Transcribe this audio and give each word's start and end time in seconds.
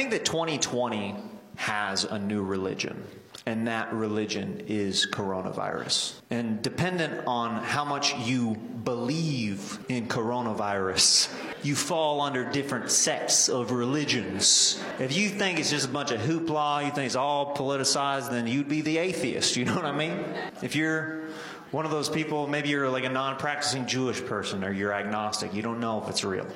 think 0.00 0.12
that 0.12 0.24
2020 0.24 1.14
has 1.56 2.04
a 2.04 2.18
new 2.18 2.42
religion, 2.42 3.04
and 3.44 3.68
that 3.68 3.92
religion 3.92 4.62
is 4.66 5.06
coronavirus. 5.12 6.14
And 6.30 6.62
dependent 6.62 7.26
on 7.26 7.62
how 7.62 7.84
much 7.84 8.16
you 8.20 8.54
believe 8.54 9.78
in 9.90 10.08
coronavirus, 10.08 11.30
you 11.62 11.74
fall 11.74 12.22
under 12.22 12.50
different 12.50 12.90
sects 12.90 13.50
of 13.50 13.72
religions. 13.72 14.82
If 14.98 15.14
you 15.14 15.28
think 15.28 15.58
it's 15.58 15.68
just 15.68 15.88
a 15.88 15.92
bunch 15.92 16.12
of 16.12 16.22
hoopla, 16.22 16.86
you 16.86 16.92
think 16.92 17.04
it's 17.04 17.14
all 17.14 17.54
politicized, 17.54 18.30
then 18.30 18.46
you'd 18.46 18.70
be 18.70 18.80
the 18.80 18.96
atheist. 18.96 19.54
You 19.58 19.66
know 19.66 19.74
what 19.74 19.84
I 19.84 19.92
mean? 19.92 20.24
If 20.62 20.74
you're 20.74 21.28
one 21.72 21.84
of 21.84 21.90
those 21.90 22.08
people, 22.08 22.46
maybe 22.46 22.70
you're 22.70 22.88
like 22.88 23.04
a 23.04 23.10
non 23.10 23.36
practicing 23.36 23.86
Jewish 23.86 24.24
person 24.24 24.64
or 24.64 24.72
you're 24.72 24.94
agnostic, 24.94 25.52
you 25.52 25.60
don't 25.60 25.78
know 25.78 26.02
if 26.02 26.08
it's 26.08 26.24
real, 26.24 26.46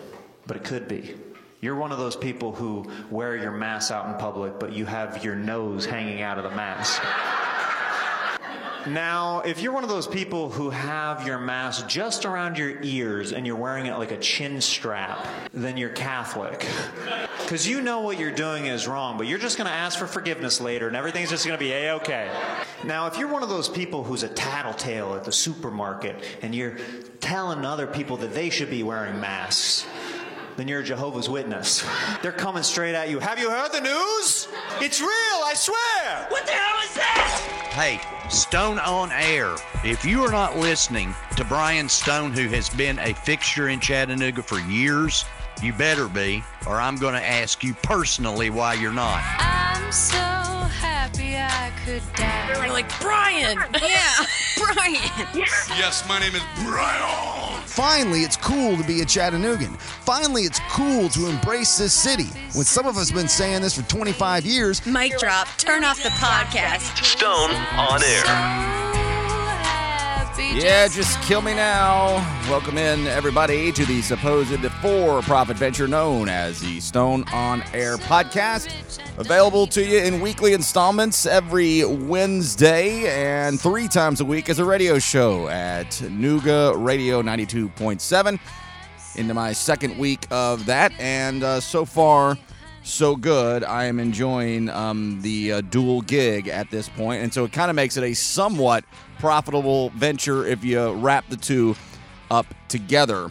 but 0.47 0.57
it 0.57 0.65
could 0.65 0.89
be. 0.89 1.15
You're 1.65 1.77
one 1.77 1.93
of 1.93 1.99
those 1.99 2.15
people 2.15 2.53
who 2.53 2.85
wear 3.11 3.39
your 3.39 3.51
mask 3.51 3.91
out 3.91 4.07
in 4.07 4.15
public, 4.17 4.61
but 4.61 4.75
you 4.75 4.85
have 4.85 5.25
your 5.25 5.35
nose 5.35 5.87
hanging 5.87 6.21
out 6.21 6.37
of 6.37 6.45
the 6.45 6.51
mask. 6.51 7.03
Now, 8.87 9.41
if 9.41 9.63
you're 9.63 9.73
one 9.73 9.83
of 9.83 9.89
those 9.89 10.07
people 10.07 10.51
who 10.51 10.69
have 10.69 11.27
your 11.27 11.39
mask 11.39 11.89
just 11.89 12.27
around 12.27 12.59
your 12.59 12.83
ears 12.83 13.33
and 13.33 13.47
you're 13.47 13.57
wearing 13.57 13.87
it 13.87 13.97
like 13.97 14.11
a 14.11 14.19
chin 14.19 14.61
strap, 14.61 15.27
then 15.55 15.79
you're 15.79 15.89
Catholic. 15.89 16.69
Because 17.39 17.67
you 17.67 17.81
know 17.81 18.01
what 18.01 18.19
you're 18.19 18.31
doing 18.31 18.67
is 18.67 18.87
wrong, 18.87 19.17
but 19.17 19.27
you're 19.27 19.39
just 19.39 19.57
going 19.57 19.67
to 19.67 19.73
ask 19.73 19.99
for 19.99 20.07
forgiveness 20.07 20.61
later 20.61 20.87
and 20.87 20.95
everything's 20.95 21.31
just 21.31 21.47
going 21.47 21.59
to 21.59 21.65
be 21.65 21.73
a 21.73 21.95
okay. 21.95 22.31
Now, 22.85 23.07
if 23.07 23.17
you're 23.17 23.29
one 23.29 23.43
of 23.43 23.49
those 23.49 23.71
people 23.71 24.05
who's 24.05 24.23
a 24.23 24.29
tattletale 24.29 25.15
at 25.15 25.25
the 25.25 25.33
supermarket 25.33 26.23
and 26.43 26.55
you're 26.55 26.77
telling 27.21 27.65
other 27.65 27.87
people 27.87 28.19
that 28.19 28.35
they 28.35 28.51
should 28.51 28.69
be 28.69 28.83
wearing 28.83 29.19
masks, 29.19 29.87
then 30.57 30.69
you're 30.69 30.81
a 30.81 30.85
Jehovah's 30.85 31.29
Witness. 31.29 31.85
They're 32.23 32.33
coming 32.33 32.63
straight 32.63 32.95
at 32.95 33.11
you. 33.11 33.19
Have 33.19 33.39
you 33.39 33.51
heard 33.51 33.73
the 33.73 33.81
news? 33.81 34.49
It's 34.81 35.01
real, 35.01 35.09
I 35.11 35.53
swear! 35.55 36.27
What 36.29 36.47
the 36.47 36.53
hell 36.53 36.81
is 36.85 36.95
that? 36.95 37.71
Hey, 37.73 38.01
Stone 38.31 38.79
on 38.79 39.11
Air. 39.13 39.57
If 39.85 40.05
you 40.05 40.23
are 40.23 40.31
not 40.31 40.57
listening 40.57 41.15
to 41.37 41.45
Brian 41.45 41.89
Stone, 41.89 42.33
who 42.33 42.49
has 42.49 42.69
been 42.71 42.99
a 43.01 43.15
fixture 43.15 43.69
in 43.69 43.81
Chattanooga 43.81 44.43
for 44.43 44.61
years, 44.61 45.25
you 45.63 45.73
better 45.73 46.09
be, 46.09 46.43
or 46.67 46.81
I'm 46.81 46.97
going 46.97 47.15
to 47.15 47.25
ask 47.25 47.65
you 47.65 47.75
personally 47.83 48.51
why 48.51 48.75
you're 48.75 48.93
not. 48.93 49.23
I'm 49.39 49.91
so 49.91 50.17
happy 50.17 51.37
I 51.37 51.73
could 51.85 52.03
die. 52.15 52.53
They're 52.55 52.69
like, 52.69 53.01
Brian! 53.01 53.59
Yeah, 53.83 54.27
Brian. 54.75 54.95
Yes, 55.77 56.07
my 56.09 56.21
name 56.21 56.35
is 56.35 56.43
Brian. 56.65 57.44
Finally, 57.75 58.21
it's 58.21 58.37
cool 58.37 58.77
to 58.77 58.85
be 58.85 59.01
a 59.01 59.05
Chattanoogan. 59.05 59.75
Finally, 59.75 60.43
it's 60.43 60.61
cool 60.71 61.09
to 61.09 61.27
embrace 61.27 61.77
this 61.77 61.93
city. 61.93 62.29
When 62.53 62.65
some 62.65 62.87
of 62.87 62.97
us 62.97 63.09
have 63.11 63.19
been 63.19 63.27
saying 63.27 63.63
this 63.63 63.75
for 63.75 63.83
25 63.89 64.47
years, 64.47 64.87
Mic 64.87 65.19
drop. 65.19 65.49
Turn 65.59 65.83
off 65.83 66.01
the 66.01 66.11
podcast. 66.11 67.03
Stone 67.05 67.51
on 67.77 68.01
air. 68.05 68.74
Yeah, 70.55 70.87
just 70.87 71.21
kill 71.23 71.43
me 71.43 71.53
now. 71.53 72.15
Welcome 72.49 72.79
in, 72.79 73.09
everybody, 73.09 73.73
to 73.73 73.85
the 73.87 74.01
supposed 74.03 74.65
for 74.81 75.21
profit 75.23 75.57
venture 75.57 75.89
known 75.89 76.29
as 76.29 76.61
the 76.61 76.79
Stone 76.79 77.25
on 77.33 77.65
Air 77.75 77.97
podcast. 77.97 79.01
Available 79.19 79.67
to 79.67 79.85
you 79.85 79.99
in 79.99 80.21
weekly 80.21 80.53
installments 80.53 81.27
every 81.27 81.85
Wednesday 81.85 83.05
and 83.09 83.61
three 83.61 83.89
times 83.89 84.21
a 84.21 84.25
week 84.25 84.49
as 84.49 84.61
a 84.61 84.65
radio 84.65 85.01
show 85.01 85.49
at 85.49 85.91
Nooga 85.91 86.73
Radio 86.77 87.21
92.7. 87.21 88.39
Into 89.17 89.35
my 89.35 89.53
second 89.53 89.99
week 89.99 90.25
of 90.31 90.67
that, 90.67 90.93
and 91.01 91.43
uh, 91.43 91.59
so 91.59 91.85
far, 91.85 92.39
so 92.85 93.17
good. 93.17 93.65
I 93.65 93.87
am 93.87 93.99
enjoying 93.99 94.69
um, 94.69 95.21
the 95.21 95.53
uh, 95.53 95.61
dual 95.63 96.03
gig 96.03 96.47
at 96.47 96.71
this 96.71 96.89
point, 96.89 97.25
and 97.25 97.35
so 97.35 97.45
it 97.45 97.53
kind 97.53 97.71
of 97.71 97.75
makes 97.75 97.97
it 97.97 98.05
a 98.05 98.15
somewhat 98.15 98.85
profitable 99.19 99.91
venture 99.91 100.47
if 100.47 100.65
you 100.65 100.93
wrap 100.93 101.29
the 101.29 101.37
two 101.37 101.75
up 102.31 102.47
together. 102.69 103.31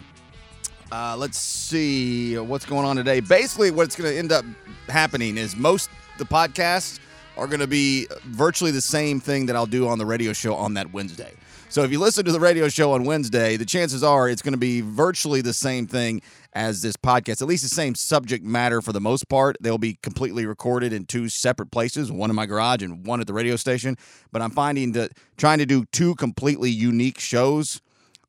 Uh, 0.91 1.15
let's 1.17 1.37
see 1.39 2.37
what's 2.37 2.65
going 2.65 2.85
on 2.85 2.95
today. 2.95 3.19
Basically, 3.19 3.71
what's 3.71 3.95
going 3.95 4.11
to 4.11 4.17
end 4.17 4.31
up 4.31 4.45
happening 4.87 5.37
is 5.37 5.55
most 5.55 5.89
the 6.17 6.25
podcasts 6.25 6.99
are 7.35 7.47
going 7.47 7.59
to 7.59 7.67
be 7.67 8.07
virtually 8.25 8.71
the 8.71 8.81
same 8.81 9.19
thing 9.19 9.47
that 9.47 9.55
I'll 9.55 9.65
do 9.65 9.87
on 9.87 9.97
the 9.97 10.05
radio 10.05 10.33
show 10.33 10.53
on 10.53 10.75
that 10.75 10.93
Wednesday. 10.93 11.31
So 11.69 11.81
if 11.81 11.91
you 11.91 11.99
listen 11.99 12.23
to 12.25 12.31
the 12.31 12.39
radio 12.39 12.69
show 12.69 12.91
on 12.91 13.03
Wednesday, 13.03 13.57
the 13.57 13.65
chances 13.65 14.03
are 14.03 14.29
it's 14.29 14.43
going 14.43 14.53
to 14.53 14.59
be 14.59 14.81
virtually 14.81 15.41
the 15.41 15.53
same 15.53 15.87
thing 15.87 16.21
as 16.53 16.81
this 16.81 16.95
podcast, 16.95 17.41
at 17.41 17.47
least 17.47 17.63
the 17.63 17.69
same 17.69 17.95
subject 17.95 18.43
matter 18.43 18.81
for 18.81 18.91
the 18.91 19.01
most 19.01 19.27
part. 19.29 19.57
They'll 19.59 19.77
be 19.77 19.97
completely 20.01 20.45
recorded 20.45 20.93
in 20.93 21.05
two 21.05 21.29
separate 21.29 21.71
places, 21.71 22.11
one 22.11 22.29
in 22.29 22.35
my 22.35 22.45
garage 22.45 22.81
and 22.81 23.05
one 23.05 23.19
at 23.19 23.27
the 23.27 23.33
radio 23.33 23.55
station. 23.55 23.97
But 24.31 24.41
I'm 24.41 24.51
finding 24.51 24.91
that 24.93 25.11
trying 25.37 25.59
to 25.59 25.65
do 25.65 25.85
two 25.91 26.15
completely 26.15 26.69
unique 26.69 27.19
shows 27.19 27.81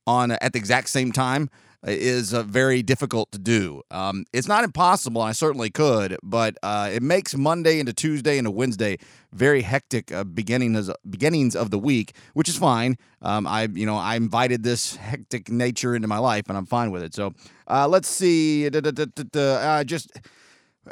on 0.06 0.32
at 0.32 0.52
the 0.52 0.58
exact 0.58 0.88
same 0.88 1.12
time 1.12 1.50
is 1.86 2.32
uh, 2.32 2.42
very 2.42 2.82
difficult 2.82 3.30
to 3.32 3.38
do. 3.38 3.82
Um, 3.90 4.24
it's 4.32 4.48
not 4.48 4.64
impossible. 4.64 5.20
I 5.20 5.32
certainly 5.32 5.70
could, 5.70 6.16
but 6.22 6.56
uh, 6.62 6.91
it 6.92 7.02
makes 7.02 7.36
Monday 7.36 7.78
into 7.78 7.92
Tuesday 7.92 8.38
into 8.38 8.50
Wednesday 8.50 8.98
very 9.34 9.62
hectic 9.62 10.12
uh, 10.12 10.25
beginnings 10.25 10.91
beginnings 11.09 11.55
of 11.55 11.71
the 11.71 11.78
week, 11.78 12.17
which 12.33 12.49
is 12.49 12.56
fine. 12.56 12.97
Um, 13.21 13.47
I 13.47 13.69
you 13.72 13.84
know 13.84 13.97
I 13.97 14.17
invited 14.17 14.62
this 14.62 14.97
hectic 14.97 15.50
nature 15.50 15.95
into 15.95 16.09
my 16.09 16.19
life, 16.19 16.45
and 16.49 16.56
I'm 16.56 16.67
fine 16.67 16.91
with 16.91 17.03
it. 17.03 17.15
So 17.15 17.34
uh, 17.69 17.89
let's 17.89 18.09
see. 18.09 18.67
Uh, 18.67 19.84
just 19.84 20.11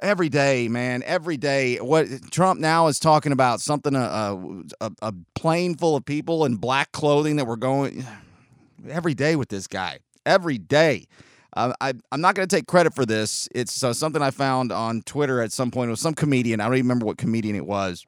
every 0.03 0.29
day, 0.29 0.69
man, 0.69 1.03
every 1.05 1.37
day. 1.37 1.77
What 1.77 2.09
Trump 2.31 2.61
now 2.61 2.89
is 2.89 2.99
talking 2.99 3.33
about 3.33 3.61
something 3.61 3.95
uh, 3.95 4.37
a, 4.81 4.87
a, 4.87 4.93
a 5.03 5.15
plane 5.35 5.77
full 5.77 5.97
of 5.97 6.05
people 6.05 6.45
in 6.45 6.57
black 6.57 6.93
clothing 6.93 7.37
that 7.37 7.47
we're 7.47 7.57
going 7.57 8.05
every 8.89 9.15
day 9.15 9.37
with 9.37 9.49
this 9.49 9.67
guy 9.67 10.01
every 10.27 10.59
day. 10.59 11.07
Uh, 11.55 11.73
I, 11.81 11.93
I'm 12.11 12.21
not 12.21 12.35
going 12.35 12.49
to 12.49 12.57
take 12.57 12.67
credit 12.67 12.95
for 12.95 13.05
this. 13.05 13.49
It's 13.55 13.85
uh, 13.85 13.93
something 13.93 14.23
I 14.23 14.31
found 14.31 14.73
on 14.73 15.03
Twitter 15.03 15.43
at 15.43 15.53
some 15.53 15.71
point. 15.71 15.89
It 15.89 15.91
was 15.91 16.01
some 16.01 16.15
comedian. 16.15 16.61
I 16.61 16.65
don't 16.65 16.75
even 16.75 16.87
remember 16.87 17.07
what 17.07 17.19
comedian 17.19 17.57
it 17.57 17.67
was. 17.67 18.07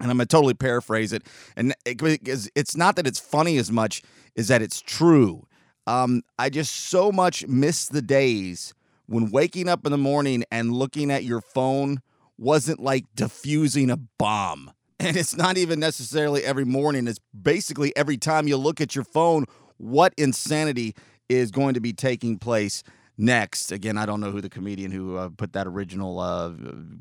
And 0.00 0.10
I'm 0.10 0.18
going 0.18 0.26
to 0.26 0.36
totally 0.36 0.54
paraphrase 0.54 1.12
it. 1.12 1.26
And 1.56 1.74
it, 1.84 2.00
it's 2.54 2.76
not 2.76 2.96
that 2.96 3.06
it's 3.06 3.18
funny 3.18 3.56
as 3.56 3.72
much 3.72 4.02
as 4.36 4.48
that 4.48 4.62
it's 4.62 4.80
true. 4.80 5.46
Um, 5.86 6.22
I 6.38 6.50
just 6.50 6.74
so 6.74 7.12
much 7.12 7.46
miss 7.46 7.86
the 7.86 8.02
days 8.02 8.74
when 9.06 9.30
waking 9.30 9.68
up 9.68 9.86
in 9.86 9.92
the 9.92 9.98
morning 9.98 10.44
and 10.50 10.72
looking 10.72 11.10
at 11.10 11.24
your 11.24 11.40
phone 11.40 12.00
wasn't 12.36 12.80
like 12.80 13.04
diffusing 13.14 13.90
a 13.90 13.96
bomb. 13.96 14.72
And 14.98 15.14
it's 15.14 15.36
not 15.36 15.58
even 15.58 15.78
necessarily 15.78 16.42
every 16.42 16.64
morning. 16.64 17.06
It's 17.06 17.20
basically 17.38 17.94
every 17.94 18.16
time 18.16 18.48
you 18.48 18.56
look 18.56 18.80
at 18.80 18.94
your 18.94 19.04
phone, 19.04 19.44
what 19.76 20.14
insanity 20.16 20.94
is 21.28 21.50
going 21.50 21.74
to 21.74 21.80
be 21.80 21.92
taking 21.92 22.38
place 22.38 22.82
next. 23.18 23.72
Again, 23.72 23.98
I 23.98 24.06
don't 24.06 24.20
know 24.20 24.30
who 24.30 24.40
the 24.40 24.48
comedian 24.48 24.90
who 24.90 25.16
uh, 25.16 25.28
put 25.36 25.52
that 25.52 25.66
original 25.66 26.18
uh, 26.18 26.52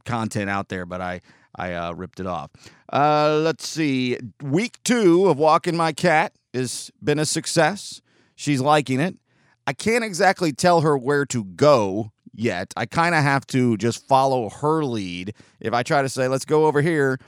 content 0.04 0.50
out 0.50 0.68
there, 0.68 0.86
but 0.86 1.00
I 1.00 1.22
I 1.56 1.74
uh, 1.74 1.94
ripped 1.94 2.20
it 2.20 2.28
off. 2.28 2.52
Uh, 2.92 3.40
let's 3.44 3.68
see. 3.68 4.18
Week 4.42 4.78
two 4.84 5.28
of 5.28 5.38
walking 5.38 5.76
my 5.76 5.94
cat 5.94 6.34
has 6.54 6.92
been 7.04 7.20
a 7.20 7.26
success. 7.26 8.02
She's 8.36 8.62
liking 8.62 9.00
it. 9.00 9.18
I 9.68 9.74
can't 9.74 10.04
exactly 10.04 10.52
tell 10.52 10.82
her 10.82 10.98
where 10.98 11.26
to 11.28 11.44
go 11.44 12.12
yet. 12.34 12.74
I 12.78 12.86
kind 12.86 13.16
of 13.16 13.24
have 13.24 13.48
to 13.48 13.78
just 13.78 14.08
follow 14.08 14.50
her 14.50 14.84
lead. 14.84 15.34
If 15.60 15.74
I 15.74 15.84
try 15.84 16.02
to 16.02 16.10
say, 16.10 16.28
"Let's 16.28 16.46
go 16.46 16.66
over 16.66 16.82
here," 16.82 17.20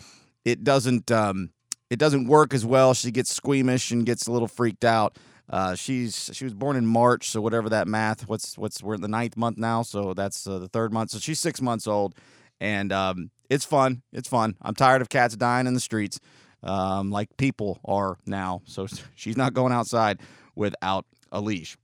it 0.45 0.63
doesn't. 0.63 1.11
Um, 1.11 1.49
it 1.89 1.99
doesn't 1.99 2.27
work 2.27 2.53
as 2.53 2.65
well. 2.65 2.93
She 2.93 3.11
gets 3.11 3.33
squeamish 3.33 3.91
and 3.91 4.05
gets 4.05 4.27
a 4.27 4.31
little 4.31 4.47
freaked 4.47 4.83
out. 4.83 5.17
Uh, 5.49 5.75
she's 5.75 6.29
she 6.33 6.43
was 6.43 6.53
born 6.53 6.75
in 6.75 6.85
March, 6.85 7.29
so 7.29 7.39
whatever 7.39 7.69
that 7.69 7.87
math. 7.87 8.27
What's 8.27 8.57
what's 8.57 8.83
we're 8.83 8.95
in 8.95 9.01
the 9.01 9.07
ninth 9.07 9.37
month 9.37 9.57
now, 9.57 9.81
so 9.81 10.13
that's 10.13 10.45
uh, 10.45 10.59
the 10.59 10.67
third 10.67 10.91
month. 10.91 11.11
So 11.11 11.19
she's 11.19 11.39
six 11.39 11.61
months 11.61 11.87
old, 11.87 12.15
and 12.59 12.91
um, 12.91 13.31
it's 13.49 13.65
fun. 13.65 14.01
It's 14.11 14.27
fun. 14.27 14.55
I'm 14.61 14.75
tired 14.75 15.01
of 15.01 15.09
cats 15.09 15.35
dying 15.35 15.67
in 15.67 15.73
the 15.73 15.79
streets, 15.79 16.19
um, 16.63 17.11
like 17.11 17.35
people 17.37 17.79
are 17.85 18.17
now. 18.25 18.61
So 18.65 18.87
she's 19.15 19.37
not 19.37 19.53
going 19.53 19.73
outside 19.73 20.19
without 20.55 21.05
a 21.31 21.41
leash. 21.41 21.77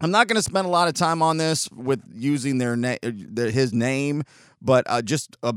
I'm 0.00 0.10
not 0.10 0.28
going 0.28 0.36
to 0.36 0.42
spend 0.42 0.66
a 0.66 0.70
lot 0.70 0.88
of 0.88 0.94
time 0.94 1.22
on 1.22 1.38
this 1.38 1.70
with 1.70 2.02
using 2.12 2.58
their 2.58 2.76
name, 2.76 2.98
his 3.34 3.72
name, 3.72 4.24
but 4.60 4.84
uh, 4.88 5.00
just 5.00 5.36
a 5.42 5.54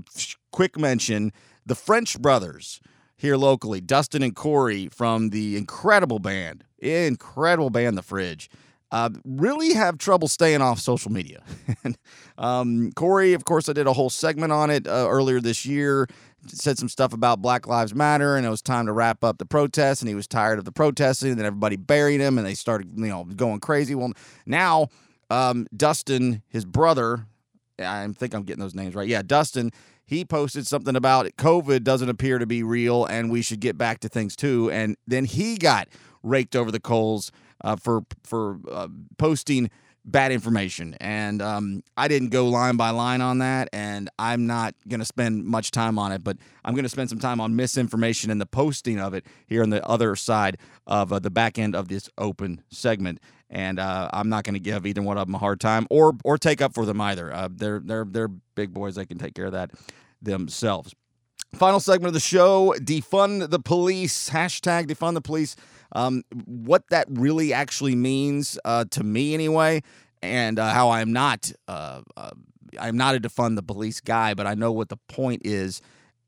quick 0.51 0.77
mention: 0.77 1.33
the 1.65 1.75
French 1.75 2.19
brothers 2.19 2.79
here 3.17 3.35
locally, 3.35 3.81
Dustin 3.81 4.23
and 4.23 4.33
Corey 4.35 4.88
from 4.88 5.31
the 5.31 5.57
incredible 5.57 6.19
band 6.19 6.63
incredible 6.81 7.69
band, 7.69 7.97
The 7.97 8.01
Fridge. 8.01 8.50
Uh, 8.91 9.09
really 9.24 9.74
have 9.74 9.97
trouble 10.00 10.27
staying 10.27 10.62
off 10.62 10.80
social 10.80 11.12
media. 11.12 11.44
um, 12.38 12.91
Corey, 12.95 13.33
of 13.33 13.45
course, 13.45 13.69
I 13.69 13.74
did 13.74 13.86
a 13.86 13.94
whole 13.94 14.09
segment 14.09 14.51
on 14.51 14.71
it 14.71 14.88
uh, 14.88 15.07
earlier 15.07 15.39
this 15.39 15.65
year. 15.65 16.07
Said 16.47 16.80
some 16.80 16.89
stuff 16.89 17.13
about 17.13 17.41
Black 17.41 17.68
Lives 17.68 17.94
Matter, 17.94 18.36
and 18.36 18.45
it 18.45 18.50
was 18.50 18.62
time 18.62 18.88
to 18.88 18.94
wrap 18.94 19.24
up 19.24 19.38
the 19.38 19.45
protest. 19.45 20.01
And 20.01 20.09
he 20.09 20.15
was 20.15 20.25
tired 20.25 20.57
of 20.57 20.65
the 20.65 20.71
protesting, 20.71 21.31
and 21.31 21.39
then 21.39 21.45
everybody 21.45 21.75
buried 21.75 22.21
him, 22.21 22.38
and 22.38 22.47
they 22.47 22.56
started, 22.56 22.91
you 22.95 23.07
know, 23.07 23.25
going 23.25 23.59
crazy. 23.59 23.94
Well, 23.94 24.13
now 24.45 24.88
um, 25.30 25.68
Dustin, 25.75 26.42
his 26.47 26.65
brother, 26.65 27.27
I 27.77 28.07
think 28.07 28.33
I'm 28.33 28.44
getting 28.44 28.62
those 28.62 28.75
names 28.75 28.95
right. 28.95 29.07
Yeah, 29.07 29.21
Dustin. 29.21 29.71
He 30.06 30.25
posted 30.25 30.65
something 30.65 30.95
about 30.95 31.27
COVID 31.38 31.83
doesn't 31.83 32.09
appear 32.09 32.39
to 32.39 32.47
be 32.47 32.63
real, 32.63 33.06
and 33.06 33.30
we 33.30 33.44
should 33.44 33.59
get 33.59 33.77
back 33.77 34.00
to 34.00 34.09
things 34.09 34.35
too. 34.35 34.71
And 34.71 34.97
then 35.06 35.25
he 35.25 35.56
got 35.56 35.88
raked 36.24 36.56
over 36.56 36.71
the 36.71 36.80
coals 36.80 37.31
uh, 37.61 37.75
for 37.75 38.03
for 38.23 38.59
uh, 38.71 38.88
posting 39.17 39.69
bad 40.06 40.31
information. 40.31 40.95
And 41.00 41.41
um, 41.41 41.83
I 41.97 42.07
didn't 42.07 42.29
go 42.29 42.47
line 42.47 42.77
by 42.77 42.89
line 42.89 43.21
on 43.21 43.39
that, 43.39 43.69
and 43.73 44.09
I'm 44.17 44.47
not 44.47 44.75
going 44.88 45.00
to 45.00 45.06
spend 45.06 45.45
much 45.45 45.71
time 45.71 46.00
on 46.00 46.11
it, 46.11 46.23
but 46.23 46.38
I'm 46.65 46.73
going 46.73 46.83
to 46.83 46.89
spend 46.89 47.09
some 47.09 47.19
time 47.19 47.39
on 47.39 47.56
misinformation 47.56 48.31
and 48.31 48.39
the 48.39 48.45
posting 48.45 49.00
of 49.00 49.13
it 49.13 49.25
here 49.47 49.61
on 49.61 49.69
the 49.69 49.85
other 49.88 50.15
side 50.15 50.57
of 50.88 51.13
uh, 51.13 51.19
the 51.19 51.29
back 51.29 51.57
end 51.57 51.75
of 51.75 51.88
this 51.88 52.09
open 52.17 52.63
segment. 52.69 53.19
And 53.50 53.79
uh, 53.79 54.09
I'm 54.13 54.29
not 54.29 54.44
going 54.44 54.53
to 54.53 54.59
give 54.59 54.85
either 54.85 55.01
one 55.01 55.17
of 55.17 55.27
them 55.27 55.35
a 55.35 55.39
hard 55.39 55.59
time 55.59 55.88
or 55.89 56.15
or 56.23 56.38
take 56.38 56.61
up 56.61 56.73
for 56.73 56.85
them 56.85 57.01
either. 57.01 57.33
Uh, 57.33 57.50
they're 57.51 57.79
they're 57.79 58.06
they're 58.06 58.27
big 58.27 58.73
boys; 58.73 58.95
they 58.95 59.06
can 59.06 59.17
take 59.17 59.33
care 59.33 59.45
of 59.45 59.53
that 59.53 59.71
themselves. 60.21 60.94
Final 61.56 61.79
segment 61.79 62.09
of 62.09 62.13
the 62.13 62.19
show: 62.19 62.75
defund 62.77 63.50
the 63.50 63.59
police. 63.59 64.29
Hashtag 64.29 64.85
defund 64.85 65.15
the 65.15 65.21
police. 65.21 65.56
Um, 65.91 66.24
what 66.45 66.83
that 66.89 67.07
really 67.09 67.53
actually 67.53 67.95
means 67.95 68.59
uh, 68.63 68.86
to 68.91 69.03
me, 69.03 69.33
anyway, 69.33 69.81
and 70.21 70.59
uh, 70.59 70.69
how 70.69 70.91
I'm 70.91 71.12
not 71.12 71.51
uh, 71.68 72.01
uh, 72.15 72.31
I'm 72.80 72.97
not 72.97 73.15
a 73.15 73.19
defund 73.19 73.56
the 73.56 73.63
police 73.63 74.01
guy, 74.01 74.33
but 74.33 74.45
I 74.45 74.53
know 74.53 74.71
what 74.71 74.89
the 74.89 74.97
point 75.07 75.41
is. 75.45 75.81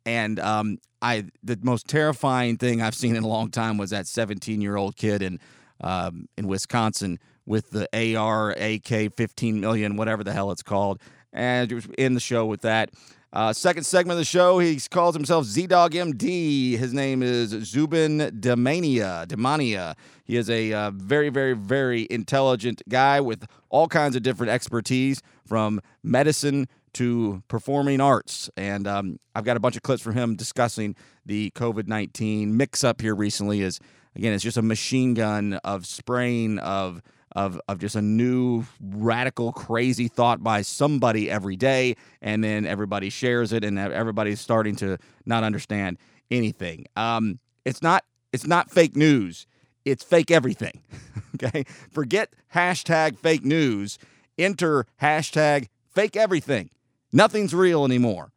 And 0.06 0.40
um, 0.40 0.80
I 1.02 1.26
the 1.44 1.60
most 1.62 1.88
terrifying 1.88 2.58
thing 2.58 2.82
I've 2.82 2.96
seen 2.96 3.16
in 3.16 3.24
a 3.24 3.28
long 3.28 3.52
time 3.52 3.78
was 3.78 3.92
that 3.92 4.08
17 4.08 4.62
year 4.62 4.76
old 4.76 4.96
kid 4.96 5.22
in 5.22 5.40
um, 5.82 6.28
in 6.38 6.48
Wisconsin 6.48 7.20
with 7.46 7.72
the 7.72 8.16
AR 8.16 8.52
AK 8.52 9.16
15 9.16 9.60
million, 9.60 9.98
whatever 9.98 10.24
the 10.24 10.34
hell 10.34 10.52
it's 10.52 10.64
called, 10.64 11.02
and 11.34 11.72
in 11.98 12.14
the 12.14 12.20
show 12.20 12.46
with 12.46 12.62
that. 12.62 12.92
Uh, 13.34 13.54
second 13.54 13.86
segment 13.86 14.14
of 14.14 14.18
the 14.18 14.26
show, 14.26 14.60
he 14.60 14.78
calls 14.90 15.16
himself 15.16 15.46
ZDoggMD. 15.46 16.78
His 16.78 16.94
name 16.94 17.24
is 17.24 17.52
Zubin 17.52 18.20
Damania. 18.42 19.26
Damania. 19.26 19.96
He 20.26 20.36
is 20.36 20.50
a 20.50 20.74
uh, 20.74 20.92
very, 20.92 21.30
very, 21.30 21.54
very 21.54 22.08
intelligent 22.10 22.82
guy 22.90 23.22
with 23.22 23.46
all 23.70 23.88
kinds 23.88 24.18
of 24.18 24.24
different 24.24 24.52
expertise 24.52 25.22
from 25.46 25.80
medicine 26.04 26.68
to 26.94 27.42
performing 27.48 28.02
arts. 28.02 28.50
And 28.58 28.86
um, 28.86 29.18
I've 29.34 29.46
got 29.46 29.56
a 29.56 29.62
bunch 29.62 29.78
of 29.78 29.82
clips 29.82 30.02
from 30.02 30.14
him 30.14 30.36
discussing 30.36 30.98
the 31.26 31.52
COVID 31.52 31.88
19 31.88 32.58
mix 32.58 32.84
up 32.84 33.00
here 33.00 33.16
recently. 33.16 33.62
Is 33.62 33.80
again, 34.14 34.34
it's 34.34 34.44
just 34.44 34.58
a 34.58 34.62
machine 34.62 35.14
gun 35.14 35.54
of 35.64 35.86
spraying 35.86 36.60
of 36.60 37.02
of 37.34 37.60
of 37.68 37.80
just 37.80 37.96
a 37.96 38.02
new 38.02 38.64
radical 38.82 39.52
crazy 39.52 40.08
thought 40.08 40.44
by 40.44 40.62
somebody 40.62 41.30
every 41.30 41.56
day 41.56 41.96
and 42.22 42.44
then 42.44 42.66
everybody 42.66 43.10
shares 43.10 43.54
it 43.54 43.64
and 43.64 43.80
everybody's 43.80 44.40
starting 44.42 44.76
to 44.78 44.98
not 45.26 45.44
understand 45.44 45.98
anything. 46.30 46.86
Um 46.96 47.40
it's 47.66 47.82
not 47.82 48.04
it's 48.34 48.48
not 48.48 48.70
fake 48.72 48.96
news. 48.96 49.48
It's 49.86 50.04
fake 50.04 50.32
everything 50.32 50.82
okay? 51.36 51.66
Forget 51.92 52.34
hashtag 52.54 53.18
fake 53.18 53.44
news. 53.44 53.98
Enter 54.38 54.86
hashtag 55.02 55.68
fake 55.90 56.16
everything. 56.16 56.70
Nothing's 57.12 57.54
real 57.54 57.84
anymore 57.86 58.32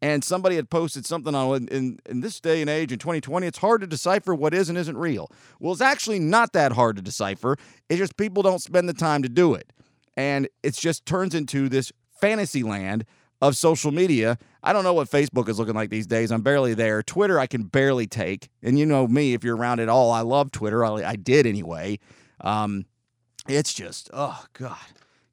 and 0.00 0.22
somebody 0.22 0.56
had 0.56 0.70
posted 0.70 1.04
something 1.06 1.34
on 1.34 1.68
in, 1.68 1.98
in 2.06 2.20
this 2.20 2.40
day 2.40 2.60
and 2.60 2.70
age 2.70 2.92
in 2.92 2.98
2020 2.98 3.46
it's 3.46 3.58
hard 3.58 3.80
to 3.80 3.86
decipher 3.86 4.34
what 4.34 4.54
is 4.54 4.68
and 4.68 4.78
isn't 4.78 4.96
real. 4.96 5.30
Well 5.58 5.72
it's 5.72 5.80
actually 5.80 6.18
not 6.18 6.52
that 6.52 6.72
hard 6.72 6.96
to 6.96 7.02
decipher. 7.02 7.56
It's 7.88 7.98
just 7.98 8.16
people 8.16 8.42
don't 8.42 8.60
spend 8.60 8.88
the 8.88 8.94
time 8.94 9.22
to 9.22 9.28
do 9.28 9.54
it. 9.54 9.72
And 10.16 10.48
it 10.62 10.74
just 10.74 11.06
turns 11.06 11.34
into 11.34 11.68
this 11.68 11.92
fantasy 12.20 12.62
land 12.62 13.04
of 13.40 13.56
social 13.56 13.92
media. 13.92 14.36
I 14.62 14.72
don't 14.72 14.84
know 14.84 14.94
what 14.94 15.10
facebook 15.10 15.48
is 15.48 15.58
looking 15.58 15.74
like 15.74 15.90
these 15.90 16.06
days. 16.06 16.30
I'm 16.32 16.42
barely 16.42 16.74
there. 16.74 17.02
Twitter 17.02 17.38
i 17.38 17.46
can 17.46 17.64
barely 17.64 18.06
take. 18.06 18.48
And 18.62 18.78
you 18.78 18.86
know 18.86 19.06
me 19.06 19.34
if 19.34 19.44
you're 19.44 19.56
around 19.56 19.80
at 19.80 19.88
all 19.88 20.10
i 20.10 20.20
love 20.20 20.52
twitter. 20.52 20.84
I, 20.84 21.04
I 21.04 21.16
did 21.16 21.46
anyway. 21.46 21.98
Um, 22.40 22.86
it's 23.48 23.72
just 23.74 24.10
oh 24.12 24.44
god 24.52 24.76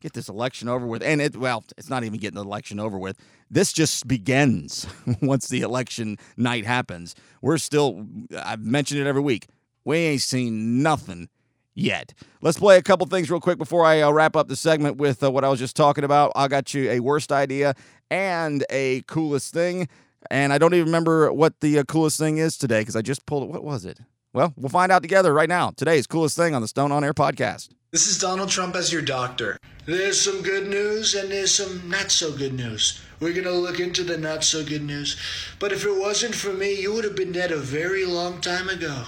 get 0.05 0.13
this 0.13 0.29
election 0.29 0.69
over 0.69 0.85
with 0.85 1.01
and 1.01 1.19
it 1.19 1.35
well 1.35 1.63
it's 1.77 1.89
not 1.89 2.03
even 2.03 2.19
getting 2.19 2.35
the 2.35 2.43
election 2.43 2.79
over 2.79 2.97
with 2.97 3.17
this 3.49 3.71
just 3.73 4.07
begins 4.07 4.87
once 5.21 5.47
the 5.47 5.61
election 5.61 6.17
night 6.37 6.65
happens. 6.65 7.15
We're 7.41 7.57
still, 7.57 8.05
I've 8.37 8.61
mentioned 8.61 8.99
it 9.01 9.07
every 9.07 9.21
week, 9.21 9.47
we 9.83 9.97
ain't 9.97 10.21
seen 10.21 10.81
nothing 10.81 11.29
yet. 11.75 12.13
Let's 12.41 12.57
play 12.57 12.77
a 12.77 12.81
couple 12.81 13.05
things 13.07 13.29
real 13.29 13.39
quick 13.39 13.57
before 13.57 13.85
I 13.85 14.01
uh, 14.01 14.11
wrap 14.11 14.35
up 14.35 14.47
the 14.47 14.55
segment 14.55 14.97
with 14.97 15.23
uh, 15.23 15.31
what 15.31 15.43
I 15.43 15.49
was 15.49 15.59
just 15.59 15.75
talking 15.75 16.03
about. 16.03 16.31
I 16.35 16.47
got 16.47 16.73
you 16.73 16.89
a 16.89 16.99
worst 17.01 17.31
idea 17.31 17.75
and 18.09 18.65
a 18.69 19.01
coolest 19.03 19.53
thing. 19.53 19.87
And 20.31 20.51
I 20.51 20.57
don't 20.57 20.73
even 20.73 20.87
remember 20.87 21.31
what 21.31 21.59
the 21.59 21.79
uh, 21.79 21.83
coolest 21.83 22.17
thing 22.17 22.39
is 22.39 22.57
today 22.57 22.81
because 22.81 22.95
I 22.95 23.03
just 23.03 23.25
pulled 23.27 23.43
it. 23.43 23.49
What 23.49 23.63
was 23.63 23.85
it? 23.85 23.99
Well, 24.35 24.53
we'll 24.57 24.67
find 24.67 24.91
out 24.91 25.01
together 25.01 25.33
right 25.33 25.47
now. 25.47 25.71
Today's 25.77 26.05
coolest 26.05 26.35
thing 26.35 26.53
on 26.53 26.61
the 26.61 26.67
Stone 26.67 26.91
on 26.91 27.05
Air 27.05 27.13
podcast. 27.13 27.69
This 27.91 28.05
is 28.05 28.19
Donald 28.19 28.49
Trump 28.49 28.75
as 28.75 28.91
your 28.91 29.01
doctor. 29.01 29.57
There's 29.85 30.19
some 30.19 30.41
good 30.41 30.67
news 30.67 31.15
and 31.15 31.31
there's 31.31 31.55
some 31.55 31.89
not 31.89 32.11
so 32.11 32.35
good 32.35 32.51
news. 32.51 33.01
We're 33.21 33.31
going 33.31 33.45
to 33.45 33.53
look 33.53 33.79
into 33.79 34.03
the 34.03 34.17
not 34.17 34.43
so 34.43 34.65
good 34.65 34.83
news. 34.83 35.15
But 35.57 35.71
if 35.71 35.85
it 35.85 35.97
wasn't 35.97 36.35
for 36.35 36.51
me, 36.51 36.81
you 36.81 36.93
would 36.93 37.05
have 37.05 37.15
been 37.15 37.31
dead 37.31 37.53
a 37.53 37.57
very 37.57 38.03
long 38.03 38.41
time 38.41 38.67
ago. 38.67 39.05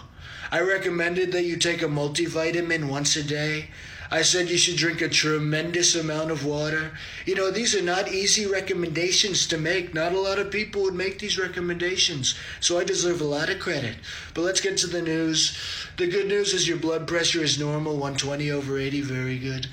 I 0.50 0.62
recommended 0.62 1.34
that 1.34 1.44
you 1.44 1.58
take 1.58 1.82
a 1.82 1.88
multivitamin 1.88 2.88
once 2.88 3.18
a 3.18 3.24
day. 3.24 3.72
I 4.10 4.22
said 4.22 4.50
you 4.50 4.58
should 4.58 4.78
drink 4.78 5.02
a 5.02 5.10
tremendous 5.10 5.96
amount 5.96 6.32
of 6.32 6.46
water. 6.46 6.92
You 7.26 7.36
know, 7.36 7.52
these 7.52 7.76
are 7.76 7.82
not 7.82 8.12
easy 8.12 8.46
recommendations 8.46 9.46
to 9.48 9.58
make. 9.58 9.94
Not 9.94 10.14
a 10.14 10.20
lot 10.20 10.40
of 10.40 10.52
people 10.52 10.84
would 10.84 10.96
make 10.96 11.20
these 11.20 11.38
recommendations. 11.38 12.36
So 12.60 12.80
I 12.80 12.84
deserve 12.84 13.20
a 13.20 13.26
lot 13.26 13.50
of 13.50 13.60
credit. 13.60 13.96
But 14.34 14.42
let's 14.42 14.62
get 14.62 14.78
to 14.78 14.88
the 14.88 15.02
news. 15.02 15.58
The 15.98 16.08
good 16.08 16.28
news 16.28 16.54
is 16.54 16.68
your 16.68 16.78
blood 16.78 17.08
pressure 17.08 17.44
is 17.44 17.60
normal, 17.60 17.94
120 17.94 18.50
over 18.52 18.78
80, 18.78 19.02
very 19.02 19.38
good. 19.38 19.68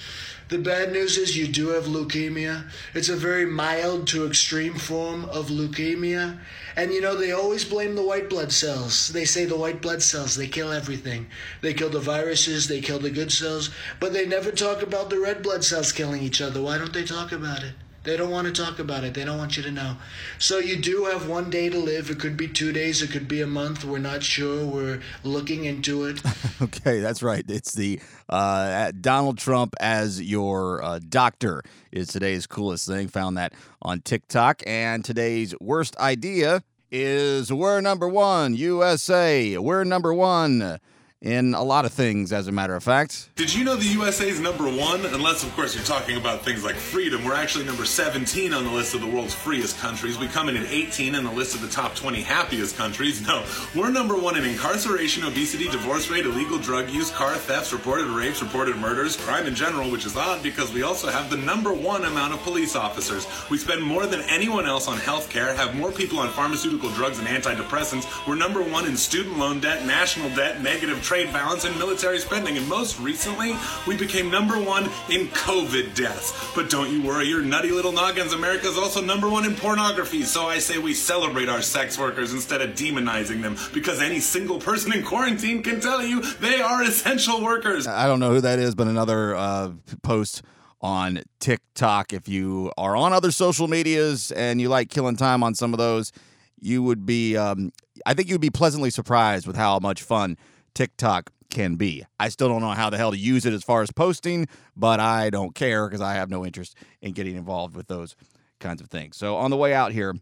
The 0.50 0.58
bad 0.58 0.92
news 0.92 1.16
is 1.16 1.36
you 1.36 1.48
do 1.48 1.68
have 1.68 1.84
leukemia. 1.84 2.68
It's 2.92 3.08
a 3.08 3.16
very 3.16 3.46
mild 3.46 4.06
to 4.08 4.26
extreme 4.26 4.74
form 4.74 5.24
of 5.24 5.48
leukemia. 5.48 6.38
And 6.76 6.92
you 6.92 7.00
know, 7.00 7.16
they 7.16 7.32
always 7.32 7.64
blame 7.64 7.94
the 7.94 8.02
white 8.04 8.28
blood 8.28 8.52
cells. 8.52 9.08
They 9.08 9.24
say 9.24 9.46
the 9.46 9.56
white 9.56 9.80
blood 9.80 10.02
cells, 10.02 10.34
they 10.36 10.46
kill 10.46 10.70
everything. 10.70 11.28
They 11.62 11.72
kill 11.72 11.88
the 11.88 11.98
viruses, 11.98 12.68
they 12.68 12.82
kill 12.82 12.98
the 12.98 13.10
good 13.10 13.32
cells, 13.32 13.70
but 14.00 14.12
they 14.12 14.26
never 14.26 14.50
talk 14.50 14.82
about 14.82 15.08
the 15.08 15.18
red 15.18 15.42
blood 15.42 15.64
cells 15.64 15.92
killing 15.92 16.22
each 16.22 16.42
other. 16.42 16.60
Why 16.60 16.76
don't 16.76 16.92
they 16.92 17.04
talk 17.04 17.32
about 17.32 17.62
it? 17.62 17.74
They 18.04 18.18
don't 18.18 18.30
want 18.30 18.46
to 18.46 18.62
talk 18.62 18.78
about 18.78 19.02
it. 19.02 19.14
They 19.14 19.24
don't 19.24 19.38
want 19.38 19.56
you 19.56 19.62
to 19.62 19.70
know. 19.70 19.96
So 20.38 20.58
you 20.58 20.76
do 20.76 21.06
have 21.06 21.26
one 21.26 21.48
day 21.48 21.70
to 21.70 21.78
live. 21.78 22.10
It 22.10 22.20
could 22.20 22.36
be 22.36 22.46
two 22.46 22.70
days. 22.70 23.00
It 23.00 23.10
could 23.10 23.26
be 23.26 23.40
a 23.40 23.46
month. 23.46 23.82
We're 23.82 23.98
not 23.98 24.22
sure. 24.22 24.64
We're 24.66 25.00
looking 25.22 25.64
into 25.64 26.04
it. 26.04 26.20
okay, 26.62 27.00
that's 27.00 27.22
right. 27.22 27.44
It's 27.48 27.72
the 27.72 27.98
uh, 28.28 28.92
Donald 29.00 29.38
Trump 29.38 29.74
as 29.80 30.20
your 30.20 30.82
uh, 30.84 31.00
doctor 31.08 31.62
is 31.92 32.08
today's 32.08 32.46
coolest 32.46 32.86
thing. 32.86 33.08
Found 33.08 33.38
that 33.38 33.54
on 33.80 34.00
TikTok. 34.00 34.62
And 34.66 35.02
today's 35.02 35.54
worst 35.58 35.96
idea 35.96 36.62
is 36.90 37.50
we're 37.50 37.80
number 37.80 38.06
one, 38.06 38.54
USA. 38.54 39.56
We're 39.56 39.84
number 39.84 40.12
one 40.12 40.78
in 41.24 41.54
a 41.54 41.62
lot 41.62 41.86
of 41.86 41.92
things, 41.92 42.32
as 42.34 42.48
a 42.48 42.52
matter 42.52 42.76
of 42.76 42.84
fact. 42.84 43.30
Did 43.34 43.52
you 43.54 43.64
know 43.64 43.76
the 43.76 43.86
USA 43.86 44.28
is 44.28 44.40
number 44.40 44.64
one? 44.64 45.06
Unless, 45.06 45.42
of 45.42 45.54
course, 45.56 45.74
you're 45.74 45.84
talking 45.84 46.18
about 46.18 46.44
things 46.44 46.62
like 46.62 46.76
freedom. 46.76 47.24
We're 47.24 47.34
actually 47.34 47.64
number 47.64 47.86
17 47.86 48.52
on 48.52 48.64
the 48.64 48.70
list 48.70 48.94
of 48.94 49.00
the 49.00 49.06
world's 49.06 49.32
freest 49.32 49.78
countries. 49.78 50.18
We 50.18 50.28
come 50.28 50.50
in 50.50 50.56
at 50.58 50.66
18 50.66 51.14
on 51.14 51.24
the 51.24 51.32
list 51.32 51.54
of 51.54 51.62
the 51.62 51.68
top 51.68 51.94
20 51.94 52.20
happiest 52.20 52.76
countries. 52.76 53.26
No, 53.26 53.42
we're 53.74 53.90
number 53.90 54.14
one 54.14 54.36
in 54.36 54.44
incarceration, 54.44 55.24
obesity, 55.24 55.64
divorce 55.70 56.10
rate, 56.10 56.26
illegal 56.26 56.58
drug 56.58 56.90
use, 56.90 57.10
car 57.10 57.34
thefts, 57.36 57.72
reported 57.72 58.06
rapes, 58.08 58.42
reported 58.42 58.76
murders, 58.76 59.16
crime 59.16 59.46
in 59.46 59.54
general, 59.54 59.90
which 59.90 60.04
is 60.04 60.18
odd 60.18 60.42
because 60.42 60.74
we 60.74 60.82
also 60.82 61.08
have 61.08 61.30
the 61.30 61.38
number 61.38 61.72
one 61.72 62.04
amount 62.04 62.34
of 62.34 62.42
police 62.42 62.76
officers. 62.76 63.26
We 63.50 63.56
spend 63.56 63.82
more 63.82 64.06
than 64.06 64.20
anyone 64.28 64.66
else 64.66 64.88
on 64.88 64.98
health 64.98 65.30
care, 65.30 65.54
have 65.54 65.74
more 65.74 65.90
people 65.90 66.18
on 66.18 66.28
pharmaceutical 66.32 66.90
drugs 66.90 67.18
and 67.18 67.26
antidepressants. 67.26 68.04
We're 68.28 68.34
number 68.34 68.62
one 68.62 68.84
in 68.84 68.94
student 68.94 69.38
loan 69.38 69.60
debt, 69.60 69.86
national 69.86 70.28
debt, 70.36 70.60
negative 70.60 71.02
trade 71.02 71.13
trade 71.14 71.32
balance 71.32 71.64
and 71.64 71.78
military 71.78 72.18
spending. 72.18 72.56
And 72.56 72.68
most 72.68 72.98
recently, 72.98 73.54
we 73.86 73.96
became 73.96 74.32
number 74.32 74.60
one 74.60 74.86
in 75.08 75.28
COVID 75.28 75.94
deaths. 75.94 76.34
But 76.56 76.68
don't 76.68 76.90
you 76.90 77.06
worry, 77.06 77.26
your 77.26 77.40
nutty 77.40 77.70
little 77.70 77.92
noggins. 77.92 78.32
America 78.32 78.66
is 78.66 78.76
also 78.76 79.00
number 79.00 79.30
one 79.30 79.44
in 79.44 79.54
pornography. 79.54 80.24
So 80.24 80.48
I 80.48 80.58
say 80.58 80.78
we 80.78 80.92
celebrate 80.92 81.48
our 81.48 81.62
sex 81.62 81.96
workers 81.96 82.32
instead 82.32 82.60
of 82.62 82.70
demonizing 82.70 83.42
them 83.42 83.56
because 83.72 84.02
any 84.02 84.18
single 84.18 84.58
person 84.58 84.92
in 84.92 85.04
quarantine 85.04 85.62
can 85.62 85.80
tell 85.80 86.02
you 86.02 86.20
they 86.40 86.60
are 86.60 86.82
essential 86.82 87.44
workers. 87.44 87.86
I 87.86 88.08
don't 88.08 88.18
know 88.18 88.30
who 88.30 88.40
that 88.40 88.58
is, 88.58 88.74
but 88.74 88.88
another 88.88 89.36
uh, 89.36 89.70
post 90.02 90.42
on 90.80 91.22
TikTok. 91.38 92.12
If 92.12 92.26
you 92.26 92.72
are 92.76 92.96
on 92.96 93.12
other 93.12 93.30
social 93.30 93.68
medias 93.68 94.32
and 94.32 94.60
you 94.60 94.68
like 94.68 94.90
killing 94.90 95.14
time 95.14 95.44
on 95.44 95.54
some 95.54 95.72
of 95.72 95.78
those, 95.78 96.10
you 96.58 96.82
would 96.82 97.06
be, 97.06 97.36
um, 97.36 97.70
I 98.04 98.14
think 98.14 98.28
you'd 98.28 98.40
be 98.40 98.50
pleasantly 98.50 98.90
surprised 98.90 99.46
with 99.46 99.54
how 99.54 99.78
much 99.78 100.02
fun 100.02 100.36
TikTok 100.74 101.30
can 101.50 101.76
be. 101.76 102.04
I 102.18 102.28
still 102.28 102.48
don't 102.48 102.60
know 102.60 102.70
how 102.70 102.90
the 102.90 102.96
hell 102.96 103.12
to 103.12 103.18
use 103.18 103.46
it 103.46 103.52
as 103.52 103.62
far 103.62 103.82
as 103.82 103.90
posting, 103.90 104.48
but 104.76 105.00
I 105.00 105.30
don't 105.30 105.54
care 105.54 105.88
because 105.88 106.00
I 106.00 106.14
have 106.14 106.28
no 106.30 106.44
interest 106.44 106.76
in 107.00 107.12
getting 107.12 107.36
involved 107.36 107.76
with 107.76 107.86
those 107.86 108.16
kinds 108.60 108.80
of 108.80 108.88
things. 108.88 109.16
So 109.16 109.36
on 109.36 109.50
the 109.50 109.56
way 109.56 109.72
out 109.72 109.92
here, 109.92 110.14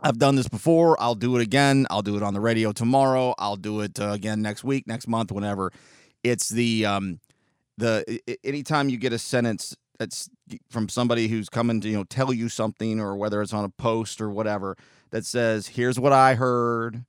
I've 0.00 0.18
done 0.18 0.36
this 0.36 0.48
before. 0.48 1.00
I'll 1.00 1.14
do 1.14 1.36
it 1.36 1.42
again. 1.42 1.86
I'll 1.90 2.02
do 2.02 2.16
it 2.16 2.22
on 2.22 2.34
the 2.34 2.40
radio 2.40 2.72
tomorrow. 2.72 3.34
I'll 3.38 3.56
do 3.56 3.80
it 3.80 3.98
uh, 3.98 4.10
again 4.10 4.42
next 4.42 4.62
week, 4.62 4.86
next 4.86 5.08
month, 5.08 5.32
whenever. 5.32 5.72
It's 6.22 6.48
the 6.48 6.86
um, 6.86 7.20
the 7.78 8.20
anytime 8.44 8.88
you 8.88 8.96
get 8.98 9.12
a 9.12 9.18
sentence 9.18 9.76
that's 9.98 10.28
from 10.68 10.88
somebody 10.88 11.28
who's 11.28 11.48
coming 11.48 11.80
to 11.80 11.88
you 11.88 11.96
know 11.96 12.04
tell 12.04 12.32
you 12.32 12.48
something, 12.48 13.00
or 13.00 13.16
whether 13.16 13.40
it's 13.40 13.52
on 13.52 13.64
a 13.64 13.68
post 13.68 14.20
or 14.20 14.30
whatever 14.30 14.76
that 15.10 15.24
says, 15.24 15.68
"Here's 15.68 15.98
what 15.98 16.12
I 16.12 16.34
heard," 16.34 17.04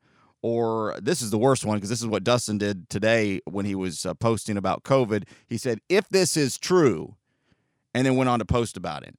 or 0.46 0.96
this 1.02 1.24
is 1.24 1.32
the 1.32 1.40
worst 1.40 1.66
one 1.66 1.76
because 1.76 1.90
this 1.90 2.02
is 2.02 2.06
what 2.06 2.24
Dustin 2.24 2.60
did 2.60 2.88
today 2.88 3.42
when 3.46 3.66
he 3.66 3.74
was 3.74 4.06
uh, 4.06 4.14
posting 4.14 4.58
about 4.58 4.84
COVID. 4.84 5.24
He 5.48 5.58
said, 5.58 5.80
"If 5.90 6.08
this 6.10 6.38
is 6.38 6.60
true," 6.60 7.16
and 7.96 8.06
then 8.06 8.16
went 8.16 8.30
on 8.30 8.38
to 8.38 8.46
post 8.46 8.78
about 8.78 9.02
it 9.02 9.16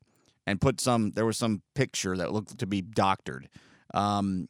and 0.47 0.61
put 0.61 0.81
some. 0.81 1.11
There 1.17 1.27
was 1.27 1.37
some 1.37 1.63
picture 1.75 2.17
that 2.17 2.33
looked 2.33 2.57
to 2.57 2.67
be 2.69 2.81
doctored. 2.81 3.49
Um, 3.93 4.49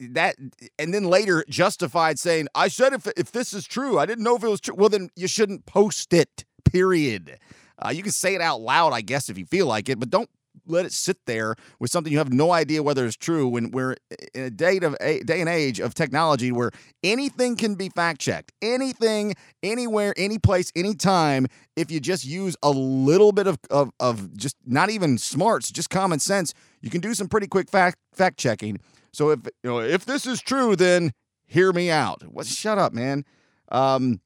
that 0.00 0.36
and 0.78 0.94
then 0.94 1.04
later 1.04 1.44
justified 1.46 2.18
saying, 2.18 2.48
"I 2.54 2.68
said 2.68 2.94
if 2.94 3.06
if 3.18 3.30
this 3.30 3.52
is 3.52 3.66
true, 3.66 3.98
I 3.98 4.06
didn't 4.06 4.24
know 4.24 4.36
if 4.36 4.42
it 4.42 4.48
was 4.48 4.62
true." 4.62 4.76
Well, 4.76 4.88
then 4.88 5.10
you 5.16 5.28
shouldn't 5.28 5.66
post 5.66 6.14
it. 6.14 6.46
Period. 6.64 7.38
Uh, 7.78 7.90
you 7.90 8.02
can 8.02 8.12
say 8.12 8.34
it 8.34 8.40
out 8.40 8.62
loud, 8.62 8.94
I 8.94 9.02
guess, 9.02 9.28
if 9.28 9.36
you 9.36 9.44
feel 9.44 9.66
like 9.66 9.90
it, 9.90 10.00
but 10.00 10.08
don't 10.08 10.30
let 10.66 10.86
it 10.86 10.92
sit 10.92 11.18
there 11.26 11.54
with 11.78 11.90
something 11.90 12.12
you 12.12 12.18
have 12.18 12.32
no 12.32 12.52
idea 12.52 12.82
whether 12.82 13.04
it's 13.04 13.16
true. 13.16 13.48
When 13.48 13.70
we're 13.70 13.96
in 14.34 14.42
a 14.42 14.50
day 14.50 14.78
of 14.78 14.96
a 15.00 15.20
day 15.20 15.40
and 15.40 15.48
age 15.48 15.80
of 15.80 15.94
technology 15.94 16.52
where 16.52 16.70
anything 17.02 17.56
can 17.56 17.74
be 17.74 17.88
fact 17.88 18.20
checked, 18.20 18.52
anything, 18.62 19.34
anywhere, 19.62 20.14
any 20.16 20.38
place, 20.38 20.72
anytime, 20.74 21.46
if 21.76 21.90
you 21.90 22.00
just 22.00 22.24
use 22.24 22.56
a 22.62 22.70
little 22.70 23.32
bit 23.32 23.46
of, 23.46 23.58
of 23.70 23.90
of 24.00 24.36
just 24.36 24.56
not 24.66 24.90
even 24.90 25.18
smarts, 25.18 25.70
just 25.70 25.90
common 25.90 26.18
sense, 26.18 26.54
you 26.80 26.90
can 26.90 27.00
do 27.00 27.14
some 27.14 27.28
pretty 27.28 27.46
quick 27.46 27.70
fact 27.70 27.98
fact 28.12 28.38
checking. 28.38 28.78
So 29.12 29.30
if 29.30 29.40
you 29.62 29.70
know 29.70 29.80
if 29.80 30.04
this 30.04 30.26
is 30.26 30.40
true, 30.40 30.76
then 30.76 31.12
hear 31.46 31.72
me 31.72 31.90
out. 31.90 32.22
What? 32.22 32.46
Shut 32.46 32.78
up, 32.78 32.92
man. 32.92 33.24
Um, 33.70 34.20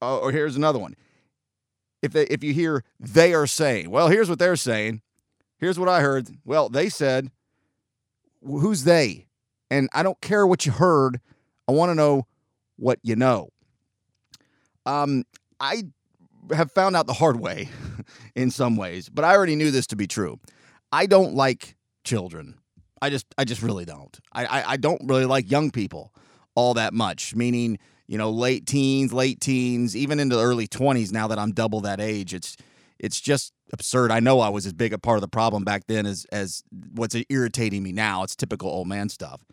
oh, 0.00 0.18
or 0.18 0.32
here's 0.32 0.56
another 0.56 0.78
one. 0.78 0.94
If 2.02 2.12
they, 2.12 2.24
if 2.24 2.42
you 2.42 2.54
hear 2.54 2.82
they 2.98 3.34
are 3.34 3.46
saying, 3.46 3.90
well, 3.90 4.08
here's 4.08 4.30
what 4.30 4.38
they're 4.38 4.56
saying. 4.56 5.02
Here's 5.60 5.78
what 5.78 5.88
I 5.88 6.00
heard. 6.00 6.28
Well, 6.44 6.70
they 6.70 6.88
said, 6.88 7.30
who's 8.42 8.84
they? 8.84 9.26
And 9.70 9.88
I 9.92 10.02
don't 10.02 10.20
care 10.20 10.46
what 10.46 10.64
you 10.64 10.72
heard. 10.72 11.20
I 11.68 11.72
want 11.72 11.90
to 11.90 11.94
know 11.94 12.26
what 12.76 12.98
you 13.02 13.14
know. 13.14 13.50
Um, 14.86 15.24
I 15.60 15.84
have 16.52 16.72
found 16.72 16.96
out 16.96 17.06
the 17.06 17.12
hard 17.12 17.38
way 17.38 17.68
in 18.34 18.50
some 18.50 18.76
ways, 18.76 19.10
but 19.10 19.24
I 19.24 19.36
already 19.36 19.54
knew 19.54 19.70
this 19.70 19.86
to 19.88 19.96
be 19.96 20.06
true. 20.06 20.40
I 20.90 21.04
don't 21.06 21.34
like 21.34 21.76
children. 22.04 22.56
I 23.02 23.10
just 23.10 23.26
I 23.38 23.44
just 23.44 23.62
really 23.62 23.84
don't. 23.84 24.18
I, 24.32 24.46
I, 24.46 24.70
I 24.72 24.76
don't 24.78 25.02
really 25.04 25.26
like 25.26 25.50
young 25.50 25.70
people 25.70 26.12
all 26.54 26.74
that 26.74 26.92
much. 26.92 27.34
Meaning, 27.36 27.78
you 28.06 28.18
know, 28.18 28.30
late 28.30 28.66
teens, 28.66 29.12
late 29.12 29.40
teens, 29.40 29.94
even 29.94 30.18
into 30.18 30.36
the 30.36 30.42
early 30.42 30.66
twenties. 30.66 31.12
Now 31.12 31.28
that 31.28 31.38
I'm 31.38 31.52
double 31.52 31.80
that 31.82 32.00
age, 32.00 32.34
it's 32.34 32.56
it's 33.00 33.20
just 33.20 33.52
absurd. 33.72 34.10
I 34.10 34.20
know 34.20 34.40
I 34.40 34.48
was 34.48 34.66
as 34.66 34.72
big 34.72 34.92
a 34.92 34.98
part 34.98 35.16
of 35.16 35.22
the 35.22 35.28
problem 35.28 35.64
back 35.64 35.86
then 35.86 36.06
as 36.06 36.26
as 36.26 36.62
what's 36.92 37.16
irritating 37.28 37.82
me 37.82 37.92
now. 37.92 38.22
It's 38.22 38.36
typical 38.36 38.68
old 38.68 38.86
man 38.86 39.08
stuff. 39.08 39.44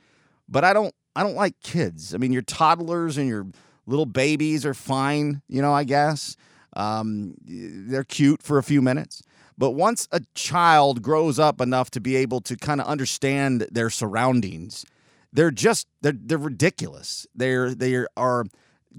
But 0.47 0.63
I 0.63 0.73
don't 0.73 0.93
I 1.15 1.23
don't 1.23 1.35
like 1.35 1.59
kids. 1.61 2.13
I 2.13 2.17
mean, 2.17 2.31
your 2.31 2.41
toddlers 2.41 3.17
and 3.17 3.27
your 3.27 3.47
little 3.85 4.05
babies 4.05 4.65
are 4.65 4.73
fine, 4.73 5.41
you 5.47 5.61
know, 5.61 5.73
I 5.73 5.83
guess. 5.83 6.35
Um, 6.75 7.35
they're 7.45 8.03
cute 8.03 8.43
for 8.43 8.57
a 8.57 8.63
few 8.63 8.81
minutes. 8.81 9.23
But 9.57 9.71
once 9.71 10.07
a 10.11 10.21
child 10.35 11.01
grows 11.01 11.39
up 11.39 11.59
enough 11.59 11.89
to 11.91 11.99
be 11.99 12.15
able 12.17 12.41
to 12.41 12.55
kind 12.55 12.79
of 12.79 12.85
understand 12.85 13.65
their 13.71 13.89
surroundings, 13.89 14.85
they're 15.33 15.51
just 15.51 15.87
they're 16.01 16.13
they're 16.15 16.37
ridiculous. 16.37 17.25
They're 17.33 17.73
they 17.73 18.05
are 18.15 18.45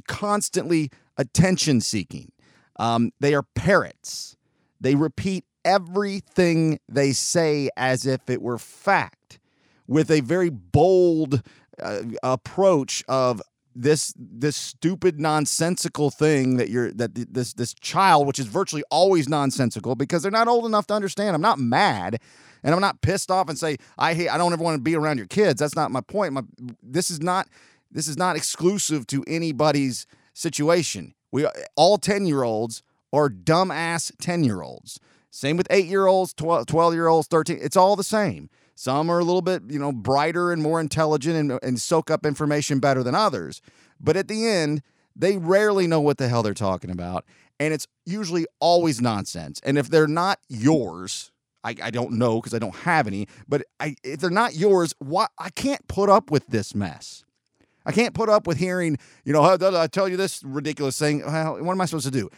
constantly 0.08 0.90
attention 1.16 1.80
seeking. 1.80 2.32
Um, 2.78 3.12
they 3.20 3.34
are 3.34 3.42
parrots. 3.54 4.36
They 4.80 4.94
repeat 4.94 5.44
everything 5.64 6.80
they 6.88 7.12
say 7.12 7.68
as 7.76 8.06
if 8.06 8.28
it 8.30 8.40
were 8.42 8.58
fact, 8.58 9.38
with 9.86 10.10
a 10.10 10.20
very 10.20 10.50
bold 10.50 11.42
uh, 11.82 12.02
approach 12.22 13.04
of 13.08 13.42
this 13.74 14.12
this 14.16 14.56
stupid 14.56 15.20
nonsensical 15.20 16.10
thing 16.10 16.56
that 16.56 16.68
you're 16.68 16.90
that 16.92 17.14
this 17.14 17.52
this 17.52 17.74
child 17.74 18.26
which 18.26 18.40
is 18.40 18.46
virtually 18.46 18.82
always 18.90 19.28
nonsensical 19.28 19.94
because 19.94 20.22
they're 20.22 20.32
not 20.32 20.48
old 20.48 20.66
enough 20.66 20.86
to 20.88 20.94
understand. 20.94 21.36
I'm 21.36 21.42
not 21.42 21.60
mad 21.60 22.20
and 22.64 22.74
i'm 22.74 22.80
not 22.80 23.00
pissed 23.02 23.30
off 23.30 23.48
and 23.48 23.56
say 23.56 23.76
i 23.96 24.14
hate 24.14 24.28
i 24.28 24.36
don't 24.36 24.52
ever 24.52 24.64
want 24.64 24.76
to 24.76 24.82
be 24.82 24.96
around 24.96 25.18
your 25.18 25.26
kids. 25.26 25.60
That's 25.60 25.76
not 25.76 25.90
my 25.90 26.00
point. 26.00 26.32
My 26.32 26.42
this 26.82 27.10
is 27.10 27.20
not 27.20 27.48
this 27.90 28.08
is 28.08 28.16
not 28.16 28.36
exclusive 28.36 29.06
to 29.08 29.24
anybody's 29.26 30.06
situation. 30.34 31.14
We 31.30 31.46
all 31.76 31.98
10 31.98 32.26
year 32.26 32.42
olds 32.42 32.82
are 33.12 33.28
dumbass 33.28 34.12
10 34.20 34.44
year 34.44 34.62
olds 34.62 35.00
same 35.30 35.56
with 35.56 35.66
8 35.70 35.86
year 35.86 36.06
olds 36.06 36.32
12 36.34 36.94
year 36.94 37.08
olds 37.08 37.28
13 37.28 37.58
it's 37.60 37.76
all 37.76 37.96
the 37.96 38.04
same 38.04 38.48
some 38.78 39.10
are 39.10 39.18
a 39.18 39.24
little 39.24 39.42
bit, 39.42 39.62
you 39.68 39.80
know, 39.80 39.90
brighter 39.90 40.52
and 40.52 40.62
more 40.62 40.80
intelligent 40.80 41.34
and, 41.34 41.58
and 41.64 41.80
soak 41.80 42.12
up 42.12 42.24
information 42.24 42.78
better 42.78 43.02
than 43.02 43.12
others. 43.12 43.60
But 43.98 44.16
at 44.16 44.28
the 44.28 44.46
end, 44.46 44.82
they 45.16 45.36
rarely 45.36 45.88
know 45.88 46.00
what 46.00 46.18
the 46.18 46.28
hell 46.28 46.44
they're 46.44 46.54
talking 46.54 46.88
about. 46.88 47.24
And 47.58 47.74
it's 47.74 47.88
usually 48.06 48.46
always 48.60 49.00
nonsense. 49.00 49.60
And 49.64 49.78
if 49.78 49.88
they're 49.90 50.06
not 50.06 50.38
yours, 50.48 51.32
I, 51.64 51.74
I 51.82 51.90
don't 51.90 52.12
know 52.12 52.36
because 52.36 52.54
I 52.54 52.60
don't 52.60 52.76
have 52.76 53.08
any, 53.08 53.26
but 53.48 53.64
I, 53.80 53.96
if 54.04 54.20
they're 54.20 54.30
not 54.30 54.54
yours, 54.54 54.94
why 55.00 55.26
I 55.40 55.50
can't 55.50 55.84
put 55.88 56.08
up 56.08 56.30
with 56.30 56.46
this 56.46 56.72
mess. 56.72 57.24
I 57.84 57.90
can't 57.90 58.14
put 58.14 58.28
up 58.28 58.46
with 58.46 58.58
hearing, 58.58 58.96
you 59.24 59.32
know, 59.32 59.42
I 59.42 59.88
tell 59.88 60.08
you 60.08 60.16
this 60.16 60.44
ridiculous 60.44 60.96
thing. 60.96 61.24
Well, 61.26 61.64
what 61.64 61.72
am 61.72 61.80
I 61.80 61.86
supposed 61.86 62.06
to 62.06 62.12
do? 62.12 62.30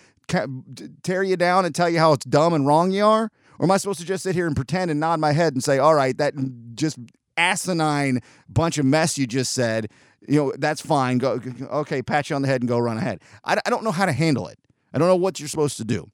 Tear 1.03 1.23
you 1.23 1.37
down 1.37 1.65
and 1.65 1.75
tell 1.75 1.91
you 1.91 1.99
how 1.99 2.13
it's 2.13 2.25
dumb 2.25 2.53
and 2.53 2.67
wrong 2.67 2.91
you 2.91 3.05
are? 3.05 3.31
Or 3.59 3.65
am 3.65 3.71
I 3.71 3.77
supposed 3.77 4.01
to 4.01 4.07
just 4.07 4.23
sit 4.23 4.35
here 4.35 4.47
and 4.47 4.57
pretend 4.57 4.91
and 4.91 5.01
nod 5.01 5.21
my 5.21 5.33
head 5.33 5.53
and 5.53 5.63
say, 5.63 5.79
all 5.79 5.95
right, 5.95 6.17
that 6.19 6.35
just 6.75 6.99
asinine 7.37 8.21
bunch 8.49 8.79
of 8.79 8.87
mess 8.87 9.19
you 9.19 9.27
just 9.27 9.53
said, 9.53 9.91
you 10.27 10.37
know, 10.37 10.53
that's 10.59 10.81
fine. 10.81 11.19
Go, 11.19 11.41
okay, 11.71 12.03
pat 12.03 12.31
you 12.31 12.37
on 12.37 12.43
the 12.43 12.49
head 12.49 12.63
and 12.63 12.69
go 12.69 12.79
run 12.79 12.97
ahead. 12.97 13.21
I, 13.45 13.59
I 13.65 13.71
don't 13.71 13.85
know 13.85 13.91
how 13.91 14.07
to 14.07 14.13
handle 14.13 14.49
it. 14.49 14.59
I 14.95 14.99
don't 14.99 15.09
know 15.09 15.17
what 15.17 15.41
you're 15.41 15.49
supposed 15.49 15.77
to 15.79 15.85
do. 15.85 16.11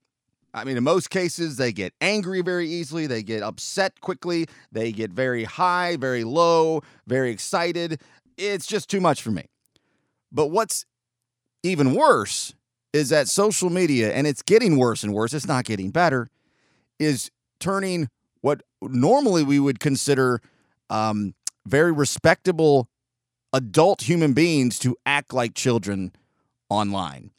I 0.54 0.64
mean, 0.64 0.76
in 0.76 0.84
most 0.84 1.10
cases, 1.10 1.56
they 1.56 1.70
get 1.70 1.92
angry 2.00 2.40
very 2.40 2.68
easily. 2.68 3.06
They 3.06 3.22
get 3.22 3.42
upset 3.42 4.00
quickly. 4.00 4.46
They 4.72 4.90
get 4.90 5.10
very 5.10 5.44
high, 5.44 5.96
very 5.96 6.24
low, 6.24 6.82
very 7.06 7.30
excited. 7.30 8.00
It's 8.38 8.66
just 8.66 8.88
too 8.88 9.00
much 9.00 9.20
for 9.20 9.30
me. 9.30 9.44
But 10.32 10.46
what's 10.46 10.86
even 11.62 11.94
worse 11.94 12.54
is 12.96 13.10
that 13.10 13.28
social 13.28 13.70
media, 13.70 14.12
and 14.12 14.26
it's 14.26 14.42
getting 14.42 14.76
worse 14.76 15.02
and 15.02 15.12
worse, 15.12 15.34
it's 15.34 15.46
not 15.46 15.64
getting 15.64 15.90
better, 15.90 16.28
is 16.98 17.30
turning 17.60 18.08
what 18.40 18.62
normally 18.80 19.42
we 19.42 19.60
would 19.60 19.78
consider 19.80 20.40
um, 20.90 21.34
very 21.66 21.92
respectable 21.92 22.88
adult 23.52 24.02
human 24.02 24.32
beings 24.32 24.78
to 24.78 24.96
act 25.04 25.32
like 25.32 25.54
children 25.54 26.12
online. 26.68 27.30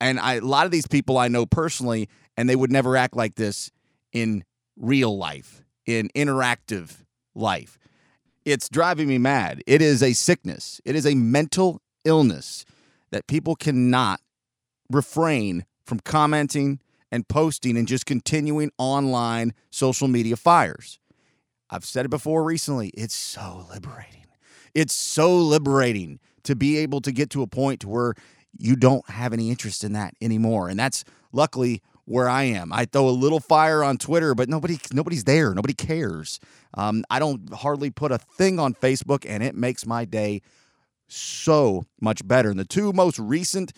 And 0.00 0.18
I, 0.18 0.34
a 0.34 0.40
lot 0.40 0.66
of 0.66 0.72
these 0.72 0.86
people 0.86 1.18
I 1.18 1.28
know 1.28 1.46
personally, 1.46 2.08
and 2.36 2.48
they 2.48 2.56
would 2.56 2.72
never 2.72 2.96
act 2.96 3.16
like 3.16 3.34
this 3.34 3.70
in 4.12 4.44
real 4.76 5.16
life, 5.16 5.62
in 5.86 6.08
interactive 6.16 7.04
life. 7.34 7.78
It's 8.44 8.68
driving 8.68 9.08
me 9.08 9.18
mad. 9.18 9.62
It 9.66 9.80
is 9.80 10.02
a 10.02 10.12
sickness, 10.12 10.80
it 10.84 10.94
is 10.94 11.06
a 11.06 11.14
mental 11.14 11.80
illness 12.04 12.64
that 13.10 13.26
people 13.26 13.54
cannot 13.54 14.20
refrain 14.94 15.64
from 15.84 16.00
commenting 16.00 16.80
and 17.10 17.28
posting 17.28 17.76
and 17.76 17.86
just 17.86 18.06
continuing 18.06 18.70
online 18.78 19.52
social 19.70 20.08
media 20.08 20.36
fires. 20.36 20.98
I've 21.70 21.84
said 21.84 22.06
it 22.06 22.10
before 22.10 22.44
recently. 22.44 22.88
It's 22.88 23.14
so 23.14 23.66
liberating. 23.70 24.26
It's 24.74 24.94
so 24.94 25.36
liberating 25.36 26.20
to 26.44 26.56
be 26.56 26.78
able 26.78 27.00
to 27.02 27.12
get 27.12 27.30
to 27.30 27.42
a 27.42 27.46
point 27.46 27.84
where 27.84 28.14
you 28.58 28.76
don't 28.76 29.08
have 29.08 29.32
any 29.32 29.50
interest 29.50 29.84
in 29.84 29.92
that 29.94 30.14
anymore. 30.20 30.68
And 30.68 30.78
that's 30.78 31.04
luckily 31.32 31.82
where 32.04 32.28
I 32.28 32.44
am. 32.44 32.72
I 32.72 32.84
throw 32.84 33.08
a 33.08 33.10
little 33.10 33.40
fire 33.40 33.82
on 33.82 33.96
Twitter, 33.96 34.34
but 34.34 34.48
nobody 34.48 34.78
nobody's 34.92 35.24
there. 35.24 35.54
Nobody 35.54 35.74
cares. 35.74 36.40
Um, 36.74 37.04
I 37.10 37.18
don't 37.18 37.52
hardly 37.54 37.90
put 37.90 38.12
a 38.12 38.18
thing 38.18 38.58
on 38.58 38.74
Facebook, 38.74 39.24
and 39.26 39.42
it 39.42 39.54
makes 39.54 39.86
my 39.86 40.04
day 40.04 40.42
so 41.08 41.84
much 42.00 42.26
better. 42.26 42.50
And 42.50 42.58
the 42.58 42.64
two 42.64 42.92
most 42.92 43.18
recent 43.18 43.72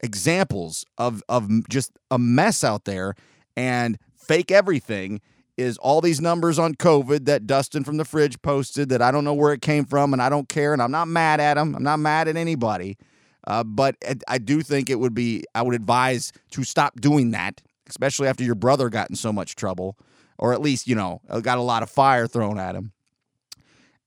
examples 0.00 0.84
of 0.98 1.22
of 1.28 1.68
just 1.68 1.92
a 2.10 2.18
mess 2.18 2.62
out 2.62 2.84
there 2.84 3.14
and 3.56 3.98
fake 4.16 4.50
everything 4.50 5.20
is 5.56 5.78
all 5.78 6.00
these 6.02 6.20
numbers 6.20 6.58
on 6.58 6.74
COVID 6.74 7.24
that 7.24 7.46
Dustin 7.46 7.82
from 7.82 7.96
the 7.96 8.04
fridge 8.04 8.40
posted 8.42 8.90
that 8.90 9.00
I 9.00 9.10
don't 9.10 9.24
know 9.24 9.32
where 9.32 9.54
it 9.54 9.62
came 9.62 9.86
from 9.86 10.12
and 10.12 10.20
I 10.20 10.28
don't 10.28 10.48
care 10.48 10.74
and 10.74 10.82
I'm 10.82 10.90
not 10.90 11.08
mad 11.08 11.40
at 11.40 11.56
him. 11.56 11.74
I'm 11.74 11.82
not 11.82 11.98
mad 11.98 12.28
at 12.28 12.36
anybody. 12.36 12.98
Uh, 13.46 13.64
but 13.64 13.96
I 14.28 14.38
do 14.38 14.60
think 14.60 14.90
it 14.90 14.96
would 14.96 15.14
be, 15.14 15.44
I 15.54 15.62
would 15.62 15.74
advise 15.74 16.32
to 16.50 16.64
stop 16.64 17.00
doing 17.00 17.30
that, 17.30 17.62
especially 17.88 18.28
after 18.28 18.44
your 18.44 18.56
brother 18.56 18.90
got 18.90 19.08
in 19.08 19.16
so 19.16 19.32
much 19.32 19.54
trouble. 19.54 19.96
or 20.38 20.52
at 20.52 20.60
least 20.60 20.86
you 20.86 20.94
know 20.94 21.20
got 21.42 21.58
a 21.58 21.62
lot 21.62 21.82
of 21.82 21.90
fire 21.90 22.26
thrown 22.26 22.58
at 22.58 22.74
him. 22.74 22.92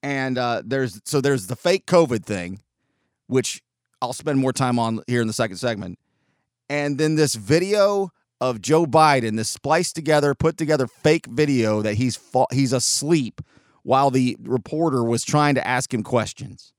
And 0.02 0.38
uh, 0.38 0.62
there's 0.66 1.02
so 1.06 1.22
there's 1.22 1.48
the 1.48 1.56
fake 1.56 1.86
COVID 1.86 2.24
thing, 2.24 2.62
which 3.28 3.62
I'll 4.02 4.14
spend 4.14 4.40
more 4.40 4.54
time 4.54 4.80
on 4.80 5.02
here 5.08 5.22
in 5.22 5.28
the 5.28 5.34
second 5.34 5.58
segment, 5.58 6.00
and 6.70 6.98
then 6.98 7.16
this 7.16 7.36
video 7.36 8.12
of 8.42 8.62
Joe 8.62 8.86
Biden, 8.86 9.36
this 9.36 9.50
spliced 9.50 9.96
together, 9.96 10.34
put 10.34 10.58
together 10.58 10.88
fake 10.88 11.26
video 11.28 11.82
that 11.82 11.96
he's 11.96 12.16
fa- 12.16 12.46
he's 12.52 12.74
asleep 12.74 13.42
while 13.84 14.12
the 14.12 14.38
reporter 14.42 15.04
was 15.04 15.24
trying 15.24 15.56
to 15.56 15.68
ask 15.68 15.94
him 15.94 16.04
questions, 16.04 16.74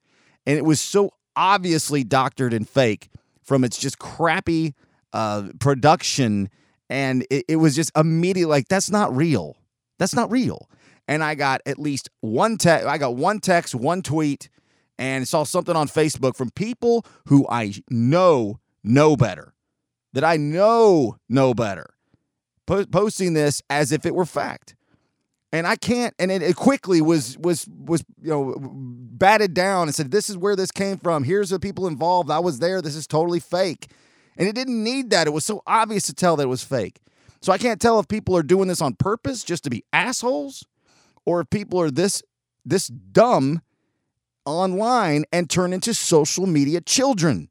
and 0.47 0.57
it 0.57 0.65
was 0.65 0.81
so 0.81 1.11
obviously 1.37 2.05
doctored 2.05 2.53
and 2.53 2.69
fake 2.69 3.09
from 3.43 3.65
its 3.65 3.79
just 3.79 3.99
crappy 3.99 4.75
uh, 5.13 5.49
production, 5.59 6.49
and 6.89 7.27
it, 7.31 7.45
it 7.49 7.57
was 7.57 7.77
just 7.77 7.91
immediately 7.97 8.51
like 8.51 8.69
that's 8.69 8.91
not 8.91 9.15
real. 9.15 9.57
That's 9.99 10.15
not 10.15 10.31
real. 10.31 10.69
And 11.09 11.23
I 11.25 11.35
got 11.35 11.61
at 11.67 11.79
least 11.79 12.09
one 12.21 12.57
text. 12.57 12.87
I 12.87 12.97
got 12.97 13.17
one 13.17 13.41
text, 13.41 13.75
one 13.75 14.01
tweet, 14.01 14.49
and 15.01 15.27
saw 15.27 15.43
something 15.45 15.75
on 15.75 15.89
Facebook 15.89 16.37
from 16.37 16.51
people 16.51 17.05
who 17.27 17.47
I 17.49 17.73
know 17.89 18.61
know 18.85 19.17
better, 19.17 19.55
that 20.13 20.23
I 20.23 20.37
know 20.37 21.17
know 21.29 21.55
better, 21.55 21.95
po- 22.67 22.85
posting 22.87 23.33
this 23.33 23.63
as 23.71 23.91
if 23.91 24.05
it 24.05 24.15
were 24.15 24.27
fact. 24.27 24.77
And 25.53 25.67
I 25.67 25.75
can't. 25.75 26.15
And 26.21 26.31
it, 26.31 26.43
it 26.43 26.55
quickly 26.55 27.01
was 27.01 27.37
was 27.39 27.67
was 27.69 28.05
you 28.23 28.31
know 28.31 28.57
batted 28.61 29.53
down 29.53 29.89
and 29.89 29.95
said, 29.95 30.13
"This 30.13 30.31
is 30.31 30.37
where 30.37 30.55
this 30.55 30.71
came 30.71 30.97
from. 30.99 31.25
Here's 31.25 31.51
the 31.51 31.59
people 31.59 31.89
involved. 31.89 32.31
I 32.31 32.39
was 32.39 32.61
there. 32.61 32.81
This 32.81 32.95
is 32.95 33.09
totally 33.09 33.41
fake." 33.41 33.91
And 34.37 34.47
it 34.49 34.55
didn't 34.55 34.83
need 34.83 35.11
that. 35.11 35.27
It 35.27 35.31
was 35.31 35.45
so 35.45 35.63
obvious 35.67 36.05
to 36.05 36.15
tell 36.15 36.37
that 36.37 36.45
it 36.45 36.47
was 36.47 36.63
fake. 36.63 37.01
So 37.43 37.53
I 37.53 37.59
can't 37.59 37.81
tell 37.81 37.99
if 37.99 38.07
people 38.07 38.37
are 38.37 38.45
doing 38.45 38.69
this 38.69 38.81
on 38.81 38.95
purpose 38.95 39.43
just 39.43 39.65
to 39.65 39.71
be 39.71 39.83
assholes 39.93 40.65
or 41.25 41.41
if 41.41 41.51
people 41.51 41.81
are 41.81 41.91
this 41.91 42.23
this 42.65 42.87
dumb 42.87 43.61
online 44.45 45.25
and 45.33 45.49
turn 45.49 45.73
into 45.73 45.95
social 45.95 46.47
media 46.47 46.81
children. 46.81 47.49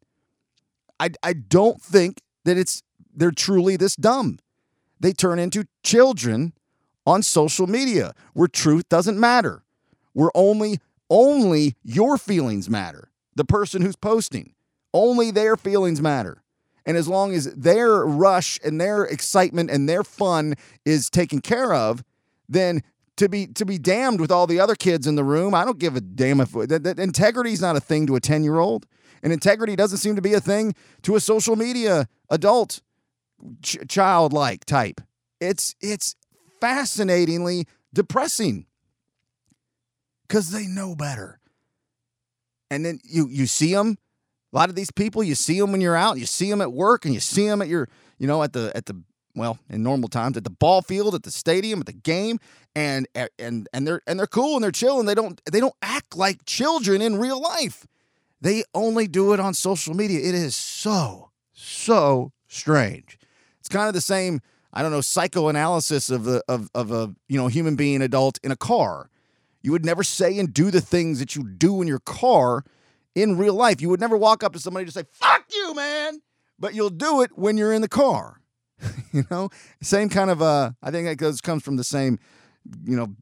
I 0.99 1.11
I 1.23 1.33
don't 1.33 1.81
think 1.81 2.21
that 2.45 2.57
it's 2.57 2.83
they're 3.13 3.31
truly 3.31 3.75
this 3.75 3.95
dumb. 3.95 4.39
They 4.99 5.13
turn 5.13 5.39
into 5.39 5.65
children 5.83 6.53
on 7.05 7.23
social 7.23 7.67
media 7.67 8.13
where 8.33 8.47
truth 8.47 8.89
doesn't 8.89 9.19
matter. 9.19 9.63
Where 10.13 10.31
only 10.35 10.79
only 11.09 11.75
your 11.83 12.17
feelings 12.17 12.69
matter. 12.69 13.11
The 13.35 13.45
person 13.45 13.81
who's 13.81 13.95
posting, 13.95 14.53
only 14.93 15.31
their 15.31 15.55
feelings 15.55 16.01
matter. 16.01 16.43
And 16.85 16.97
as 16.97 17.07
long 17.07 17.33
as 17.33 17.53
their 17.53 18.05
rush 18.05 18.59
and 18.63 18.79
their 18.79 19.03
excitement 19.03 19.69
and 19.69 19.87
their 19.87 20.03
fun 20.03 20.55
is 20.85 21.09
taken 21.09 21.39
care 21.39 21.73
of, 21.73 22.03
then 22.47 22.81
to 23.19 23.27
be 23.27 23.47
to 23.47 23.65
be 23.65 23.77
damned 23.77 24.21
with 24.21 24.31
all 24.31 24.47
the 24.47 24.61
other 24.61 24.75
kids 24.75 25.05
in 25.05 25.15
the 25.15 25.25
room, 25.25 25.53
I 25.53 25.65
don't 25.65 25.77
give 25.77 25.97
a 25.97 26.01
damn 26.01 26.39
if 26.39 26.53
that, 26.53 26.83
that 26.83 26.99
integrity 26.99 27.51
is 27.51 27.59
not 27.59 27.75
a 27.75 27.81
thing 27.81 28.07
to 28.07 28.15
a 28.15 28.21
10-year-old. 28.21 28.85
And 29.21 29.33
integrity 29.33 29.75
doesn't 29.75 29.97
seem 29.97 30.15
to 30.15 30.21
be 30.21 30.33
a 30.33 30.39
thing 30.39 30.73
to 31.01 31.17
a 31.17 31.19
social 31.19 31.57
media 31.57 32.07
adult 32.29 32.81
ch- 33.61 33.77
childlike 33.89 34.63
type. 34.63 35.01
It's 35.41 35.75
it's 35.81 36.15
fascinatingly 36.61 37.67
depressing 37.93 38.65
cuz 40.29 40.51
they 40.51 40.65
know 40.65 40.95
better. 40.95 41.41
And 42.71 42.85
then 42.85 43.01
you 43.03 43.27
you 43.27 43.47
see 43.47 43.73
them 43.73 43.97
a 44.53 44.55
lot 44.55 44.69
of 44.69 44.75
these 44.75 44.91
people, 44.91 45.21
you 45.23 45.35
see 45.35 45.59
them 45.59 45.73
when 45.73 45.81
you're 45.81 45.97
out, 45.97 46.17
you 46.17 46.25
see 46.25 46.49
them 46.49 46.61
at 46.61 46.71
work, 46.71 47.03
and 47.03 47.13
you 47.13 47.19
see 47.19 47.47
them 47.47 47.61
at 47.61 47.67
your, 47.67 47.89
you 48.17 48.27
know, 48.27 48.41
at 48.41 48.53
the 48.53 48.71
at 48.73 48.85
the 48.85 49.03
well, 49.39 49.57
in 49.69 49.81
normal 49.81 50.09
times 50.09 50.37
at 50.37 50.43
the 50.43 50.49
ball 50.49 50.81
field, 50.81 51.15
at 51.15 51.23
the 51.23 51.31
stadium, 51.31 51.79
at 51.79 51.85
the 51.85 51.93
game, 51.93 52.39
and 52.75 53.07
and 53.39 53.67
and 53.73 53.87
they're 53.87 54.01
and 54.05 54.19
they're 54.19 54.27
cool 54.27 54.55
and 54.55 54.63
they're 54.63 54.71
chill 54.71 54.99
and 54.99 55.07
they 55.07 55.15
don't 55.15 55.41
they 55.51 55.59
don't 55.59 55.75
act 55.81 56.15
like 56.15 56.45
children 56.45 57.01
in 57.01 57.17
real 57.17 57.41
life. 57.41 57.87
They 58.41 58.63
only 58.73 59.07
do 59.07 59.33
it 59.33 59.39
on 59.39 59.53
social 59.53 59.93
media. 59.93 60.19
It 60.19 60.35
is 60.35 60.55
so 60.55 61.31
so 61.53 62.31
strange. 62.47 63.17
It's 63.59 63.69
kind 63.69 63.87
of 63.87 63.93
the 63.93 64.01
same, 64.01 64.41
I 64.73 64.81
don't 64.81 64.91
know, 64.91 65.01
psychoanalysis 65.01 66.09
of 66.09 66.25
the 66.25 66.43
of 66.47 66.69
of 66.75 66.91
a 66.91 67.15
you 67.27 67.37
know 67.37 67.47
human 67.47 67.75
being 67.75 68.01
adult 68.01 68.39
in 68.43 68.51
a 68.51 68.57
car. 68.57 69.09
You 69.61 69.71
would 69.71 69.85
never 69.85 70.03
say 70.03 70.37
and 70.37 70.53
do 70.53 70.71
the 70.71 70.81
things 70.81 71.19
that 71.19 71.35
you 71.35 71.47
do 71.47 71.81
in 71.81 71.87
your 71.87 71.99
car 71.99 72.63
in 73.15 73.37
real 73.37 73.53
life. 73.53 73.81
You 73.81 73.89
would 73.89 73.99
never 73.99 74.17
walk 74.17 74.43
up 74.43 74.53
to 74.53 74.59
somebody 74.59 74.85
to 74.85 74.91
say, 74.91 75.03
fuck 75.11 75.45
you, 75.53 75.73
man. 75.73 76.21
But 76.57 76.73
you'll 76.73 76.89
do 76.89 77.21
it 77.21 77.31
when 77.37 77.57
you're 77.57 77.73
in 77.73 77.81
the 77.81 77.89
car. 77.89 78.38
you 79.11 79.23
know? 79.29 79.49
Same 79.81 80.09
kind 80.09 80.29
of 80.29 80.41
uh 80.41 80.71
I 80.81 80.91
think 80.91 81.07
that 81.07 81.17
goes 81.17 81.41
comes 81.41 81.63
from 81.63 81.75
the 81.75 81.83
same, 81.83 82.19
you 82.83 82.95
know, 82.95 83.15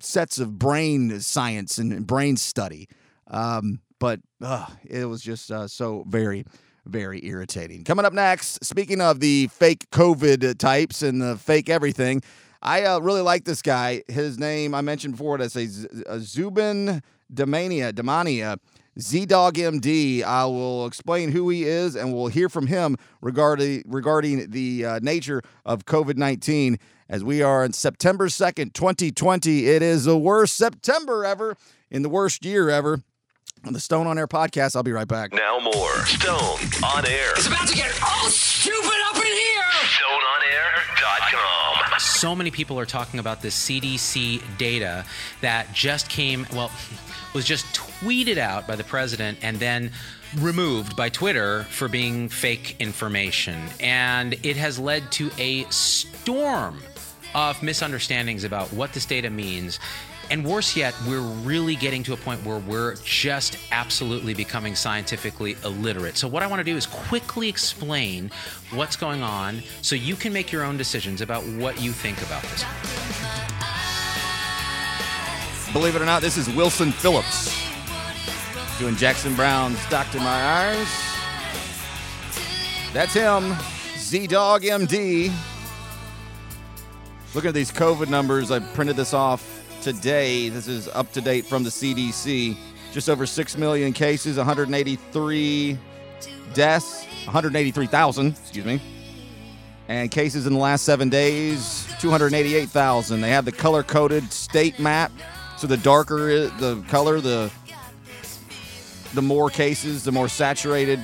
sets 0.00 0.38
of 0.38 0.58
brain 0.58 1.20
science 1.20 1.78
and 1.78 2.06
brain 2.06 2.36
study. 2.36 2.88
Um, 3.28 3.80
but 3.98 4.20
uh, 4.42 4.66
it 4.84 5.06
was 5.06 5.22
just 5.22 5.50
uh, 5.50 5.66
so 5.68 6.04
very, 6.06 6.44
very 6.84 7.24
irritating. 7.24 7.84
Coming 7.84 8.04
up 8.04 8.12
next, 8.12 8.64
speaking 8.64 9.00
of 9.00 9.20
the 9.20 9.48
fake 9.48 9.88
COVID 9.90 10.58
types 10.58 11.02
and 11.02 11.20
the 11.20 11.36
fake 11.36 11.68
everything, 11.68 12.22
I 12.62 12.84
uh, 12.84 12.98
really 13.00 13.22
like 13.22 13.44
this 13.44 13.62
guy. 13.62 14.02
His 14.08 14.38
name 14.38 14.74
I 14.74 14.80
mentioned 14.80 15.14
before. 15.14 15.38
That's 15.38 15.56
a 15.56 16.20
Zubin 16.20 17.02
Damania. 17.32 17.92
Damania. 17.92 18.58
ZDoggMD. 18.98 20.22
I 20.22 20.44
will 20.46 20.86
explain 20.86 21.30
who 21.32 21.48
he 21.48 21.64
is, 21.64 21.94
and 21.96 22.14
we'll 22.14 22.28
hear 22.28 22.48
from 22.48 22.66
him 22.66 22.96
regarding 23.20 23.82
regarding 23.86 24.50
the 24.50 24.84
uh, 24.84 24.98
nature 25.02 25.42
of 25.64 25.84
COVID 25.84 26.16
nineteen. 26.16 26.78
As 27.08 27.22
we 27.22 27.40
are 27.40 27.62
on 27.62 27.72
September 27.72 28.28
second, 28.28 28.74
twenty 28.74 29.10
twenty, 29.12 29.66
it 29.66 29.82
is 29.82 30.04
the 30.04 30.18
worst 30.18 30.56
September 30.56 31.24
ever 31.24 31.56
in 31.90 32.02
the 32.02 32.08
worst 32.08 32.44
year 32.44 32.68
ever. 32.70 33.02
On 33.64 33.72
the 33.72 33.80
Stone 33.80 34.06
on 34.06 34.16
Air 34.18 34.28
podcast, 34.28 34.76
I'll 34.76 34.82
be 34.82 34.92
right 34.92 35.08
back. 35.08 35.32
Now 35.32 35.58
more 35.58 36.04
Stone 36.06 36.58
on 36.84 37.06
Air. 37.06 37.32
It's 37.36 37.46
about 37.48 37.66
to 37.68 37.74
get 37.74 37.92
all 38.02 38.28
stupid 38.28 38.92
up 39.08 39.16
in 39.16 39.22
here. 39.22 39.62
StoneOnAir.com. 40.82 41.98
So 41.98 42.34
many 42.36 42.50
people 42.50 42.78
are 42.78 42.86
talking 42.86 43.18
about 43.18 43.42
the 43.42 43.48
CDC 43.48 44.40
data 44.58 45.04
that 45.40 45.72
just 45.72 46.08
came, 46.08 46.46
well, 46.52 46.70
was 47.34 47.44
just 47.44 47.66
tweeted 47.74 48.38
out 48.38 48.66
by 48.66 48.76
the 48.76 48.84
president 48.84 49.38
and 49.42 49.58
then 49.58 49.90
removed 50.38 50.96
by 50.96 51.08
Twitter 51.08 51.64
for 51.64 51.88
being 51.88 52.28
fake 52.28 52.76
information. 52.78 53.68
And 53.80 54.34
it 54.42 54.56
has 54.56 54.78
led 54.78 55.10
to 55.12 55.30
a 55.38 55.64
storm 55.64 56.80
of 57.34 57.62
misunderstandings 57.62 58.44
about 58.44 58.72
what 58.72 58.92
this 58.92 59.06
data 59.06 59.30
means. 59.30 59.78
And 60.28 60.44
worse 60.44 60.74
yet, 60.74 60.94
we're 61.06 61.20
really 61.20 61.76
getting 61.76 62.02
to 62.04 62.12
a 62.12 62.16
point 62.16 62.44
where 62.44 62.58
we're 62.58 62.96
just 63.04 63.58
absolutely 63.70 64.34
becoming 64.34 64.74
scientifically 64.74 65.56
illiterate. 65.64 66.16
So, 66.16 66.26
what 66.26 66.42
I 66.42 66.48
want 66.48 66.58
to 66.58 66.64
do 66.64 66.76
is 66.76 66.86
quickly 66.86 67.48
explain 67.48 68.32
what's 68.72 68.96
going 68.96 69.22
on 69.22 69.62
so 69.82 69.94
you 69.94 70.16
can 70.16 70.32
make 70.32 70.50
your 70.50 70.64
own 70.64 70.76
decisions 70.76 71.20
about 71.20 71.44
what 71.44 71.80
you 71.80 71.92
think 71.92 72.20
about 72.22 72.42
this. 72.42 73.05
Believe 75.76 75.94
it 75.94 76.00
or 76.00 76.06
not, 76.06 76.22
this 76.22 76.38
is 76.38 76.48
Wilson 76.48 76.90
Phillips 76.90 77.54
doing 78.78 78.96
Jackson 78.96 79.34
Browne's 79.34 79.78
Doctor 79.90 80.16
My 80.20 80.24
Eyes. 80.26 80.88
That's 82.94 83.12
him, 83.12 83.52
ZDoggMD. 83.96 85.30
Looking 87.34 87.48
at 87.48 87.52
these 87.52 87.70
COVID 87.70 88.08
numbers, 88.08 88.50
I 88.50 88.60
printed 88.60 88.96
this 88.96 89.12
off 89.12 89.66
today. 89.82 90.48
This 90.48 90.66
is 90.66 90.88
up 90.88 91.12
to 91.12 91.20
date 91.20 91.44
from 91.44 91.62
the 91.62 91.68
CDC. 91.68 92.56
Just 92.90 93.10
over 93.10 93.26
6 93.26 93.58
million 93.58 93.92
cases, 93.92 94.38
183 94.38 95.78
deaths, 96.54 97.04
183,000, 97.26 98.28
excuse 98.28 98.64
me. 98.64 98.80
And 99.88 100.10
cases 100.10 100.46
in 100.46 100.54
the 100.54 100.58
last 100.58 100.84
seven 100.84 101.10
days, 101.10 101.86
288,000. 102.00 103.20
They 103.20 103.28
have 103.28 103.44
the 103.44 103.52
color 103.52 103.82
coded 103.82 104.32
state 104.32 104.78
map. 104.78 105.12
So 105.56 105.66
the 105.66 105.78
darker 105.78 106.48
the 106.48 106.84
color, 106.88 107.20
the 107.20 107.50
the 109.14 109.22
more 109.22 109.48
cases, 109.48 110.04
the 110.04 110.12
more 110.12 110.28
saturated. 110.28 111.00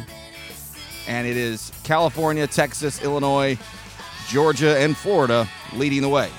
And 1.08 1.26
it 1.26 1.36
is 1.36 1.72
California, 1.82 2.46
Texas, 2.46 3.02
Illinois, 3.02 3.58
Georgia, 4.28 4.78
and 4.78 4.96
Florida 4.96 5.48
leading 5.74 6.02
the 6.02 6.08
way. 6.08 6.30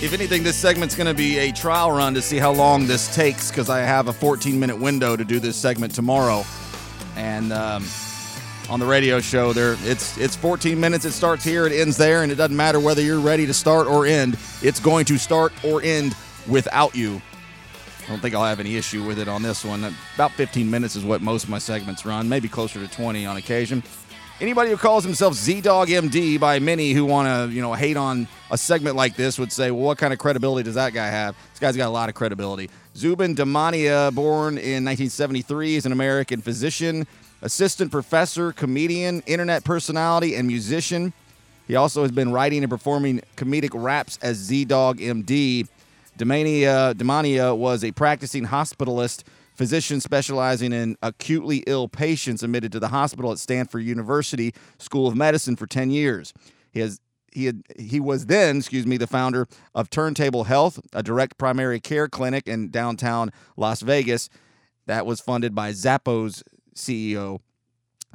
If 0.00 0.12
anything, 0.12 0.42
this 0.42 0.56
segment's 0.56 0.94
going 0.94 1.06
to 1.06 1.14
be 1.14 1.38
a 1.38 1.50
trial 1.50 1.90
run 1.90 2.12
to 2.12 2.20
see 2.20 2.36
how 2.36 2.52
long 2.52 2.86
this 2.86 3.14
takes 3.14 3.50
because 3.50 3.70
I 3.70 3.80
have 3.80 4.08
a 4.08 4.12
14 4.12 4.60
minute 4.60 4.78
window 4.78 5.16
to 5.16 5.24
do 5.24 5.40
this 5.40 5.56
segment 5.56 5.94
tomorrow. 5.94 6.44
And 7.16 7.52
um, 7.54 7.86
on 8.70 8.80
the 8.80 8.86
radio 8.86 9.20
show, 9.20 9.52
there 9.52 9.76
it's 9.82 10.16
it's 10.18 10.36
14 10.36 10.78
minutes. 10.78 11.04
It 11.04 11.12
starts 11.12 11.44
here, 11.44 11.66
it 11.66 11.72
ends 11.72 11.96
there, 11.96 12.22
and 12.22 12.32
it 12.32 12.36
doesn't 12.36 12.56
matter 12.56 12.80
whether 12.80 13.02
you're 13.02 13.20
ready 13.20 13.46
to 13.46 13.54
start 13.54 13.86
or 13.86 14.06
end. 14.06 14.38
It's 14.62 14.80
going 14.80 15.04
to 15.06 15.18
start 15.18 15.52
or 15.64 15.82
end 15.82 16.16
without 16.48 16.94
you. 16.94 17.20
I 18.04 18.08
don't 18.08 18.20
think 18.20 18.34
I'll 18.34 18.44
have 18.44 18.60
any 18.60 18.76
issue 18.76 19.04
with 19.04 19.18
it 19.18 19.28
on 19.28 19.42
this 19.42 19.64
one. 19.64 19.94
About 20.14 20.32
15 20.32 20.70
minutes 20.70 20.94
is 20.94 21.04
what 21.04 21.22
most 21.22 21.44
of 21.44 21.50
my 21.50 21.58
segments 21.58 22.04
run, 22.04 22.28
maybe 22.28 22.48
closer 22.48 22.78
to 22.86 22.94
20 22.94 23.24
on 23.24 23.38
occasion. 23.38 23.82
Anybody 24.40 24.70
who 24.70 24.76
calls 24.76 25.04
himself 25.04 25.34
ZDoggMD 25.34 26.40
by 26.40 26.58
many 26.58 26.92
who 26.92 27.04
want 27.04 27.28
to, 27.28 27.54
you 27.54 27.62
know, 27.62 27.72
hate 27.72 27.96
on 27.96 28.26
a 28.50 28.58
segment 28.58 28.96
like 28.96 29.14
this 29.16 29.38
would 29.38 29.52
say, 29.52 29.70
well, 29.70 29.84
what 29.84 29.96
kind 29.96 30.12
of 30.12 30.18
credibility 30.18 30.64
does 30.64 30.74
that 30.74 30.92
guy 30.92 31.06
have? 31.06 31.36
This 31.52 31.60
guy's 31.60 31.76
got 31.76 31.86
a 31.86 31.90
lot 31.90 32.08
of 32.08 32.14
credibility. 32.14 32.68
Zubin 32.96 33.34
Damania, 33.34 34.12
born 34.14 34.58
in 34.58 34.84
1973, 34.84 35.76
is 35.76 35.86
an 35.86 35.92
American 35.92 36.40
physician, 36.42 37.06
assistant 37.44 37.92
professor, 37.92 38.52
comedian, 38.52 39.22
internet 39.26 39.62
personality, 39.64 40.34
and 40.34 40.48
musician. 40.48 41.12
He 41.68 41.76
also 41.76 42.02
has 42.02 42.10
been 42.10 42.32
writing 42.32 42.64
and 42.64 42.70
performing 42.70 43.20
comedic 43.36 43.70
raps 43.72 44.18
as 44.22 44.50
ZDoggMD. 44.50 45.68
Damania, 46.18 46.94
Damania 46.94 47.56
was 47.56 47.84
a 47.84 47.92
practicing 47.92 48.46
hospitalist 48.46 49.24
physician 49.54 50.00
specializing 50.00 50.72
in 50.72 50.96
acutely 51.02 51.58
ill 51.66 51.86
patients 51.86 52.42
admitted 52.42 52.72
to 52.72 52.80
the 52.80 52.88
hospital 52.88 53.30
at 53.30 53.38
Stanford 53.38 53.84
University 53.84 54.52
School 54.78 55.06
of 55.06 55.14
Medicine 55.14 55.54
for 55.54 55.66
10 55.66 55.90
years. 55.90 56.32
He 56.72 56.80
has 56.80 57.00
he 57.30 57.46
had 57.46 57.62
he 57.78 57.98
was 57.98 58.26
then, 58.26 58.58
excuse 58.58 58.86
me, 58.86 58.96
the 58.96 59.08
founder 59.08 59.48
of 59.74 59.90
Turntable 59.90 60.44
Health, 60.44 60.80
a 60.92 61.02
direct 61.02 61.36
primary 61.36 61.80
care 61.80 62.08
clinic 62.08 62.46
in 62.46 62.70
downtown 62.70 63.32
Las 63.56 63.82
Vegas 63.82 64.30
that 64.86 65.04
was 65.04 65.20
funded 65.20 65.54
by 65.54 65.72
Zappos 65.72 66.42
CEO 66.74 67.40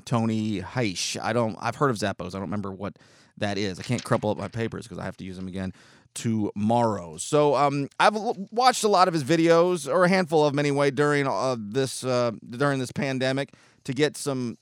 Tony 0.06 0.62
Hsieh. 0.62 1.19
I 1.22 1.34
don't 1.34 1.58
I've 1.60 1.76
heard 1.76 1.89
of 1.89 1.98
Zappos. 1.98 2.28
I 2.28 2.32
don't 2.32 2.41
remember 2.41 2.72
what 2.72 2.98
that 3.38 3.58
is. 3.58 3.80
I 3.80 3.84
can't 3.84 4.04
crumple 4.04 4.30
up 4.30 4.38
my 4.38 4.48
papers 4.48 4.84
because 4.84 5.00
I 5.00 5.06
have 5.06 5.17
to 5.17 5.24
use 5.24 5.36
them 5.36 5.48
again 5.48 5.74
tomorrow. 6.13 7.17
So 7.17 7.56
um, 7.56 7.88
I've 8.00 8.15
watched 8.52 8.84
a 8.84 8.88
lot 8.88 9.08
of 9.08 9.13
his 9.13 9.24
videos, 9.24 9.91
or 9.91 10.06
a 10.06 10.10
handful 10.10 10.45
of 10.45 10.54
them 10.54 10.60
anyway, 10.60 10.91
during 10.91 11.28
uh, 11.28 11.56
this 11.58 12.04
uh, 12.04 12.32
during 12.50 12.80
this 12.80 12.91
pandemic 12.91 13.54
to 13.86 13.93
get 13.93 14.17
some 14.17 14.58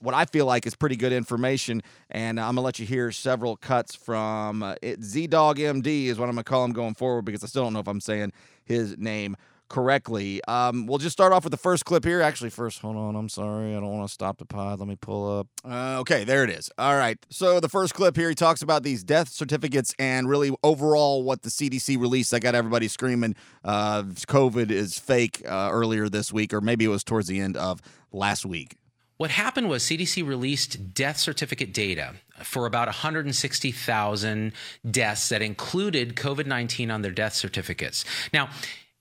what 0.00 0.14
I 0.14 0.24
feel 0.26 0.46
like 0.46 0.66
is 0.66 0.74
pretty 0.74 0.96
good 0.96 1.12
information. 1.12 1.82
And 2.10 2.38
I'm 2.38 2.54
gonna 2.54 2.62
let 2.62 2.78
you 2.78 2.86
hear 2.86 3.10
several 3.12 3.56
cuts 3.56 3.94
from 3.94 4.62
uh, 4.62 4.74
ZDoggMD 4.82 6.06
is 6.06 6.18
what 6.18 6.28
I'm 6.28 6.34
gonna 6.34 6.44
call 6.44 6.64
him 6.64 6.72
going 6.72 6.94
forward 6.94 7.22
because 7.22 7.42
I 7.42 7.46
still 7.46 7.64
don't 7.64 7.72
know 7.72 7.80
if 7.80 7.88
I'm 7.88 8.00
saying 8.00 8.32
his 8.64 8.96
name 8.98 9.36
correctly. 9.68 10.42
Um, 10.48 10.86
we'll 10.86 10.98
just 10.98 11.12
start 11.12 11.32
off 11.32 11.44
with 11.44 11.50
the 11.50 11.58
first 11.58 11.84
clip 11.84 12.04
here. 12.04 12.20
Actually, 12.20 12.50
first, 12.50 12.80
hold 12.80 12.96
on. 12.96 13.16
I'm 13.16 13.28
sorry. 13.28 13.70
I 13.70 13.80
don't 13.80 13.96
want 13.96 14.08
to 14.08 14.12
stop 14.12 14.38
the 14.38 14.44
pod. 14.44 14.78
Let 14.78 14.88
me 14.88 14.96
pull 14.96 15.38
up. 15.38 15.48
Uh, 15.64 15.98
okay, 16.00 16.24
there 16.24 16.44
it 16.44 16.50
is. 16.50 16.70
All 16.78 16.96
right. 16.96 17.18
So 17.30 17.60
the 17.60 17.68
first 17.68 17.94
clip 17.94 18.16
here, 18.16 18.28
he 18.28 18.34
talks 18.34 18.62
about 18.62 18.82
these 18.82 19.04
death 19.04 19.28
certificates 19.28 19.94
and 19.98 20.28
really 20.28 20.54
overall 20.62 21.22
what 21.22 21.42
the 21.42 21.50
CDC 21.50 21.98
released. 22.00 22.32
I 22.34 22.38
got 22.38 22.54
everybody 22.54 22.88
screaming 22.88 23.34
uh, 23.64 24.02
COVID 24.02 24.70
is 24.70 24.98
fake 24.98 25.42
uh, 25.46 25.68
earlier 25.72 26.08
this 26.08 26.32
week, 26.32 26.52
or 26.52 26.60
maybe 26.60 26.84
it 26.84 26.88
was 26.88 27.04
towards 27.04 27.28
the 27.28 27.40
end 27.40 27.56
of 27.56 27.80
last 28.12 28.46
week. 28.46 28.76
What 29.18 29.32
happened 29.32 29.68
was 29.68 29.82
CDC 29.82 30.26
released 30.26 30.94
death 30.94 31.16
certificate 31.18 31.74
data 31.74 32.14
for 32.44 32.66
about 32.66 32.86
160,000 32.86 34.52
deaths 34.88 35.28
that 35.28 35.42
included 35.42 36.14
COVID 36.14 36.46
19 36.46 36.92
on 36.92 37.02
their 37.02 37.10
death 37.10 37.34
certificates. 37.34 38.04
Now, 38.32 38.48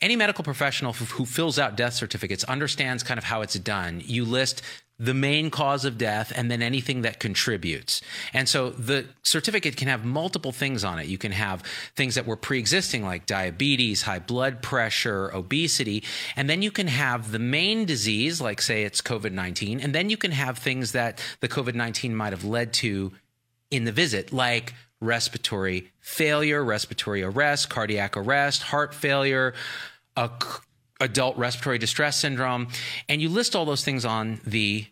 any 0.02 0.16
medical 0.16 0.44
professional 0.44 0.94
who 0.94 1.26
fills 1.26 1.58
out 1.58 1.76
death 1.76 1.94
certificates 1.94 2.44
understands 2.44 3.04
kind 3.04 3.18
of 3.18 3.24
how 3.24 3.42
it's 3.42 3.56
done. 3.56 4.02
You 4.06 4.26
list 4.26 4.62
the 5.00 5.14
main 5.14 5.52
cause 5.52 5.86
of 5.86 5.98
death 5.98 6.34
and 6.36 6.50
then 6.50 6.62
anything 6.62 7.04
that 7.04 7.20
contributes. 7.20 8.02
And 8.34 8.50
so 8.50 8.72
the 8.72 9.06
certificate 9.22 9.78
can 9.78 9.88
have 9.88 10.04
multiple 10.04 10.52
things 10.52 10.84
on 10.84 10.98
it. 10.98 11.06
You 11.06 11.20
can 11.20 11.32
have 11.32 11.62
things 11.96 12.16
that 12.16 12.26
were 12.26 12.36
pre 12.36 12.58
existing, 12.58 13.04
like 13.04 13.26
diabetes, 13.28 14.04
high 14.04 14.20
blood 14.20 14.64
pressure, 14.64 15.32
obesity. 15.34 16.04
And 16.36 16.50
then 16.50 16.62
you 16.62 16.72
can 16.72 16.88
have 16.88 17.32
the 17.32 17.40
main 17.40 17.86
disease, 17.86 18.42
like, 18.42 18.62
say, 18.62 18.84
it's 18.84 19.02
COVID 19.02 19.34
19. 19.34 19.80
And 19.80 19.94
then 19.94 20.10
you 20.10 20.18
can 20.18 20.32
have 20.32 20.58
things 20.58 20.94
that 20.94 21.24
the 21.42 21.48
COVID 21.48 21.76
19 21.76 22.16
might 22.16 22.34
have 22.34 22.44
led 22.44 22.74
to 22.74 23.12
in 23.70 23.84
the 23.84 23.92
visit, 23.92 24.32
like 24.32 24.74
respiratory 25.00 25.92
failure, 26.00 26.64
respiratory 26.64 27.24
arrest, 27.24 27.70
cardiac 27.70 28.18
arrest, 28.18 28.64
heart 28.64 28.94
failure, 28.94 29.54
adult 31.00 31.38
respiratory 31.38 31.78
distress 31.78 32.18
syndrome, 32.18 32.68
and 33.08 33.22
you 33.22 33.30
list 33.30 33.56
all 33.56 33.66
those 33.66 33.84
things 33.84 34.06
on 34.06 34.40
the 34.46 34.86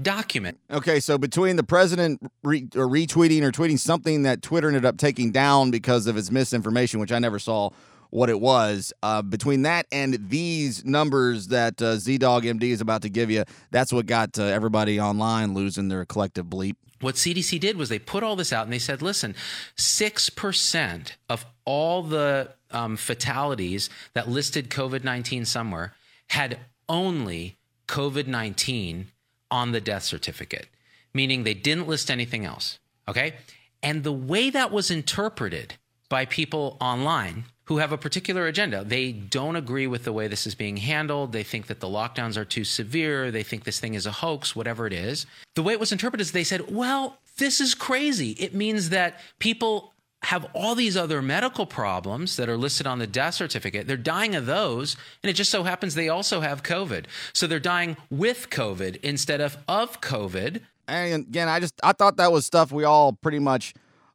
document. 0.00 0.58
Okay, 0.70 1.00
so 1.00 1.18
between 1.18 1.56
the 1.56 1.64
president 1.64 2.20
re- 2.42 2.68
or 2.76 2.86
retweeting 2.86 3.42
or 3.42 3.50
tweeting 3.50 3.78
something 3.78 4.22
that 4.22 4.42
Twitter 4.42 4.68
ended 4.68 4.84
up 4.84 4.96
taking 4.96 5.32
down 5.32 5.70
because 5.70 6.06
of 6.06 6.16
its 6.16 6.30
misinformation, 6.30 7.00
which 7.00 7.12
I 7.12 7.18
never 7.18 7.38
saw 7.38 7.70
what 8.10 8.30
it 8.30 8.40
was, 8.40 8.92
uh, 9.02 9.22
between 9.22 9.62
that 9.62 9.86
and 9.92 10.28
these 10.28 10.84
numbers 10.84 11.48
that 11.48 11.80
uh, 11.82 11.96
ZDoggMD 11.96 12.62
is 12.64 12.80
about 12.80 13.02
to 13.02 13.08
give 13.08 13.30
you, 13.30 13.44
that's 13.70 13.92
what 13.92 14.06
got 14.06 14.38
uh, 14.38 14.44
everybody 14.44 15.00
online 15.00 15.54
losing 15.54 15.88
their 15.88 16.04
collective 16.04 16.46
bleep 16.46 16.76
what 17.00 17.14
CDC 17.14 17.60
did 17.60 17.76
was 17.76 17.88
they 17.88 17.98
put 17.98 18.22
all 18.22 18.36
this 18.36 18.52
out 18.52 18.64
and 18.64 18.72
they 18.72 18.78
said, 18.78 19.02
listen, 19.02 19.34
6% 19.76 21.12
of 21.28 21.46
all 21.64 22.02
the 22.02 22.50
um, 22.70 22.96
fatalities 22.96 23.88
that 24.14 24.28
listed 24.28 24.68
COVID 24.70 25.04
19 25.04 25.44
somewhere 25.44 25.94
had 26.30 26.58
only 26.88 27.56
COVID 27.86 28.26
19 28.26 29.08
on 29.50 29.72
the 29.72 29.80
death 29.80 30.02
certificate, 30.02 30.66
meaning 31.14 31.44
they 31.44 31.54
didn't 31.54 31.88
list 31.88 32.10
anything 32.10 32.44
else. 32.44 32.78
Okay. 33.06 33.34
And 33.82 34.02
the 34.02 34.12
way 34.12 34.50
that 34.50 34.72
was 34.72 34.90
interpreted 34.90 35.74
by 36.08 36.24
people 36.24 36.76
online 36.80 37.44
who 37.68 37.76
have 37.76 37.92
a 37.92 37.98
particular 37.98 38.46
agenda. 38.46 38.82
They 38.82 39.12
don't 39.12 39.54
agree 39.54 39.86
with 39.86 40.04
the 40.04 40.12
way 40.12 40.26
this 40.26 40.46
is 40.46 40.54
being 40.54 40.78
handled. 40.78 41.32
They 41.32 41.42
think 41.42 41.66
that 41.66 41.80
the 41.80 41.86
lockdowns 41.86 42.38
are 42.38 42.44
too 42.46 42.64
severe. 42.64 43.30
They 43.30 43.42
think 43.42 43.64
this 43.64 43.78
thing 43.78 43.92
is 43.92 44.06
a 44.06 44.10
hoax, 44.10 44.56
whatever 44.56 44.86
it 44.86 44.94
is. 44.94 45.26
The 45.54 45.62
way 45.62 45.74
it 45.74 45.80
was 45.80 45.92
interpreted 45.92 46.22
is 46.22 46.32
they 46.32 46.44
said, 46.44 46.70
well, 46.74 47.18
this 47.36 47.60
is 47.60 47.74
crazy. 47.74 48.30
It 48.32 48.54
means 48.54 48.88
that 48.88 49.20
people 49.38 49.92
have 50.22 50.46
all 50.54 50.74
these 50.74 50.96
other 50.96 51.20
medical 51.20 51.66
problems 51.66 52.36
that 52.36 52.48
are 52.48 52.56
listed 52.56 52.86
on 52.86 53.00
the 53.00 53.06
death 53.06 53.34
certificate. 53.34 53.86
They're 53.86 53.98
dying 53.98 54.34
of 54.34 54.46
those, 54.46 54.96
and 55.22 55.28
it 55.28 55.34
just 55.34 55.50
so 55.50 55.62
happens 55.62 55.94
they 55.94 56.08
also 56.08 56.40
have 56.40 56.62
COVID. 56.62 57.04
So 57.34 57.46
they're 57.46 57.60
dying 57.60 57.98
with 58.10 58.48
COVID 58.48 58.96
instead 59.02 59.42
of 59.42 59.58
of 59.68 60.00
COVID. 60.00 60.62
And 60.88 61.26
again, 61.26 61.48
I 61.48 61.60
just 61.60 61.74
I 61.82 61.92
thought 61.92 62.16
that 62.16 62.32
was 62.32 62.46
stuff 62.46 62.72
we 62.72 62.84
all 62.84 63.12
pretty 63.12 63.38
much 63.38 63.74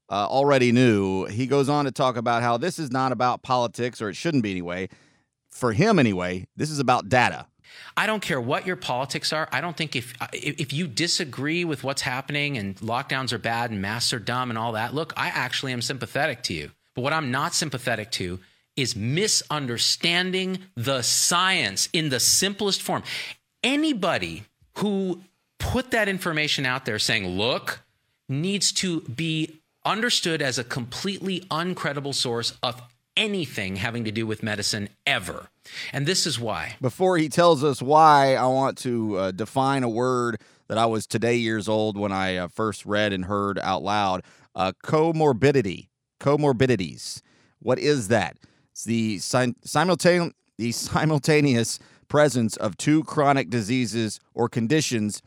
uh, 0.10 0.28
already 0.28 0.72
knew. 0.72 1.26
He 1.26 1.48
goes 1.48 1.70
on 1.70 1.86
to 1.86 1.92
talk 1.92 2.18
about 2.18 2.42
how 2.42 2.58
this 2.58 2.80
is 2.80 2.92
not 2.92 3.12
about 3.12 3.42
politics, 3.42 4.02
or 4.02 4.10
it 4.10 4.16
shouldn't 4.16 4.44
be 4.44 4.52
anyway. 4.52 4.90
For 5.52 5.74
him, 5.74 6.00
anyway, 6.00 6.48
this 6.56 6.70
is 6.70 6.80
about 6.80 7.10
data. 7.10 7.48
I 7.96 8.06
don't 8.06 8.22
care 8.22 8.42
what 8.42 8.66
your 8.68 8.76
politics 8.76 9.34
are. 9.34 9.48
I 9.52 9.62
don't 9.62 9.76
think 9.76 9.96
if 9.96 10.14
if 10.32 10.74
you 10.74 10.88
disagree 10.88 11.66
with 11.66 11.84
what's 11.84 12.02
happening 12.02 12.58
and 12.58 12.76
lockdowns 12.78 13.32
are 13.34 13.38
bad 13.38 13.72
and 13.72 13.82
masks 13.82 14.14
are 14.14 14.20
dumb 14.20 14.50
and 14.50 14.58
all 14.58 14.74
that, 14.74 14.94
look, 14.94 15.14
I 15.18 15.28
actually 15.28 15.74
am 15.74 15.82
sympathetic 15.82 16.44
to 16.44 16.54
you. 16.54 16.72
But 16.96 17.02
what 17.02 17.14
I'm 17.14 17.32
not 17.32 17.54
sympathetic 17.54 18.12
to 18.12 18.40
is 18.76 18.96
misunderstanding 18.96 20.60
the 20.76 21.02
science 21.02 21.90
in 21.94 22.10
the 22.10 22.20
simplest 22.20 22.82
form. 22.82 23.04
Anybody 23.64 24.44
who 24.78 25.22
put 25.60 25.92
that 25.92 26.10
information 26.10 26.66
out 26.66 26.86
there 26.86 27.00
saying, 27.00 27.28
look, 27.28 27.82
needs 28.28 28.72
to 28.72 29.02
be 29.02 29.62
understood 29.86 30.42
as 30.42 30.58
a 30.58 30.64
completely 30.64 31.42
uncredible 31.52 32.14
source 32.14 32.58
of 32.64 32.82
anything 33.16 33.78
having 33.78 34.04
to 34.04 34.12
do 34.12 34.26
with 34.26 34.44
medicine 34.44 34.90
ever. 35.06 35.48
And 35.92 36.06
this 36.06 36.26
is 36.26 36.40
why. 36.40 36.76
Before 36.82 37.18
he 37.18 37.30
tells 37.30 37.64
us 37.64 37.82
why, 37.82 38.36
I 38.36 38.46
want 38.48 38.78
to 38.80 39.18
uh, 39.18 39.32
define 39.32 39.84
a 39.84 39.90
word 39.90 40.42
that 40.68 40.78
I 40.78 40.86
was 40.86 41.06
today 41.06 41.36
years 41.36 41.68
old 41.68 41.98
when 41.98 42.12
I 42.12 42.38
uh, 42.38 42.48
first 42.48 42.86
read 42.86 43.14
and 43.14 43.26
heard 43.26 43.60
out 43.60 43.84
loud 43.84 44.24
uh, 44.56 44.72
comorbidity. 44.84 45.90
Comorbidities. 46.20 47.22
What 47.60 47.80
is 47.80 48.08
that? 48.08 48.38
It's 48.72 48.84
the, 48.84 49.20
sim- 49.20 49.56
simultane- 49.66 50.34
the 50.58 50.72
simultaneous 50.72 51.80
presence 52.08 52.56
of 52.58 52.78
two 52.78 53.04
chronic 53.04 53.50
diseases 53.50 54.20
or 54.34 54.50
conditions 54.50 55.22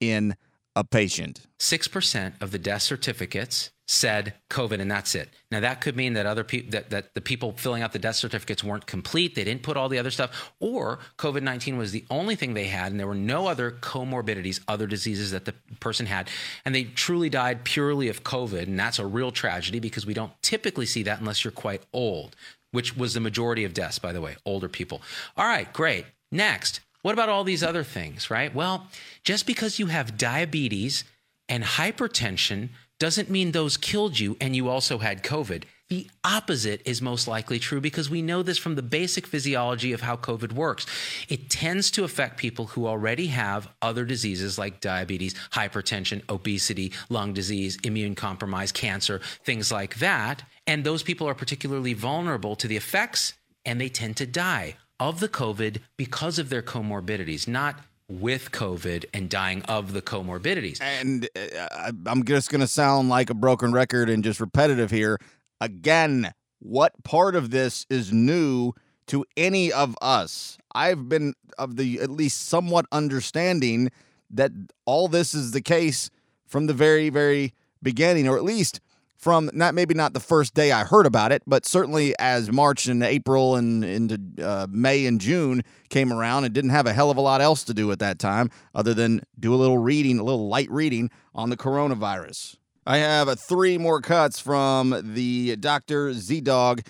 in 0.00 0.36
a 0.76 0.84
patient. 0.84 1.46
6% 1.58 2.32
of 2.40 2.50
the 2.50 2.58
death 2.58 2.82
certificates 2.82 3.70
said 3.86 4.32
COVID 4.48 4.80
and 4.80 4.90
that's 4.90 5.14
it. 5.14 5.28
Now 5.50 5.60
that 5.60 5.80
could 5.82 5.94
mean 5.94 6.14
that 6.14 6.24
other 6.24 6.42
people 6.42 6.70
that, 6.70 6.90
that 6.90 7.14
the 7.14 7.20
people 7.20 7.52
filling 7.52 7.82
out 7.82 7.92
the 7.92 7.98
death 7.98 8.16
certificates 8.16 8.64
weren't 8.64 8.86
complete. 8.86 9.34
They 9.34 9.44
didn't 9.44 9.62
put 9.62 9.76
all 9.76 9.90
the 9.90 9.98
other 9.98 10.10
stuff, 10.10 10.52
or 10.58 11.00
COVID-19 11.18 11.76
was 11.76 11.92
the 11.92 12.04
only 12.10 12.34
thing 12.34 12.54
they 12.54 12.64
had, 12.64 12.92
and 12.92 12.98
there 12.98 13.06
were 13.06 13.14
no 13.14 13.46
other 13.46 13.70
comorbidities, 13.70 14.60
other 14.68 14.86
diseases 14.86 15.32
that 15.32 15.44
the 15.44 15.54
person 15.80 16.06
had. 16.06 16.30
And 16.64 16.74
they 16.74 16.84
truly 16.84 17.28
died 17.28 17.64
purely 17.64 18.08
of 18.08 18.24
COVID. 18.24 18.62
And 18.62 18.78
that's 18.78 18.98
a 18.98 19.06
real 19.06 19.30
tragedy 19.30 19.80
because 19.80 20.06
we 20.06 20.14
don't 20.14 20.32
typically 20.42 20.86
see 20.86 21.02
that 21.02 21.20
unless 21.20 21.44
you're 21.44 21.52
quite 21.52 21.82
old, 21.92 22.36
which 22.70 22.96
was 22.96 23.12
the 23.12 23.20
majority 23.20 23.64
of 23.64 23.74
deaths, 23.74 23.98
by 23.98 24.12
the 24.12 24.20
way, 24.20 24.36
older 24.46 24.68
people. 24.68 25.02
All 25.36 25.46
right, 25.46 25.70
great. 25.72 26.06
Next, 26.32 26.80
what 27.02 27.12
about 27.12 27.28
all 27.28 27.44
these 27.44 27.62
other 27.62 27.84
things, 27.84 28.30
right? 28.30 28.54
Well, 28.54 28.86
just 29.24 29.46
because 29.46 29.78
you 29.78 29.86
have 29.86 30.16
diabetes 30.16 31.04
and 31.48 31.62
hypertension 31.62 32.70
doesn't 32.98 33.30
mean 33.30 33.52
those 33.52 33.76
killed 33.76 34.18
you 34.18 34.36
and 34.40 34.54
you 34.54 34.68
also 34.68 34.98
had 34.98 35.22
COVID. 35.22 35.64
The 35.90 36.10
opposite 36.24 36.80
is 36.86 37.02
most 37.02 37.28
likely 37.28 37.58
true 37.58 37.80
because 37.80 38.08
we 38.08 38.22
know 38.22 38.42
this 38.42 38.56
from 38.56 38.74
the 38.74 38.82
basic 38.82 39.26
physiology 39.26 39.92
of 39.92 40.00
how 40.00 40.16
COVID 40.16 40.52
works. 40.52 40.86
It 41.28 41.50
tends 41.50 41.90
to 41.92 42.04
affect 42.04 42.38
people 42.38 42.68
who 42.68 42.86
already 42.86 43.26
have 43.26 43.68
other 43.82 44.06
diseases 44.06 44.58
like 44.58 44.80
diabetes, 44.80 45.34
hypertension, 45.52 46.22
obesity, 46.30 46.92
lung 47.10 47.34
disease, 47.34 47.78
immune 47.84 48.14
compromise, 48.14 48.72
cancer, 48.72 49.20
things 49.44 49.70
like 49.70 49.96
that. 49.96 50.42
And 50.66 50.84
those 50.84 51.02
people 51.02 51.28
are 51.28 51.34
particularly 51.34 51.92
vulnerable 51.92 52.56
to 52.56 52.66
the 52.66 52.76
effects 52.76 53.34
and 53.66 53.78
they 53.78 53.90
tend 53.90 54.16
to 54.16 54.26
die 54.26 54.76
of 54.98 55.20
the 55.20 55.28
COVID 55.28 55.80
because 55.98 56.38
of 56.38 56.48
their 56.48 56.62
comorbidities, 56.62 57.46
not 57.46 57.78
with 58.08 58.50
COVID 58.50 59.06
and 59.14 59.30
dying 59.30 59.62
of 59.62 59.92
the 59.92 60.02
comorbidities. 60.02 60.80
And 60.80 61.28
uh, 61.36 61.92
I'm 62.06 62.24
just 62.24 62.50
going 62.50 62.60
to 62.60 62.66
sound 62.66 63.08
like 63.08 63.30
a 63.30 63.34
broken 63.34 63.72
record 63.72 64.10
and 64.10 64.22
just 64.22 64.40
repetitive 64.40 64.90
here. 64.90 65.18
Again, 65.60 66.32
what 66.58 66.92
part 67.04 67.34
of 67.34 67.50
this 67.50 67.86
is 67.88 68.12
new 68.12 68.72
to 69.06 69.24
any 69.36 69.72
of 69.72 69.96
us? 70.02 70.58
I've 70.74 71.08
been 71.08 71.34
of 71.58 71.76
the 71.76 72.00
at 72.00 72.10
least 72.10 72.48
somewhat 72.48 72.86
understanding 72.90 73.90
that 74.30 74.50
all 74.86 75.08
this 75.08 75.34
is 75.34 75.52
the 75.52 75.60
case 75.60 76.10
from 76.46 76.66
the 76.66 76.74
very, 76.74 77.10
very 77.10 77.54
beginning, 77.82 78.28
or 78.28 78.36
at 78.36 78.44
least 78.44 78.80
from 79.24 79.48
not 79.54 79.74
maybe 79.74 79.94
not 79.94 80.12
the 80.12 80.20
first 80.20 80.52
day 80.52 80.70
I 80.70 80.84
heard 80.84 81.06
about 81.06 81.32
it, 81.32 81.42
but 81.46 81.64
certainly 81.64 82.14
as 82.18 82.52
March 82.52 82.86
and 82.86 83.02
April 83.02 83.56
and 83.56 83.82
into 83.82 84.20
uh, 84.40 84.66
May 84.68 85.06
and 85.06 85.18
June 85.18 85.62
came 85.88 86.12
around 86.12 86.44
and 86.44 86.52
didn't 86.52 86.70
have 86.70 86.86
a 86.86 86.92
hell 86.92 87.10
of 87.10 87.16
a 87.16 87.22
lot 87.22 87.40
else 87.40 87.64
to 87.64 87.72
do 87.72 87.90
at 87.90 88.00
that 88.00 88.18
time 88.18 88.50
other 88.74 88.92
than 88.92 89.22
do 89.40 89.54
a 89.54 89.56
little 89.56 89.78
reading, 89.78 90.18
a 90.18 90.22
little 90.22 90.46
light 90.48 90.70
reading 90.70 91.10
on 91.34 91.48
the 91.48 91.56
coronavirus. 91.56 92.56
I 92.86 92.98
have 92.98 93.40
three 93.40 93.78
more 93.78 94.02
cuts 94.02 94.40
from 94.40 95.14
the 95.14 95.56
Dr. 95.56 96.12
Z 96.12 96.42
Dog 96.42 96.82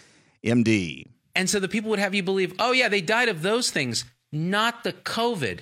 MD. 0.45 1.07
And 1.37 1.49
so 1.49 1.61
the 1.61 1.69
people 1.69 1.91
would 1.91 2.01
have 2.01 2.17
you 2.17 2.25
believe, 2.25 2.53
oh, 2.59 2.73
yeah, 2.73 2.89
they 2.89 3.01
died 3.01 3.29
of 3.29 3.43
those 3.43 3.71
things, 3.71 4.05
not 4.33 4.83
the 4.83 4.93
COVID. 4.93 5.61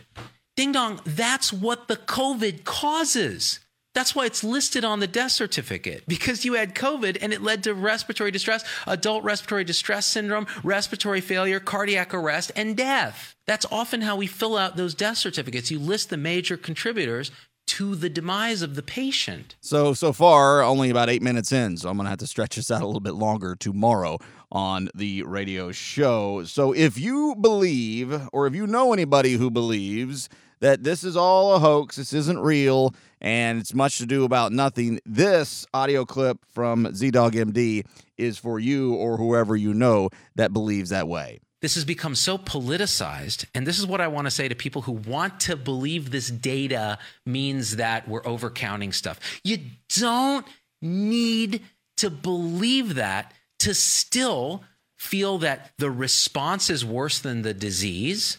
Ding 0.56 0.72
dong, 0.72 1.00
that's 1.04 1.52
what 1.52 1.88
the 1.88 1.96
COVID 1.96 2.64
causes. 2.64 3.60
That's 3.94 4.14
why 4.14 4.24
it's 4.26 4.42
listed 4.42 4.84
on 4.84 5.00
the 5.00 5.06
death 5.06 5.32
certificate 5.32 6.04
because 6.08 6.44
you 6.44 6.54
had 6.54 6.74
COVID 6.74 7.18
and 7.20 7.32
it 7.32 7.42
led 7.42 7.62
to 7.64 7.74
respiratory 7.74 8.30
distress, 8.30 8.64
adult 8.86 9.22
respiratory 9.22 9.64
distress 9.64 10.06
syndrome, 10.06 10.46
respiratory 10.64 11.20
failure, 11.20 11.60
cardiac 11.60 12.14
arrest, 12.14 12.52
and 12.56 12.76
death. 12.76 13.34
That's 13.46 13.66
often 13.70 14.00
how 14.02 14.16
we 14.16 14.26
fill 14.26 14.56
out 14.56 14.76
those 14.76 14.94
death 14.94 15.18
certificates. 15.18 15.70
You 15.70 15.78
list 15.78 16.08
the 16.08 16.16
major 16.16 16.56
contributors 16.56 17.30
to 17.66 17.94
the 17.94 18.08
demise 18.08 18.62
of 18.62 18.74
the 18.74 18.82
patient. 18.82 19.56
So, 19.60 19.94
so 19.94 20.12
far, 20.12 20.62
only 20.62 20.90
about 20.90 21.08
eight 21.08 21.22
minutes 21.22 21.52
in. 21.52 21.76
So, 21.76 21.88
I'm 21.88 21.96
going 21.96 22.06
to 22.06 22.10
have 22.10 22.18
to 22.18 22.26
stretch 22.26 22.56
this 22.56 22.70
out 22.70 22.82
a 22.82 22.86
little 22.86 23.00
bit 23.00 23.14
longer 23.14 23.56
tomorrow 23.56 24.18
on 24.50 24.88
the 24.94 25.22
radio 25.22 25.70
show. 25.70 26.44
So, 26.44 26.72
if 26.72 26.98
you 26.98 27.36
believe, 27.40 28.28
or 28.32 28.46
if 28.46 28.54
you 28.54 28.66
know 28.66 28.92
anybody 28.92 29.34
who 29.34 29.50
believes 29.50 30.28
that 30.62 30.84
this 30.84 31.02
is 31.02 31.16
all 31.16 31.54
a 31.54 31.58
hoax, 31.58 31.96
this 31.96 32.12
isn't 32.12 32.38
real, 32.38 32.94
and 33.20 33.60
it's 33.60 33.74
much 33.74 33.98
to 33.98 34.06
do 34.06 34.24
about 34.24 34.52
nothing, 34.52 35.00
this 35.04 35.66
audio 35.74 36.04
clip 36.04 36.38
from 36.48 36.86
ZDoggMD 36.86 37.84
is 38.16 38.38
for 38.38 38.60
you 38.60 38.94
or 38.94 39.16
whoever 39.16 39.56
you 39.56 39.74
know 39.74 40.08
that 40.36 40.52
believes 40.52 40.90
that 40.90 41.08
way. 41.08 41.40
This 41.60 41.74
has 41.74 41.84
become 41.84 42.14
so 42.14 42.38
politicized. 42.38 43.44
And 43.54 43.66
this 43.66 43.78
is 43.78 43.86
what 43.86 44.00
I 44.00 44.08
want 44.08 44.26
to 44.28 44.30
say 44.30 44.48
to 44.48 44.54
people 44.54 44.82
who 44.82 44.92
want 44.92 45.40
to 45.40 45.56
believe 45.56 46.10
this 46.10 46.28
data 46.28 46.98
means 47.26 47.76
that 47.76 48.08
we're 48.08 48.22
overcounting 48.22 48.94
stuff. 48.94 49.18
You 49.44 49.58
don't 49.96 50.46
need 50.80 51.62
to 51.98 52.08
believe 52.08 52.94
that 52.94 53.34
to 53.60 53.74
still 53.74 54.62
feel 54.96 55.38
that 55.38 55.72
the 55.78 55.90
response 55.90 56.70
is 56.70 56.84
worse 56.84 57.18
than 57.18 57.42
the 57.42 57.54
disease 57.54 58.38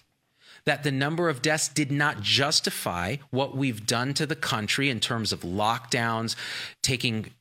that 0.65 0.84
the 0.84 0.91
number 0.91 1.30
of 1.30 1.41
deaths 1.41 1.67
did 1.67 1.91
not 1.91 2.21
justify 2.21 3.17
what 3.32 3.56
we've 3.56 3.86
done 3.86 4.13
to 4.13 4.26
the 4.26 4.36
country 4.36 4.89
in 4.89 4.99
terms 4.99 5.32
of 5.32 5.41
lockdowns, 5.41 6.36
taking 6.82 7.32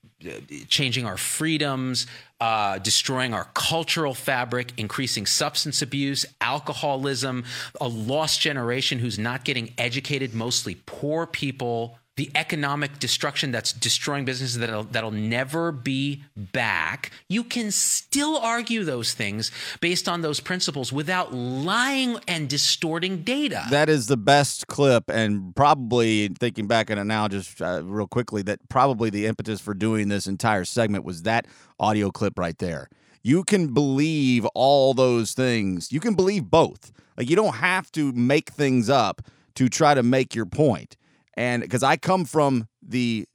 changing 0.69 1.05
our 1.05 1.17
freedoms, 1.17 2.07
uh, 2.41 2.79
destroying 2.79 3.35
our 3.35 3.49
cultural 3.55 4.15
fabric, 4.15 4.73
increasing 4.77 5.27
substance 5.27 5.83
abuse, 5.83 6.25
alcoholism, 6.41 7.45
a 7.81 7.89
lost 7.89 8.41
generation 8.41 8.99
who's 8.99 9.19
not 9.19 9.45
getting 9.45 9.73
educated, 9.79 10.35
mostly 10.35 10.77
poor 10.87 11.27
people 11.27 11.99
the 12.17 12.31
economic 12.35 12.99
destruction 12.99 13.53
that's 13.53 13.73
destroying 13.73 14.27
businesses 14.27 14.59
that'll, 14.59 14.85
that'll 14.85 15.11
never 15.11 15.73
be 15.73 16.23
back, 16.37 17.11
you 17.29 17.43
can 17.43 17.71
still 17.71 18.37
argue 18.37 18.85
those 18.85 19.15
things 19.15 19.51
based 19.81 20.09
on 20.09 20.21
those 20.21 20.39
principles 20.39 20.93
without 20.93 21.33
lying 21.33 22.19
and 22.29 22.49
distorting 22.49 23.23
data. 23.23 23.65
That 23.71 23.89
is 23.89 24.09
the 24.09 24.19
best 24.19 24.67
clip, 24.67 25.09
and 25.09 25.57
probably 25.57 26.29
thinking 26.29 26.67
back 26.67 26.91
on 26.91 26.99
it 26.99 27.05
now, 27.05 27.29
just 27.29 27.63
uh, 27.63 27.83
real 27.83 28.07
quickly, 28.07 28.43
that 28.43 28.69
probably 28.69 29.09
the 29.09 29.27
impetus 29.27 29.61
for 29.61 29.73
doing 29.73 30.09
this 30.09 30.27
entire 30.27 30.67
segment 30.67 31.05
was 31.05 31.23
that 31.23 31.47
audio 31.81 32.11
clip 32.11 32.39
right 32.39 32.59
there. 32.59 32.91
You 33.23 33.43
can 33.45 33.73
believe 33.73 34.45
all 34.55 34.93
those 34.93 35.33
things. 35.33 35.93
You 35.93 36.01
can 36.01 36.15
believe 36.15 36.51
both. 36.51 36.93
Like 37.17 37.31
you 37.31 37.37
don't 37.37 37.55
have 37.55 37.91
to 37.93 38.13
make 38.13 38.51
things 38.51 38.91
up 38.91 39.23
to 39.55 39.69
try 39.69 39.95
to 39.95 40.03
make 40.03 40.35
your 40.35 40.47
point 40.47 40.97
and 41.35 41.63
because 41.63 41.83
I 41.83 41.97
come 41.97 42.25
from 42.25 42.69
the 42.83 43.27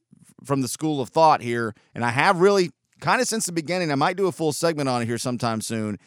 from 0.44 0.62
the 0.62 0.68
school 0.68 1.02
of 1.02 1.10
thought 1.10 1.42
here, 1.42 1.74
and 1.96 2.06
I 2.06 2.10
have 2.10 2.40
really 2.40 2.72
kind 3.00 3.22
of 3.22 3.28
since 3.28 3.46
the 3.46 3.52
beginning. 3.52 3.92
I 3.92 3.96
might 3.96 4.18
do 4.18 4.28
a 4.28 4.32
full 4.32 4.54
segment 4.54 4.90
on 4.90 5.02
it 5.02 5.06
here 5.06 5.18
sometime 5.18 5.62
soon. 5.62 5.98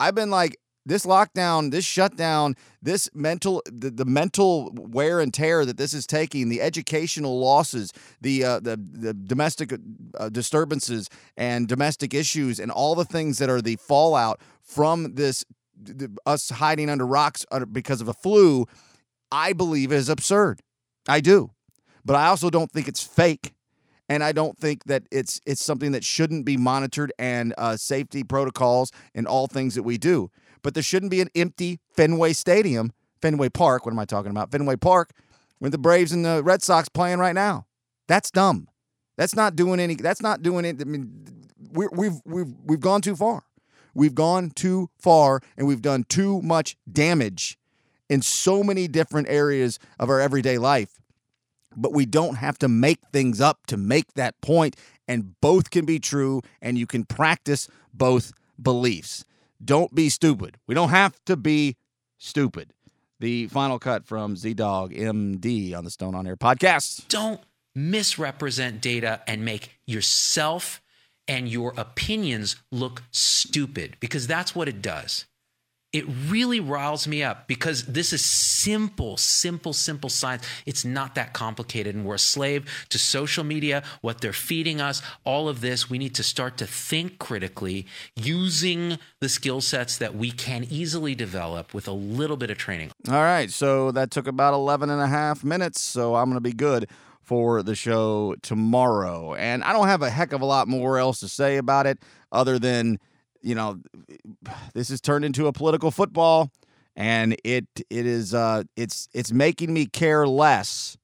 I've 0.00 0.14
been 0.14 0.30
like 0.30 0.56
this 0.86 1.06
lockdown, 1.06 1.70
this 1.70 1.84
shutdown, 1.84 2.56
this 2.82 3.08
mental 3.14 3.62
the, 3.66 3.90
the 3.90 4.04
mental 4.04 4.70
wear 4.74 5.20
and 5.20 5.32
tear 5.32 5.64
that 5.64 5.76
this 5.76 5.94
is 5.94 6.06
taking, 6.06 6.48
the 6.48 6.60
educational 6.60 7.38
losses, 7.38 7.92
the 8.20 8.44
uh, 8.44 8.60
the 8.60 8.76
the 8.76 9.14
domestic 9.14 9.72
uh, 10.18 10.28
disturbances 10.28 11.08
and 11.36 11.68
domestic 11.68 12.14
issues, 12.14 12.58
and 12.58 12.70
all 12.70 12.94
the 12.94 13.04
things 13.04 13.38
that 13.38 13.48
are 13.48 13.62
the 13.62 13.76
fallout 13.76 14.40
from 14.60 15.14
this 15.14 15.44
us 16.26 16.50
hiding 16.50 16.88
under 16.90 17.06
rocks 17.06 17.44
because 17.72 18.00
of 18.00 18.08
a 18.08 18.14
flu. 18.14 18.66
I 19.32 19.52
believe 19.52 19.90
is 19.90 20.08
absurd. 20.08 20.60
I 21.08 21.20
do. 21.20 21.50
But 22.04 22.16
I 22.16 22.26
also 22.26 22.50
don't 22.50 22.70
think 22.70 22.88
it's 22.88 23.02
fake. 23.02 23.54
And 24.08 24.22
I 24.22 24.32
don't 24.32 24.58
think 24.58 24.84
that 24.84 25.04
it's 25.10 25.40
it's 25.46 25.64
something 25.64 25.92
that 25.92 26.04
shouldn't 26.04 26.44
be 26.44 26.58
monitored 26.58 27.10
and 27.18 27.54
uh, 27.56 27.76
safety 27.78 28.22
protocols 28.22 28.92
and 29.14 29.26
all 29.26 29.46
things 29.46 29.74
that 29.76 29.82
we 29.82 29.96
do. 29.96 30.30
But 30.62 30.74
there 30.74 30.82
shouldn't 30.82 31.10
be 31.10 31.22
an 31.22 31.30
empty 31.34 31.80
Fenway 31.96 32.34
Stadium, 32.34 32.92
Fenway 33.22 33.48
Park. 33.48 33.86
What 33.86 33.92
am 33.92 33.98
I 33.98 34.04
talking 34.04 34.30
about? 34.30 34.50
Fenway 34.52 34.76
Park, 34.76 35.12
when 35.58 35.70
the 35.70 35.78
Braves 35.78 36.12
and 36.12 36.22
the 36.22 36.42
Red 36.44 36.62
Sox 36.62 36.90
playing 36.90 37.18
right 37.18 37.34
now. 37.34 37.66
That's 38.06 38.30
dumb. 38.30 38.68
That's 39.16 39.34
not 39.34 39.56
doing 39.56 39.80
any. 39.80 39.94
That's 39.94 40.20
not 40.20 40.42
doing 40.42 40.66
it. 40.66 40.82
I 40.82 40.84
mean, 40.84 41.48
we 41.72 41.86
we've 41.90 42.20
we've 42.26 42.54
we've 42.62 42.80
gone 42.80 43.00
too 43.00 43.16
far. 43.16 43.44
We've 43.94 44.14
gone 44.14 44.50
too 44.50 44.90
far, 44.98 45.40
and 45.56 45.66
we've 45.66 45.80
done 45.80 46.04
too 46.04 46.42
much 46.42 46.76
damage 46.90 47.56
in 48.08 48.22
so 48.22 48.62
many 48.62 48.88
different 48.88 49.28
areas 49.28 49.78
of 49.98 50.08
our 50.10 50.20
everyday 50.20 50.58
life. 50.58 51.00
But 51.76 51.92
we 51.92 52.06
don't 52.06 52.36
have 52.36 52.58
to 52.58 52.68
make 52.68 53.00
things 53.12 53.40
up 53.40 53.66
to 53.66 53.76
make 53.76 54.14
that 54.14 54.40
point, 54.40 54.76
and 55.08 55.38
both 55.40 55.70
can 55.70 55.84
be 55.84 55.98
true, 55.98 56.42
and 56.62 56.78
you 56.78 56.86
can 56.86 57.04
practice 57.04 57.68
both 57.92 58.32
beliefs. 58.60 59.24
Don't 59.64 59.94
be 59.94 60.08
stupid. 60.08 60.58
We 60.66 60.74
don't 60.74 60.90
have 60.90 61.16
to 61.24 61.36
be 61.36 61.76
stupid. 62.18 62.72
The 63.20 63.48
final 63.48 63.78
cut 63.78 64.06
from 64.06 64.34
ZDoggMD 64.36 65.76
on 65.76 65.84
the 65.84 65.90
Stone 65.90 66.14
on 66.14 66.26
Air 66.26 66.36
podcast. 66.36 67.08
Don't 67.08 67.40
misrepresent 67.74 68.80
data 68.80 69.22
and 69.26 69.44
make 69.44 69.70
yourself 69.86 70.80
and 71.26 71.48
your 71.48 71.72
opinions 71.76 72.56
look 72.70 73.02
stupid 73.10 73.96
because 73.98 74.26
that's 74.26 74.54
what 74.54 74.68
it 74.68 74.82
does 74.82 75.26
it 75.94 76.04
really 76.28 76.58
riles 76.58 77.06
me 77.06 77.22
up 77.22 77.46
because 77.46 77.84
this 77.84 78.12
is 78.12 78.22
simple, 78.22 79.16
simple, 79.16 79.72
simple 79.72 80.10
science. 80.10 80.44
It's 80.66 80.84
not 80.84 81.14
that 81.14 81.32
complicated. 81.32 81.94
And 81.94 82.04
we're 82.04 82.16
a 82.16 82.18
slave 82.18 82.68
to 82.88 82.98
social 82.98 83.44
media, 83.44 83.84
what 84.00 84.20
they're 84.20 84.32
feeding 84.32 84.80
us, 84.80 85.02
all 85.22 85.48
of 85.48 85.60
this. 85.60 85.88
We 85.88 85.98
need 85.98 86.16
to 86.16 86.24
start 86.24 86.56
to 86.58 86.66
think 86.66 87.20
critically 87.20 87.86
using 88.16 88.98
the 89.20 89.28
skill 89.28 89.60
sets 89.60 89.96
that 89.98 90.16
we 90.16 90.32
can 90.32 90.66
easily 90.68 91.14
develop 91.14 91.72
with 91.72 91.86
a 91.86 91.92
little 91.92 92.36
bit 92.36 92.50
of 92.50 92.58
training. 92.58 92.90
All 93.08 93.14
right. 93.14 93.48
So 93.48 93.92
that 93.92 94.10
took 94.10 94.26
about 94.26 94.52
11 94.52 94.90
and 94.90 95.00
a 95.00 95.06
half 95.06 95.44
minutes. 95.44 95.80
So 95.80 96.16
I'm 96.16 96.24
going 96.24 96.36
to 96.36 96.40
be 96.40 96.52
good 96.52 96.90
for 97.22 97.62
the 97.62 97.76
show 97.76 98.34
tomorrow. 98.42 99.34
And 99.34 99.62
I 99.62 99.72
don't 99.72 99.86
have 99.86 100.02
a 100.02 100.10
heck 100.10 100.32
of 100.32 100.40
a 100.40 100.44
lot 100.44 100.66
more 100.66 100.98
else 100.98 101.20
to 101.20 101.28
say 101.28 101.56
about 101.56 101.86
it 101.86 102.00
other 102.32 102.58
than 102.58 102.98
you 103.44 103.54
know, 103.54 103.78
this 104.72 104.88
has 104.88 105.00
turned 105.00 105.24
into 105.24 105.46
a 105.46 105.52
political 105.52 105.90
football, 105.90 106.50
and 106.96 107.36
it 107.44 107.66
it 107.90 108.06
is 108.06 108.32
uh, 108.34 108.64
it's 108.74 109.08
it's 109.12 109.32
making 109.32 109.72
me 109.72 109.86
care 109.86 110.26
less 110.26 110.96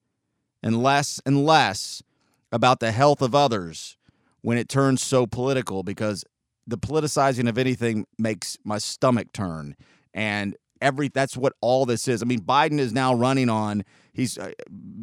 and 0.62 0.82
less 0.82 1.20
and 1.26 1.44
less 1.44 2.02
about 2.50 2.80
the 2.80 2.92
health 2.92 3.20
of 3.20 3.34
others 3.34 3.98
when 4.40 4.56
it 4.56 4.68
turns 4.68 5.02
so 5.02 5.26
political 5.26 5.82
because 5.82 6.24
the 6.66 6.78
politicizing 6.78 7.48
of 7.48 7.58
anything 7.58 8.06
makes 8.18 8.56
my 8.64 8.78
stomach 8.78 9.32
turn, 9.32 9.76
and 10.14 10.56
every 10.80 11.08
that's 11.08 11.36
what 11.36 11.52
all 11.60 11.84
this 11.84 12.08
is. 12.08 12.22
I 12.22 12.24
mean, 12.24 12.40
Biden 12.40 12.78
is 12.78 12.94
now 12.94 13.12
running 13.12 13.50
on 13.50 13.84
he's 14.12 14.38
uh, 14.38 14.52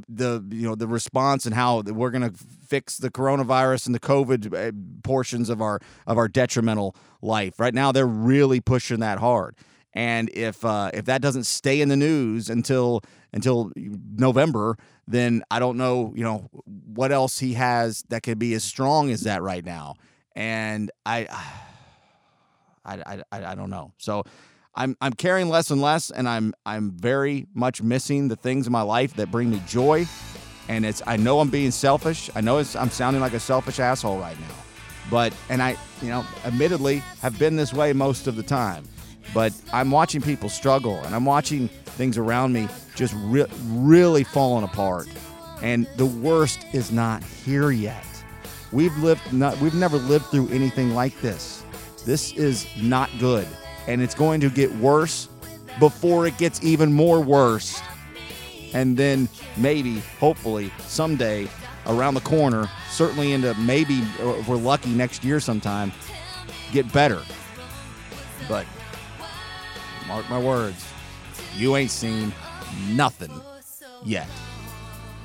the 0.07 0.43
you 0.49 0.67
know 0.67 0.75
the 0.75 0.87
response 0.87 1.45
and 1.45 1.55
how 1.55 1.81
we're 1.81 2.11
going 2.11 2.29
to 2.29 2.37
fix 2.67 2.97
the 2.97 3.09
coronavirus 3.09 3.87
and 3.87 3.95
the 3.95 3.99
COVID 3.99 4.53
uh, 4.53 4.71
portions 5.03 5.49
of 5.49 5.61
our 5.61 5.79
of 6.05 6.17
our 6.17 6.27
detrimental 6.27 6.95
life. 7.21 7.59
Right 7.59 7.73
now, 7.73 7.91
they're 7.91 8.05
really 8.05 8.59
pushing 8.59 8.99
that 8.99 9.19
hard. 9.19 9.55
And 9.93 10.29
if 10.33 10.63
uh, 10.63 10.91
if 10.93 11.05
that 11.05 11.21
doesn't 11.21 11.45
stay 11.45 11.81
in 11.81 11.89
the 11.89 11.97
news 11.97 12.49
until 12.49 13.01
until 13.33 13.71
November, 13.75 14.77
then 15.07 15.43
I 15.49 15.59
don't 15.59 15.77
know, 15.77 16.13
you 16.15 16.23
know, 16.23 16.49
what 16.65 17.11
else 17.11 17.39
he 17.39 17.53
has 17.53 18.03
that 18.09 18.23
could 18.23 18.39
be 18.39 18.53
as 18.53 18.63
strong 18.63 19.09
as 19.09 19.21
that 19.21 19.41
right 19.41 19.65
now. 19.65 19.95
And 20.35 20.91
I, 21.05 21.27
I, 22.85 23.23
I, 23.31 23.51
I 23.51 23.55
don't 23.55 23.69
know. 23.69 23.93
So 23.97 24.23
I'm 24.77 24.95
I'm 25.01 25.13
caring 25.13 25.49
less 25.49 25.71
and 25.71 25.81
less, 25.81 26.11
and 26.11 26.29
I'm 26.29 26.53
I'm 26.65 26.91
very 26.91 27.47
much 27.55 27.81
missing 27.81 28.27
the 28.27 28.35
things 28.35 28.67
in 28.67 28.71
my 28.71 28.83
life 28.83 29.15
that 29.15 29.31
bring 29.31 29.49
me 29.49 29.61
joy. 29.67 30.05
And 30.69 30.85
it's 30.85 31.01
I 31.07 31.17
know 31.17 31.39
I'm 31.39 31.49
being 31.49 31.71
selfish. 31.71 32.29
I 32.35 32.41
know 32.41 32.59
I'm 32.59 32.91
sounding 32.91 33.19
like 33.19 33.33
a 33.33 33.39
selfish 33.39 33.79
asshole 33.79 34.19
right 34.19 34.39
now, 34.39 34.55
but 35.09 35.33
and 35.49 35.63
I 35.63 35.77
you 36.01 36.09
know 36.09 36.23
admittedly 36.45 36.99
have 37.21 37.39
been 37.39 37.55
this 37.55 37.73
way 37.73 37.91
most 37.91 38.27
of 38.27 38.35
the 38.35 38.43
time. 38.43 38.83
But 39.33 39.51
I'm 39.73 39.89
watching 39.89 40.21
people 40.21 40.47
struggle, 40.47 40.97
and 41.03 41.15
I'm 41.15 41.25
watching 41.25 41.69
things 41.69 42.17
around 42.17 42.53
me 42.53 42.67
just 42.95 43.15
re- 43.17 43.47
really 43.65 44.23
falling 44.23 44.63
apart. 44.63 45.07
And 45.63 45.87
the 45.97 46.05
worst 46.05 46.59
is 46.71 46.91
not 46.91 47.23
here 47.23 47.71
yet. 47.71 48.05
We've 48.71 48.95
lived 48.97 49.33
not, 49.33 49.59
we've 49.59 49.73
never 49.73 49.97
lived 49.97 50.25
through 50.25 50.49
anything 50.49 50.93
like 50.93 51.19
this. 51.19 51.63
This 52.05 52.31
is 52.33 52.67
not 52.77 53.09
good 53.19 53.47
and 53.87 54.01
it's 54.01 54.15
going 54.15 54.41
to 54.41 54.49
get 54.49 54.73
worse 54.75 55.29
before 55.79 56.27
it 56.27 56.37
gets 56.37 56.63
even 56.63 56.93
more 56.93 57.21
worse. 57.21 57.81
And 58.73 58.97
then 58.97 59.29
maybe, 59.55 59.99
hopefully, 60.19 60.71
someday 60.79 61.47
around 61.87 62.15
the 62.15 62.21
corner, 62.21 62.69
certainly 62.89 63.31
into 63.31 63.53
maybe, 63.55 64.01
uh, 64.19 64.35
if 64.35 64.47
we're 64.47 64.57
lucky, 64.57 64.89
next 64.89 65.23
year 65.23 65.39
sometime, 65.39 65.91
get 66.71 66.91
better. 66.91 67.21
But 68.49 68.65
mark 70.07 70.29
my 70.29 70.39
words, 70.39 70.85
you 71.55 71.75
ain't 71.75 71.91
seen 71.91 72.33
nothing 72.89 73.31
yet. 74.03 74.27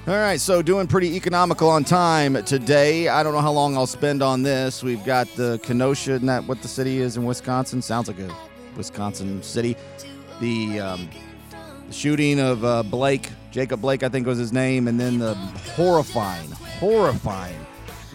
All 0.07 0.15
right, 0.15 0.41
so 0.41 0.63
doing 0.63 0.89
pretty 0.89 1.15
economical 1.15 1.69
on 1.69 1.85
time 1.85 2.43
today. 2.45 3.07
I 3.07 3.23
don't 3.23 3.33
know 3.33 3.41
how 3.41 3.53
long 3.53 3.77
I'll 3.77 3.87
spend 3.87 4.21
on 4.21 4.43
this. 4.43 4.83
We've 4.83 5.05
got 5.05 5.29
the 5.37 5.61
Kenosha, 5.63 6.19
that 6.19 6.45
what 6.45 6.61
the 6.61 6.67
city 6.67 6.99
is 6.99 7.17
in 7.17 7.25
Wisconsin? 7.25 7.83
Sounds 7.83 8.09
like 8.09 8.19
a 8.19 8.37
Wisconsin 8.77 9.43
City. 9.43 9.77
The, 10.41 10.81
um, 10.81 11.11
the 11.87 11.93
shooting 11.93 12.41
of 12.41 12.65
uh, 12.65 12.83
Blake, 12.83 13.31
Jacob 13.51 13.81
Blake, 13.81 14.03
I 14.03 14.09
think 14.09 14.27
was 14.27 14.39
his 14.39 14.53
name, 14.53 14.89
and 14.89 14.99
then 14.99 15.19
the 15.19 15.35
horrifying, 15.75 16.51
horrifying 16.51 17.59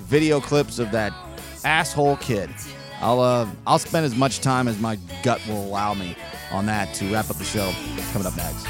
video 0.02 0.40
clips 0.40 0.80
of 0.80 0.92
that 0.92 1.14
asshole 1.64 2.18
kid. 2.18 2.50
I'll 3.00 3.20
uh, 3.20 3.48
I'll 3.68 3.80
spend 3.80 4.06
as 4.06 4.16
much 4.16 4.40
time 4.40 4.68
as 4.68 4.80
my 4.80 4.98
gut 5.22 5.46
will 5.48 5.64
allow 5.64 5.94
me 5.94 6.16
on 6.52 6.66
that 6.66 6.94
to 6.96 7.12
wrap 7.12 7.30
up 7.30 7.36
the 7.36 7.44
show. 7.44 7.72
Coming 8.12 8.28
up 8.28 8.36
next. 8.36 8.66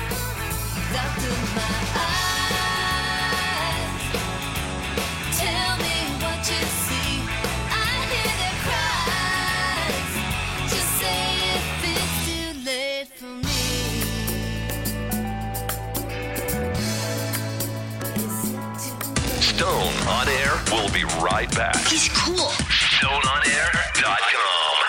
On 20.72 20.78
Air 20.78 20.84
will 20.84 20.94
be 20.94 21.04
right 21.22 21.50
back. 21.56 21.76
He's 21.88 22.10
cool. 22.10 22.36
StoneOnAir.com. 22.36 24.14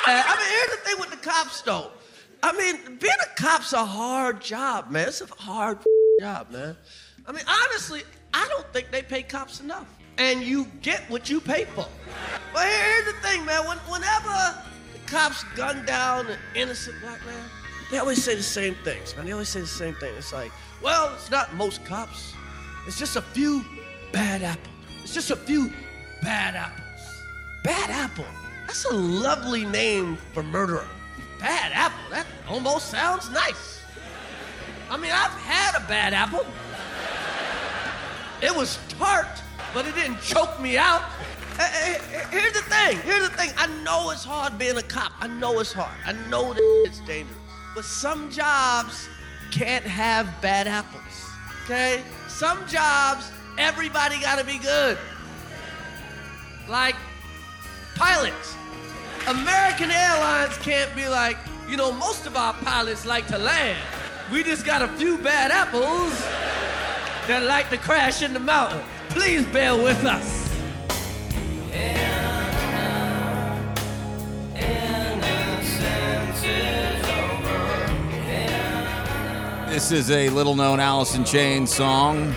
Uh, 0.07 0.23
I 0.27 0.37
mean, 0.37 0.49
here's 0.51 0.71
the 0.71 0.85
thing 0.85 0.99
with 1.01 1.11
the 1.11 1.17
cops, 1.17 1.63
though. 1.63 1.91
I 2.43 2.53
mean, 2.53 2.99
being 2.99 3.13
a 3.23 3.41
cop's 3.41 3.73
a 3.73 3.85
hard 3.85 4.41
job, 4.41 4.91
man. 4.91 5.09
It's 5.09 5.21
a 5.21 5.27
hard 5.27 5.79
job, 6.21 6.51
man. 6.51 6.77
I 7.27 7.33
mean, 7.33 7.45
honestly, 7.49 8.03
I 8.33 8.47
don't 8.49 8.67
think 8.73 8.91
they 8.91 9.03
pay 9.03 9.23
cops 9.23 9.61
enough. 9.61 9.87
And 10.19 10.43
you 10.43 10.67
get 10.83 11.09
what 11.09 11.31
you 11.31 11.41
pay 11.41 11.65
for. 11.65 11.87
But 12.53 12.67
here's 12.67 13.05
the 13.07 13.13
thing, 13.21 13.45
man. 13.45 13.67
When, 13.67 13.79
whenever 13.79 14.57
the 14.93 14.99
cops 15.07 15.45
gun 15.55 15.85
down 15.85 16.27
an 16.27 16.39
innocent 16.57 16.97
black 17.01 17.25
man, 17.25 17.45
they 17.91 17.99
always 17.99 18.23
say 18.23 18.35
the 18.35 18.43
same 18.43 18.75
things, 18.85 19.17
man. 19.17 19.27
They 19.27 19.33
always 19.33 19.49
say 19.49 19.61
the 19.61 19.67
same 19.67 19.95
thing. 19.95 20.13
It's 20.17 20.33
like, 20.33 20.51
well, 20.83 21.15
it's 21.15 21.31
not 21.31 21.55
most 21.55 21.85
cops. 21.85 22.35
It's 22.87 22.99
just 22.99 23.17
a 23.17 23.23
few 23.23 23.65
bad 24.13 24.43
apples. 24.43 24.78
It's 25.09 25.15
just 25.15 25.31
a 25.31 25.37
few 25.37 25.73
bad 26.21 26.55
apples. 26.55 27.23
Bad 27.65 27.89
apple. 27.89 28.27
That's 28.67 28.85
a 28.85 28.95
lovely 28.95 29.65
name 29.65 30.19
for 30.35 30.43
murderer. 30.43 30.87
Bad 31.41 31.73
apple. 31.73 32.11
That 32.11 32.27
almost 32.47 32.91
sounds 32.91 33.31
nice. 33.31 33.81
I 34.91 34.99
mean, 34.99 35.11
I've 35.11 35.31
had 35.31 35.83
a 35.83 35.89
bad 35.89 36.13
apple. 36.13 36.45
It 38.43 38.55
was 38.55 38.79
tart, 38.91 39.43
but 39.73 39.87
it 39.87 39.95
didn't 39.95 40.21
choke 40.21 40.61
me 40.61 40.77
out. 40.77 41.01
Here's 42.31 42.53
the 42.53 42.61
thing. 42.61 42.99
Here's 42.99 43.27
the 43.27 43.35
thing. 43.35 43.51
I 43.57 43.67
know 43.83 44.11
it's 44.11 44.25
hard 44.25 44.59
being 44.59 44.77
a 44.77 44.83
cop. 44.83 45.13
I 45.21 45.27
know 45.27 45.59
it's 45.61 45.73
hard. 45.73 45.97
I 46.05 46.13
know 46.29 46.53
that 46.53 46.83
it's 46.85 47.01
dangerous. 47.01 47.39
But 47.75 47.87
some 47.87 48.31
jobs 48.31 49.09
can't 49.53 49.87
have 49.87 50.29
bad 50.43 50.67
apples. 50.67 51.31
Okay? 51.65 52.03
Some 52.29 52.67
jobs 52.67 53.33
Everybody 53.59 54.21
got 54.21 54.39
to 54.39 54.45
be 54.45 54.59
good. 54.59 54.97
Like 56.69 56.95
pilots. 57.97 58.55
American 59.27 59.91
Airlines 59.91 60.57
can't 60.59 60.95
be 60.95 61.09
like, 61.09 61.37
you 61.69 61.77
know, 61.77 61.91
most 61.91 62.27
of 62.27 62.37
our 62.37 62.55
pilots 62.55 63.05
like 63.05 63.27
to 63.27 63.37
land. 63.37 63.77
We 64.33 64.45
just 64.45 64.65
got 64.65 64.81
a 64.81 64.89
few 64.89 65.19
bad 65.19 65.51
apples 65.51 66.17
that 67.27 67.43
like 67.43 67.69
to 67.71 67.79
crash 67.79 68.23
in 68.23 68.33
the 68.33 68.41
mountain. 68.41 68.81
Please 69.09 69.45
bear 69.47 69.75
with 69.75 70.05
us. 70.05 70.47
This 79.69 79.91
is 79.93 80.11
a 80.11 80.29
little 80.31 80.55
known 80.55 80.81
Alice 80.81 81.15
in 81.17 81.25
Chains 81.25 81.75
song 81.75 82.35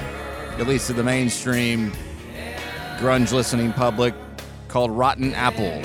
at 0.62 0.68
least 0.68 0.86
to 0.86 0.94
the 0.94 1.02
mainstream 1.02 1.92
grunge 3.00 3.34
listening 3.34 3.74
public, 3.74 4.14
called 4.68 4.92
Rotten 4.92 5.34
Apple. 5.34 5.82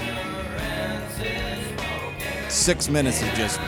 Six 2.51 2.91
minutes 2.91 3.23
of 3.23 3.29
just 3.31 3.59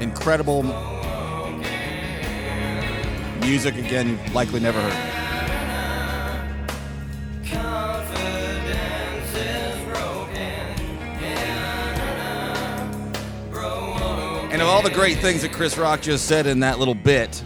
incredible 0.00 0.62
music 3.42 3.76
again 3.76 4.08
you've 4.08 4.34
likely 4.34 4.58
never 4.58 4.80
heard. 4.80 4.92
And 14.50 14.62
of 14.62 14.68
all 14.68 14.80
the 14.80 14.90
great 14.90 15.18
things 15.18 15.42
that 15.42 15.52
Chris 15.52 15.76
Rock 15.76 16.00
just 16.00 16.26
said 16.26 16.46
in 16.46 16.60
that 16.60 16.78
little 16.78 16.94
bit, 16.94 17.44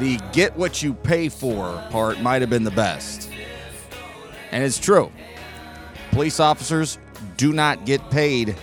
the 0.00 0.18
get 0.32 0.56
what 0.56 0.82
you 0.82 0.94
pay 0.94 1.28
for 1.28 1.72
part 1.90 2.20
might 2.20 2.40
have 2.40 2.50
been 2.50 2.64
the 2.64 2.70
best. 2.70 3.30
And 4.50 4.64
it's 4.64 4.78
true. 4.78 5.12
Police 6.10 6.40
officers 6.40 6.98
do 7.36 7.52
not 7.52 7.84
get 7.84 8.10
paid 8.10 8.56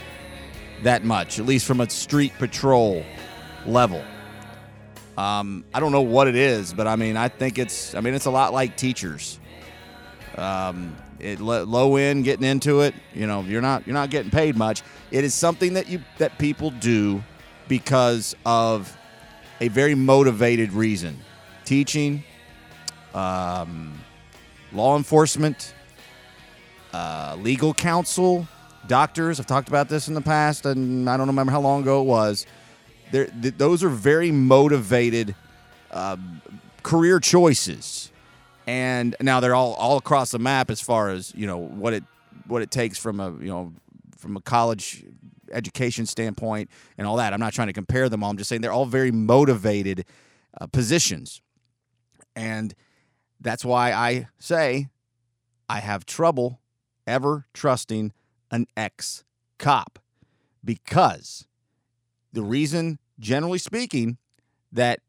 that 0.82 1.06
much, 1.06 1.40
at 1.40 1.46
least 1.46 1.66
from 1.66 1.80
a 1.80 1.90
street 1.90 2.34
patrol 2.40 3.04
level. 3.66 4.04
Um, 5.16 5.64
I 5.74 5.80
don't 5.80 5.92
know 5.92 6.02
what 6.02 6.28
it 6.28 6.36
is, 6.36 6.74
but 6.74 6.88
I 6.88 6.96
mean, 6.96 7.16
I 7.16 7.28
think 7.28 7.58
it's. 7.58 7.96
I 7.96 8.02
mean, 8.02 8.14
it's 8.14 8.26
a 8.26 8.32
lot 8.32 8.52
like 8.52 8.76
teachers. 8.76 9.40
Um, 10.36 10.96
it 11.20 11.40
low 11.40 11.96
end 11.96 12.24
getting 12.24 12.46
into 12.46 12.82
it. 12.82 12.94
You 13.14 13.28
know, 13.28 13.42
you're 13.42 13.62
not 13.62 13.88
you're 13.88 13.96
not 13.96 14.10
getting 14.10 14.32
paid 14.32 14.56
much. 14.56 14.84
It 15.10 15.24
is 15.24 15.34
something 15.34 15.74
that 15.74 15.88
you 15.88 16.04
that 16.18 16.38
people 16.38 16.72
do 16.72 17.24
because 17.68 18.36
of 18.46 18.96
a 19.60 19.68
very 19.70 19.96
motivated 19.96 20.72
reason 20.74 21.20
teaching, 21.68 22.24
um, 23.14 23.94
law 24.72 24.96
enforcement, 24.96 25.74
uh, 26.94 27.36
legal 27.40 27.74
counsel, 27.74 28.48
doctors. 28.88 29.38
I've 29.38 29.48
talked 29.48 29.68
about 29.68 29.90
this 29.90 30.08
in 30.08 30.14
the 30.14 30.22
past, 30.22 30.66
and 30.66 31.10
I 31.10 31.18
don't 31.18 31.28
remember 31.28 31.52
how 31.52 31.60
long 31.60 31.82
ago 31.82 32.02
it 32.02 32.06
was. 32.06 32.46
Th- 33.12 33.30
those 33.58 33.84
are 33.84 33.90
very 33.90 34.32
motivated 34.32 35.36
uh, 35.92 36.16
career 36.84 37.20
choices, 37.20 38.14
and 38.66 39.14
now 39.22 39.42
they're 39.42 39.56
all 39.56 39.74
all 39.74 39.98
across 39.98 40.32
the 40.32 40.40
map 40.40 40.72
as 40.72 40.80
far 40.80 41.10
as 41.10 41.34
you 41.36 41.48
know 41.48 41.58
what 41.58 41.94
it 41.94 42.04
what 42.48 42.62
it 42.62 42.72
takes 42.72 42.98
from 42.98 43.20
a 43.20 43.32
you 43.32 43.50
know 43.50 43.74
from 44.18 44.38
a 44.38 44.42
college 44.42 45.04
education 45.52 46.06
standpoint 46.06 46.70
and 46.98 47.06
all 47.06 47.18
that. 47.18 47.34
I'm 47.34 47.42
not 47.42 47.52
trying 47.52 47.68
to 47.68 47.74
compare 47.74 48.08
them 48.08 48.24
all. 48.24 48.30
I'm 48.30 48.38
just 48.38 48.48
saying 48.48 48.62
they're 48.62 48.72
all 48.72 48.86
very 48.86 49.12
motivated 49.12 50.06
uh, 50.60 50.68
positions. 50.68 51.42
And 52.38 52.76
that's 53.42 53.66
why 53.66 53.92
I 53.92 54.28
say 54.38 54.90
I 55.68 55.80
have 55.80 56.06
trouble 56.06 56.62
ever 57.08 57.48
trusting 57.52 58.14
an 58.52 58.68
ex 58.78 59.24
cop 59.58 59.98
because 60.64 61.48
the 62.34 62.44
reason, 62.44 63.00
generally 63.20 63.58
speaking, 63.58 64.20
that 64.72 65.00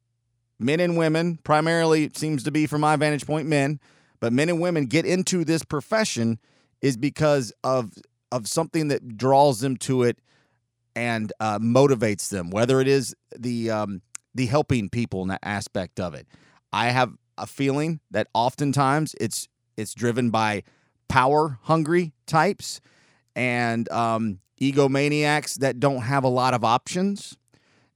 men 0.58 0.80
and 0.80 0.96
women, 0.96 1.38
primarily 1.44 2.04
it 2.04 2.16
seems 2.16 2.44
to 2.44 2.50
be 2.50 2.66
from 2.66 2.80
my 2.80 2.96
vantage 2.96 3.26
point, 3.26 3.46
men, 3.46 3.78
but 4.20 4.32
men 4.32 4.48
and 4.48 4.58
women 4.58 4.86
get 4.86 5.04
into 5.04 5.44
this 5.44 5.62
profession 5.62 6.38
is 6.80 6.96
because 6.96 7.52
of 7.62 7.92
of 8.32 8.48
something 8.48 8.88
that 8.88 9.18
draws 9.18 9.60
them 9.60 9.76
to 9.76 10.02
it 10.02 10.18
and 10.96 11.30
uh, 11.40 11.58
motivates 11.58 12.30
them. 12.30 12.48
Whether 12.48 12.80
it 12.80 12.88
is 12.88 13.14
the 13.36 13.70
um, 13.70 14.00
the 14.34 14.46
helping 14.46 14.88
people 14.88 15.20
in 15.20 15.28
that 15.28 15.40
aspect 15.42 16.00
of 16.00 16.14
it, 16.14 16.26
I 16.72 16.86
have 16.90 17.12
a 17.36 17.46
feeling 17.46 18.00
that 18.10 18.28
oftentimes 18.34 19.14
it's 19.20 19.48
it's 19.76 19.94
driven 19.94 20.30
by 20.30 20.64
power 21.08 21.58
hungry 21.62 22.12
types 22.26 22.80
and 23.36 23.88
um, 23.90 24.40
egomaniacs 24.60 25.54
that 25.60 25.78
don't 25.80 26.02
have 26.02 26.24
a 26.24 26.28
lot 26.28 26.54
of 26.54 26.64
options. 26.64 27.36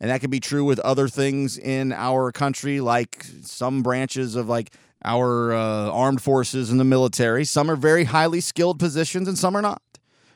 And 0.00 0.10
that 0.10 0.20
can 0.20 0.30
be 0.30 0.40
true 0.40 0.64
with 0.64 0.80
other 0.80 1.08
things 1.08 1.58
in 1.58 1.92
our 1.92 2.32
country, 2.32 2.80
like 2.80 3.24
some 3.42 3.82
branches 3.82 4.34
of 4.34 4.48
like 4.48 4.72
our 5.04 5.52
uh, 5.52 5.90
armed 5.90 6.22
forces 6.22 6.70
and 6.70 6.80
the 6.80 6.84
military. 6.84 7.44
Some 7.44 7.70
are 7.70 7.76
very 7.76 8.04
highly 8.04 8.40
skilled 8.40 8.78
positions 8.78 9.28
and 9.28 9.38
some 9.38 9.56
are 9.56 9.62
not. 9.62 9.82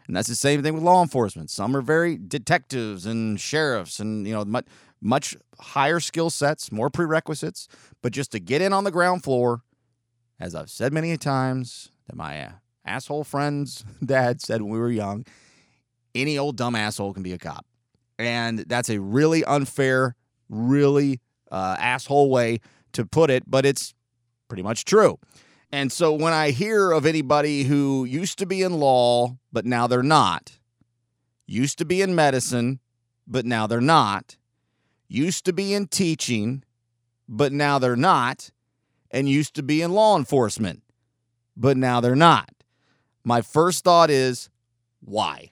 And 0.07 0.17
that's 0.17 0.29
the 0.29 0.37
same 0.37 0.63
thing 0.63 0.75
with 0.75 0.85
law 0.85 1.03
enforcement. 1.03 1.51
Some 1.51 1.77
are 1.77 1.81
very 1.81 2.17
detectives 2.17 3.07
and 3.07 3.41
sheriffs 3.41 3.99
and, 3.99 4.27
you 4.27 4.35
know, 4.35 4.45
much, 4.45 4.67
much 5.01 5.37
higher 5.59 6.01
skill 6.01 6.31
sets, 6.31 6.73
more 6.73 6.91
prerequisites. 6.91 7.69
But 8.03 8.13
just 8.13 8.33
to 8.33 8.41
get 8.41 8.63
in 8.63 8.73
on 8.73 8.85
the 8.85 8.91
ground 8.91 9.23
floor, 9.23 9.63
as 10.39 10.55
I've 10.55 10.71
said 10.71 10.93
many 10.93 11.17
times, 11.17 11.91
that 12.07 12.17
my 12.17 12.53
asshole 12.85 13.25
friend's 13.25 13.85
dad 14.05 14.41
said 14.41 14.63
when 14.63 14.71
we 14.71 14.79
were 14.79 14.91
young, 14.91 15.25
any 16.15 16.39
old 16.39 16.57
dumb 16.57 16.75
asshole 16.75 17.13
can 17.13 17.23
be 17.23 17.33
a 17.33 17.39
cop. 17.39 17.67
And 18.19 18.61
that's 18.61 18.89
a 18.89 19.01
really 19.01 19.45
unfair, 19.45 20.17
really 20.49 21.21
uh, 21.51 21.77
asshole 21.79 22.31
way 22.31 22.61
to 22.93 23.05
put 23.05 23.31
it, 23.31 23.45
but 23.47 23.67
it's 23.67 23.95
pretty 24.49 24.63
much 24.63 24.85
true. 24.85 25.19
And 25.71 25.93
so 25.93 26.13
when 26.13 26.33
I 26.33 26.51
hear 26.51 26.93
of 26.93 27.05
anybody 27.05 27.65
who 27.65 28.05
used 28.05 28.39
to 28.39 28.47
be 28.47 28.63
in 28.63 28.75
law, 28.75 29.37
but 29.53 29.67
now 29.67 29.87
they're 29.87 30.03
not, 30.03 30.59
used 31.47 31.79
to 31.79 31.85
be 31.85 32.01
in 32.01 32.15
medicine, 32.15 32.81
but 33.27 33.45
now 33.45 33.67
they're 33.67 33.81
not, 33.81 34.37
used 35.09 35.45
to 35.45 35.53
be 35.53 35.75
in 35.75 35.87
teaching, 35.87 36.63
but 37.29 37.53
now 37.53 37.79
they're 37.79 37.97
not, 37.97 38.51
and 39.11 39.29
used 39.29 39.55
to 39.55 39.63
be 39.63 39.83
in 39.83 39.93
law 39.93 40.17
enforcement, 40.17 40.83
but 41.57 41.77
now 41.77 42.01
they're 42.01 42.17
not. 42.17 42.51
My 43.25 43.41
first 43.41 43.85
thought 43.85 44.11
is, 44.11 44.51
why? 45.01 45.51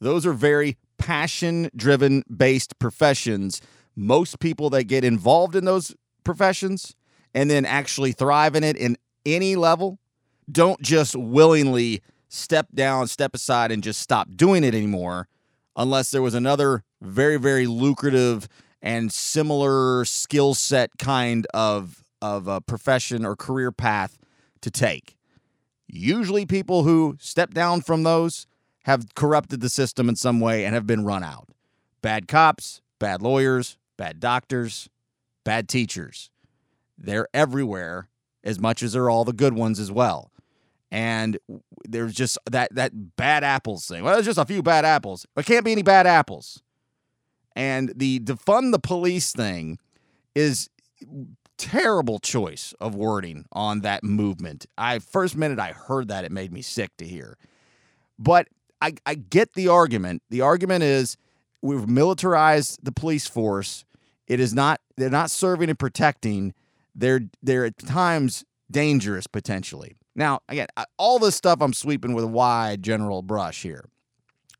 Those 0.00 0.24
are 0.26 0.32
very 0.32 0.76
passion 0.96 1.70
driven 1.74 2.22
based 2.34 2.78
professions. 2.78 3.60
Most 3.96 4.38
people 4.40 4.70
that 4.70 4.84
get 4.84 5.04
involved 5.04 5.56
in 5.56 5.64
those 5.64 5.94
professions 6.24 6.94
and 7.34 7.50
then 7.50 7.64
actually 7.64 8.12
thrive 8.12 8.54
in 8.54 8.64
it 8.64 8.76
in 8.76 8.96
any 9.26 9.56
level 9.56 9.98
don't 10.50 10.80
just 10.80 11.14
willingly 11.14 12.00
step 12.28 12.68
down, 12.74 13.06
step 13.06 13.34
aside, 13.34 13.70
and 13.70 13.82
just 13.82 14.00
stop 14.00 14.28
doing 14.34 14.64
it 14.64 14.74
anymore 14.74 15.28
unless 15.76 16.10
there 16.10 16.22
was 16.22 16.34
another 16.34 16.84
very, 17.00 17.36
very 17.36 17.66
lucrative 17.66 18.48
and 18.80 19.12
similar 19.12 20.04
skill 20.04 20.54
set 20.54 20.90
kind 20.98 21.46
of, 21.52 22.04
of 22.22 22.46
a 22.46 22.60
profession 22.60 23.24
or 23.24 23.36
career 23.36 23.72
path 23.72 24.18
to 24.60 24.70
take. 24.70 25.16
Usually, 25.86 26.44
people 26.44 26.82
who 26.84 27.16
step 27.18 27.54
down 27.54 27.80
from 27.80 28.02
those 28.02 28.46
have 28.84 29.14
corrupted 29.14 29.60
the 29.60 29.68
system 29.68 30.08
in 30.08 30.16
some 30.16 30.40
way 30.40 30.64
and 30.64 30.74
have 30.74 30.86
been 30.86 31.04
run 31.04 31.24
out. 31.24 31.48
Bad 32.02 32.28
cops, 32.28 32.80
bad 32.98 33.22
lawyers, 33.22 33.78
bad 33.96 34.20
doctors, 34.20 34.88
bad 35.44 35.68
teachers. 35.68 36.30
They're 36.96 37.28
everywhere 37.32 38.08
as 38.44 38.58
much 38.58 38.82
as 38.82 38.92
they're 38.92 39.10
all 39.10 39.24
the 39.24 39.32
good 39.32 39.54
ones 39.54 39.80
as 39.80 39.90
well. 39.90 40.30
And 40.90 41.38
there's 41.84 42.14
just 42.14 42.38
that 42.50 42.74
that 42.74 43.16
bad 43.16 43.44
apples 43.44 43.86
thing. 43.86 44.02
Well, 44.02 44.14
there's 44.14 44.26
just 44.26 44.38
a 44.38 44.44
few 44.46 44.62
bad 44.62 44.84
apples. 44.84 45.26
There 45.34 45.44
can't 45.44 45.64
be 45.64 45.72
any 45.72 45.82
bad 45.82 46.06
apples. 46.06 46.62
And 47.58 47.92
the 47.96 48.20
defund 48.20 48.70
the 48.70 48.78
police 48.78 49.32
thing 49.32 49.78
is 50.36 50.70
terrible 51.56 52.20
choice 52.20 52.72
of 52.80 52.94
wording 52.94 53.46
on 53.50 53.80
that 53.80 54.04
movement. 54.04 54.64
I 54.78 55.00
first 55.00 55.36
minute 55.36 55.58
I 55.58 55.72
heard 55.72 56.06
that 56.06 56.24
it 56.24 56.30
made 56.30 56.52
me 56.52 56.62
sick 56.62 56.96
to 56.98 57.04
hear. 57.04 57.36
But 58.16 58.46
I, 58.80 58.94
I 59.04 59.16
get 59.16 59.54
the 59.54 59.66
argument. 59.66 60.22
The 60.30 60.40
argument 60.40 60.84
is 60.84 61.16
we've 61.60 61.88
militarized 61.88 62.78
the 62.84 62.92
police 62.92 63.26
force. 63.26 63.84
It 64.28 64.38
is 64.38 64.54
not 64.54 64.80
they're 64.96 65.10
not 65.10 65.28
serving 65.28 65.68
and 65.68 65.78
protecting. 65.78 66.54
They're 66.94 67.22
they're 67.42 67.64
at 67.64 67.78
times 67.78 68.44
dangerous 68.70 69.26
potentially. 69.26 69.96
Now, 70.14 70.40
again, 70.48 70.68
all 70.96 71.18
this 71.18 71.34
stuff 71.34 71.60
I'm 71.60 71.72
sweeping 71.72 72.14
with 72.14 72.22
a 72.22 72.28
wide 72.28 72.84
general 72.84 73.22
brush 73.22 73.62
here. 73.62 73.84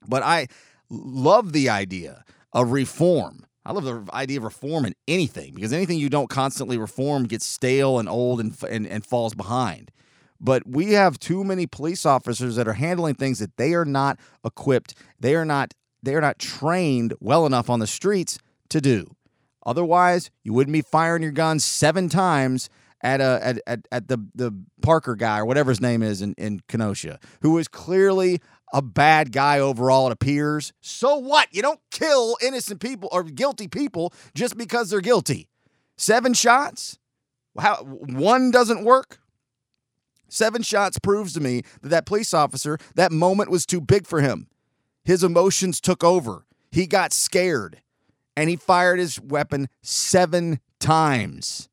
But 0.08 0.24
I 0.24 0.48
love 0.90 1.52
the 1.52 1.68
idea 1.68 2.24
of 2.52 2.72
reform. 2.72 3.44
I 3.64 3.72
love 3.72 3.84
the 3.84 4.04
idea 4.14 4.38
of 4.38 4.44
reform 4.44 4.86
in 4.86 4.94
anything 5.06 5.54
because 5.54 5.72
anything 5.72 5.98
you 5.98 6.08
don't 6.08 6.30
constantly 6.30 6.78
reform 6.78 7.24
gets 7.24 7.44
stale 7.44 7.98
and 7.98 8.08
old 8.08 8.40
and, 8.40 8.56
and, 8.68 8.86
and 8.86 9.04
falls 9.04 9.34
behind. 9.34 9.90
But 10.40 10.66
we 10.66 10.92
have 10.92 11.18
too 11.18 11.44
many 11.44 11.66
police 11.66 12.06
officers 12.06 12.56
that 12.56 12.68
are 12.68 12.74
handling 12.74 13.14
things 13.14 13.40
that 13.40 13.56
they 13.56 13.74
are 13.74 13.84
not 13.84 14.18
equipped, 14.44 14.94
they 15.20 15.34
are 15.34 15.44
not 15.44 15.74
they 16.02 16.14
are 16.14 16.20
not 16.20 16.38
trained 16.38 17.12
well 17.20 17.44
enough 17.44 17.68
on 17.68 17.80
the 17.80 17.86
streets 17.86 18.38
to 18.68 18.80
do. 18.80 19.16
Otherwise, 19.66 20.30
you 20.44 20.52
wouldn't 20.52 20.72
be 20.72 20.80
firing 20.80 21.22
your 21.22 21.32
gun 21.32 21.58
seven 21.58 22.08
times 22.08 22.70
at 23.02 23.20
a 23.20 23.40
at, 23.42 23.58
at, 23.66 23.80
at 23.92 24.08
the 24.08 24.18
the 24.34 24.52
Parker 24.80 25.16
guy 25.16 25.40
or 25.40 25.44
whatever 25.44 25.70
his 25.70 25.80
name 25.80 26.02
is 26.02 26.22
in, 26.22 26.34
in 26.38 26.60
Kenosha, 26.68 27.18
who 27.42 27.58
is 27.58 27.68
clearly 27.68 28.40
a 28.72 28.82
bad 28.82 29.32
guy 29.32 29.58
overall, 29.58 30.06
it 30.06 30.12
appears. 30.12 30.72
So 30.80 31.16
what? 31.16 31.48
You 31.52 31.62
don't 31.62 31.80
kill 31.90 32.36
innocent 32.42 32.80
people 32.80 33.08
or 33.12 33.22
guilty 33.24 33.68
people 33.68 34.12
just 34.34 34.56
because 34.56 34.90
they're 34.90 35.00
guilty. 35.00 35.48
Seven 35.96 36.34
shots? 36.34 36.98
How 37.58 37.76
one 37.76 38.50
doesn't 38.50 38.84
work? 38.84 39.18
Seven 40.28 40.62
shots 40.62 40.98
proves 40.98 41.32
to 41.32 41.40
me 41.40 41.62
that 41.82 41.88
that 41.88 42.06
police 42.06 42.34
officer, 42.34 42.78
that 42.94 43.10
moment 43.10 43.50
was 43.50 43.64
too 43.64 43.80
big 43.80 44.06
for 44.06 44.20
him. 44.20 44.48
His 45.04 45.24
emotions 45.24 45.80
took 45.80 46.04
over. 46.04 46.44
He 46.70 46.86
got 46.86 47.12
scared 47.12 47.80
and 48.36 48.50
he 48.50 48.56
fired 48.56 48.98
his 48.98 49.18
weapon 49.20 49.68
seven 49.82 50.60
times. 50.78 51.68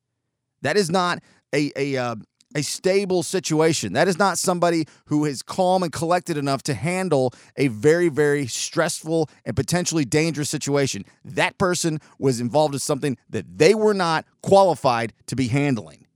That 0.62 0.76
is 0.76 0.90
not 0.90 1.22
a, 1.54 1.70
a, 1.76 1.96
uh, 1.96 2.16
a 2.56 2.62
stable 2.62 3.22
situation. 3.22 3.92
That 3.92 4.08
is 4.08 4.18
not 4.18 4.38
somebody 4.38 4.86
who 5.06 5.26
is 5.26 5.42
calm 5.42 5.82
and 5.82 5.92
collected 5.92 6.38
enough 6.38 6.62
to 6.64 6.74
handle 6.74 7.34
a 7.56 7.68
very, 7.68 8.08
very 8.08 8.46
stressful 8.46 9.28
and 9.44 9.54
potentially 9.54 10.06
dangerous 10.06 10.48
situation. 10.48 11.04
That 11.22 11.58
person 11.58 12.00
was 12.18 12.40
involved 12.40 12.74
in 12.74 12.80
something 12.80 13.18
that 13.28 13.58
they 13.58 13.74
were 13.74 13.92
not 13.92 14.24
qualified 14.42 15.12
to 15.26 15.36
be 15.36 15.48
handling. 15.48 16.06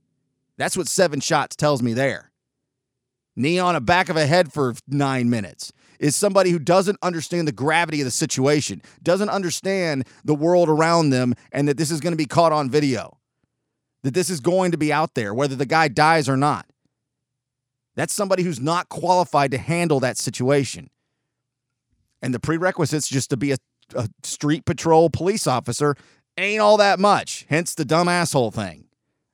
That's 0.57 0.75
what 0.75 0.87
seven 0.87 1.19
shots 1.19 1.55
tells 1.55 1.83
me 1.83 1.93
there 1.93 2.31
knee 3.35 3.59
on 3.59 3.73
the 3.73 3.81
back 3.81 4.09
of 4.09 4.17
a 4.17 4.25
head 4.25 4.51
for 4.51 4.75
nine 4.87 5.29
minutes 5.29 5.71
is 5.99 6.15
somebody 6.15 6.49
who 6.49 6.59
doesn't 6.59 6.97
understand 7.01 7.47
the 7.47 7.51
gravity 7.51 8.01
of 8.01 8.05
the 8.05 8.11
situation, 8.11 8.81
doesn't 9.03 9.29
understand 9.29 10.05
the 10.25 10.35
world 10.35 10.67
around 10.67 11.11
them, 11.11 11.33
and 11.51 11.67
that 11.67 11.77
this 11.77 11.91
is 11.91 12.01
going 12.01 12.11
to 12.11 12.17
be 12.17 12.25
caught 12.25 12.51
on 12.51 12.69
video, 12.69 13.17
that 14.03 14.13
this 14.13 14.29
is 14.29 14.39
going 14.39 14.71
to 14.71 14.77
be 14.77 14.91
out 14.91 15.13
there, 15.13 15.33
whether 15.33 15.55
the 15.55 15.65
guy 15.65 15.87
dies 15.87 16.27
or 16.27 16.37
not. 16.37 16.65
That's 17.95 18.13
somebody 18.13 18.43
who's 18.43 18.59
not 18.59 18.89
qualified 18.89 19.51
to 19.51 19.57
handle 19.57 19.99
that 19.99 20.17
situation. 20.17 20.89
And 22.21 22.33
the 22.33 22.39
prerequisites 22.39 23.07
just 23.07 23.29
to 23.31 23.37
be 23.37 23.51
a, 23.51 23.57
a 23.95 24.07
street 24.23 24.65
patrol 24.65 25.09
police 25.09 25.47
officer 25.47 25.95
ain't 26.37 26.61
all 26.61 26.77
that 26.77 26.99
much, 26.99 27.45
hence 27.49 27.75
the 27.75 27.85
dumb 27.85 28.07
asshole 28.07 28.51
thing. 28.51 28.85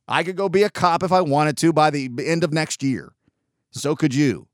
I 0.08 0.24
could 0.24 0.36
go 0.36 0.50
be 0.50 0.64
a 0.64 0.70
cop 0.70 1.04
if 1.04 1.12
I 1.12 1.22
wanted 1.22 1.58
to 1.58 1.74
by 1.74 1.90
the 1.90 2.10
end 2.26 2.44
of 2.44 2.54
next 2.54 2.82
year. 2.82 3.14
So 3.72 3.96
could 3.96 4.16
you. 4.16 4.48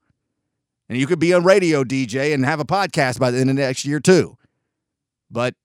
And 0.89 0.97
you 0.97 1.07
could 1.07 1.19
be 1.19 1.31
a 1.31 1.39
radio 1.39 1.83
DJ 1.83 2.33
and 2.33 2.43
have 2.43 2.59
a 2.59 2.65
podcast 2.65 3.19
by 3.19 3.31
the 3.31 3.39
end 3.39 3.49
of 3.49 3.55
next 3.55 3.85
year 3.85 3.99
too. 3.99 4.37
But 5.31 5.55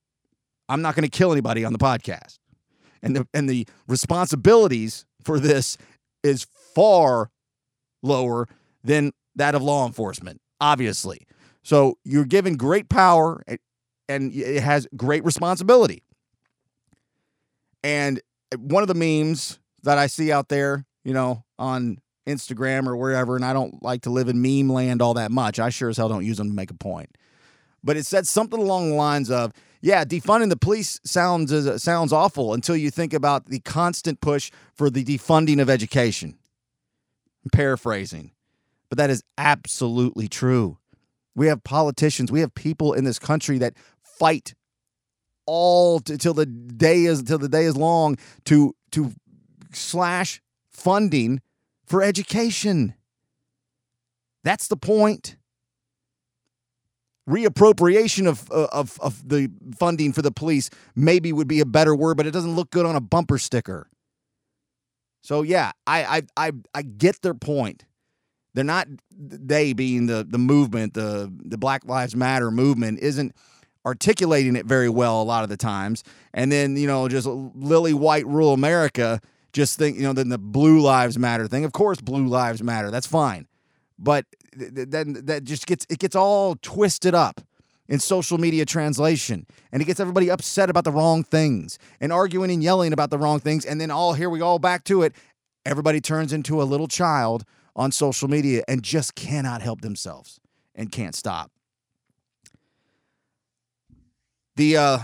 I'm 0.68 0.82
not 0.82 0.94
going 0.94 1.04
to 1.04 1.10
kill 1.10 1.32
anybody 1.32 1.64
on 1.64 1.72
the 1.72 1.78
podcast. 1.78 2.38
And 3.02 3.16
the 3.16 3.28
and 3.32 3.48
the 3.48 3.66
responsibilities 3.86 5.04
for 5.22 5.38
this 5.38 5.78
is 6.22 6.46
far 6.74 7.30
lower 8.02 8.48
than 8.82 9.12
that 9.36 9.54
of 9.54 9.62
law 9.62 9.86
enforcement, 9.86 10.40
obviously. 10.60 11.26
So 11.62 11.98
you're 12.04 12.24
given 12.24 12.56
great 12.56 12.88
power 12.88 13.42
and 14.08 14.32
it 14.32 14.62
has 14.62 14.86
great 14.96 15.24
responsibility. 15.24 16.02
And 17.82 18.20
one 18.56 18.82
of 18.82 18.88
the 18.88 18.94
memes 18.94 19.58
that 19.82 19.98
I 19.98 20.06
see 20.06 20.32
out 20.32 20.48
there, 20.48 20.86
you 21.04 21.12
know, 21.12 21.44
on 21.58 21.98
Instagram 22.26 22.86
or 22.86 22.96
wherever, 22.96 23.36
and 23.36 23.44
I 23.44 23.52
don't 23.52 23.82
like 23.82 24.02
to 24.02 24.10
live 24.10 24.28
in 24.28 24.42
meme 24.42 24.72
land 24.72 25.02
all 25.02 25.14
that 25.14 25.30
much. 25.30 25.58
I 25.58 25.68
sure 25.70 25.88
as 25.88 25.96
hell 25.96 26.08
don't 26.08 26.24
use 26.24 26.38
them 26.38 26.48
to 26.48 26.54
make 26.54 26.70
a 26.70 26.74
point. 26.74 27.16
But 27.84 27.96
it 27.96 28.06
said 28.06 28.26
something 28.26 28.60
along 28.60 28.90
the 28.90 28.96
lines 28.96 29.30
of, 29.30 29.52
yeah, 29.80 30.04
defunding 30.04 30.48
the 30.48 30.56
police 30.56 31.00
sounds 31.04 31.52
uh, 31.52 31.78
sounds 31.78 32.12
awful 32.12 32.54
until 32.54 32.76
you 32.76 32.90
think 32.90 33.12
about 33.12 33.46
the 33.46 33.60
constant 33.60 34.20
push 34.20 34.50
for 34.74 34.90
the 34.90 35.04
defunding 35.04 35.60
of 35.60 35.70
education. 35.70 36.36
I'm 37.44 37.50
paraphrasing, 37.50 38.32
but 38.88 38.98
that 38.98 39.10
is 39.10 39.22
absolutely 39.36 40.28
true. 40.28 40.78
We 41.34 41.46
have 41.46 41.62
politicians, 41.62 42.32
we 42.32 42.40
have 42.40 42.54
people 42.54 42.92
in 42.92 43.04
this 43.04 43.18
country 43.18 43.58
that 43.58 43.74
fight 44.02 44.54
all 45.46 46.00
till 46.00 46.34
the 46.34 46.46
day 46.46 47.04
is 47.04 47.22
till 47.22 47.38
the 47.38 47.48
day 47.48 47.64
is 47.64 47.76
long 47.76 48.16
to 48.46 48.74
to 48.90 49.12
slash 49.72 50.42
funding 50.70 51.40
for 51.86 52.02
education. 52.02 52.94
That's 54.44 54.68
the 54.68 54.76
point 54.76 55.36
reappropriation 57.28 58.26
of, 58.26 58.50
uh, 58.50 58.68
of 58.72 58.98
of 59.00 59.28
the 59.28 59.50
funding 59.76 60.12
for 60.12 60.22
the 60.22 60.32
police 60.32 60.70
maybe 60.96 61.32
would 61.32 61.48
be 61.48 61.60
a 61.60 61.66
better 61.66 61.94
word, 61.94 62.16
but 62.16 62.26
it 62.26 62.30
doesn't 62.30 62.56
look 62.56 62.70
good 62.70 62.86
on 62.86 62.96
a 62.96 63.00
bumper 63.00 63.38
sticker. 63.38 63.88
So 65.22 65.42
yeah, 65.42 65.72
I 65.86 66.22
I 66.36 66.46
I, 66.48 66.52
I 66.74 66.82
get 66.82 67.20
their 67.22 67.34
point. 67.34 67.84
They're 68.54 68.64
not 68.64 68.88
they 69.10 69.72
being 69.72 70.06
the 70.06 70.26
the 70.28 70.38
movement, 70.38 70.94
the 70.94 71.32
the 71.44 71.58
Black 71.58 71.84
Lives 71.84 72.16
Matter 72.16 72.50
movement 72.50 73.00
isn't 73.00 73.34
articulating 73.84 74.56
it 74.56 74.66
very 74.66 74.88
well 74.88 75.22
a 75.22 75.24
lot 75.24 75.44
of 75.44 75.48
the 75.48 75.56
times. 75.56 76.04
And 76.34 76.50
then, 76.52 76.76
you 76.76 76.86
know, 76.86 77.08
just 77.08 77.26
lily 77.26 77.94
white 77.94 78.26
rural 78.26 78.52
America 78.52 79.20
just 79.52 79.78
think, 79.78 79.96
you 79.96 80.02
know, 80.02 80.12
then 80.12 80.28
the 80.28 80.38
blue 80.38 80.80
lives 80.80 81.18
matter 81.18 81.46
thing. 81.46 81.64
Of 81.64 81.72
course 81.72 82.00
blue 82.00 82.26
lives 82.26 82.62
matter. 82.62 82.90
That's 82.90 83.06
fine. 83.06 83.46
But 83.98 84.26
then 84.52 85.24
that 85.24 85.44
just 85.44 85.66
gets 85.66 85.86
it 85.90 85.98
gets 85.98 86.14
all 86.14 86.56
twisted 86.62 87.14
up 87.14 87.40
in 87.88 87.98
social 87.98 88.38
media 88.38 88.64
translation 88.64 89.46
and 89.72 89.80
it 89.80 89.86
gets 89.86 89.98
everybody 89.98 90.30
upset 90.30 90.68
about 90.68 90.84
the 90.84 90.92
wrong 90.92 91.24
things 91.24 91.78
and 92.00 92.12
arguing 92.12 92.50
and 92.50 92.62
yelling 92.62 92.92
about 92.92 93.10
the 93.10 93.18
wrong 93.18 93.40
things 93.40 93.64
and 93.64 93.80
then 93.80 93.90
all 93.90 94.12
here 94.12 94.30
we 94.30 94.38
go 94.38 94.58
back 94.58 94.84
to 94.84 95.02
it. 95.02 95.14
Everybody 95.64 96.00
turns 96.00 96.32
into 96.32 96.62
a 96.62 96.64
little 96.64 96.88
child 96.88 97.44
on 97.74 97.92
social 97.92 98.28
media 98.28 98.62
and 98.68 98.82
just 98.82 99.14
cannot 99.14 99.62
help 99.62 99.80
themselves 99.80 100.38
and 100.74 100.92
can't 100.92 101.14
stop. 101.14 101.50
The 104.56 104.76
uh, 104.76 104.98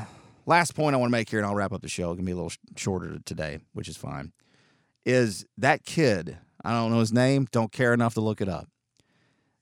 last 0.47 0.75
point 0.75 0.95
i 0.95 0.99
want 0.99 1.11
to 1.11 1.13
make 1.13 1.29
here 1.31 1.39
and 1.39 1.47
i'll 1.47 1.55
wrap 1.55 1.73
up 1.73 1.83
the 1.83 1.89
show 1.89 2.13
it 2.13 2.17
can 2.17 2.25
be 2.25 2.33
a 2.33 2.37
little 2.37 2.53
shorter 2.77 3.19
today 3.25 3.59
which 3.73 3.89
is 3.89 3.97
fine 3.97 4.33
is 5.05 5.45
that 5.57 5.85
kid 5.85 6.39
i 6.65 6.71
don't 6.71 6.91
know 6.91 7.01
his 7.01 7.13
name 7.13 7.47
don't 7.51 7.73
care 7.73 7.95
enough 7.95 8.15
to 8.15 8.21
look 8.21 8.41
it 8.41 8.49
up 8.49 8.69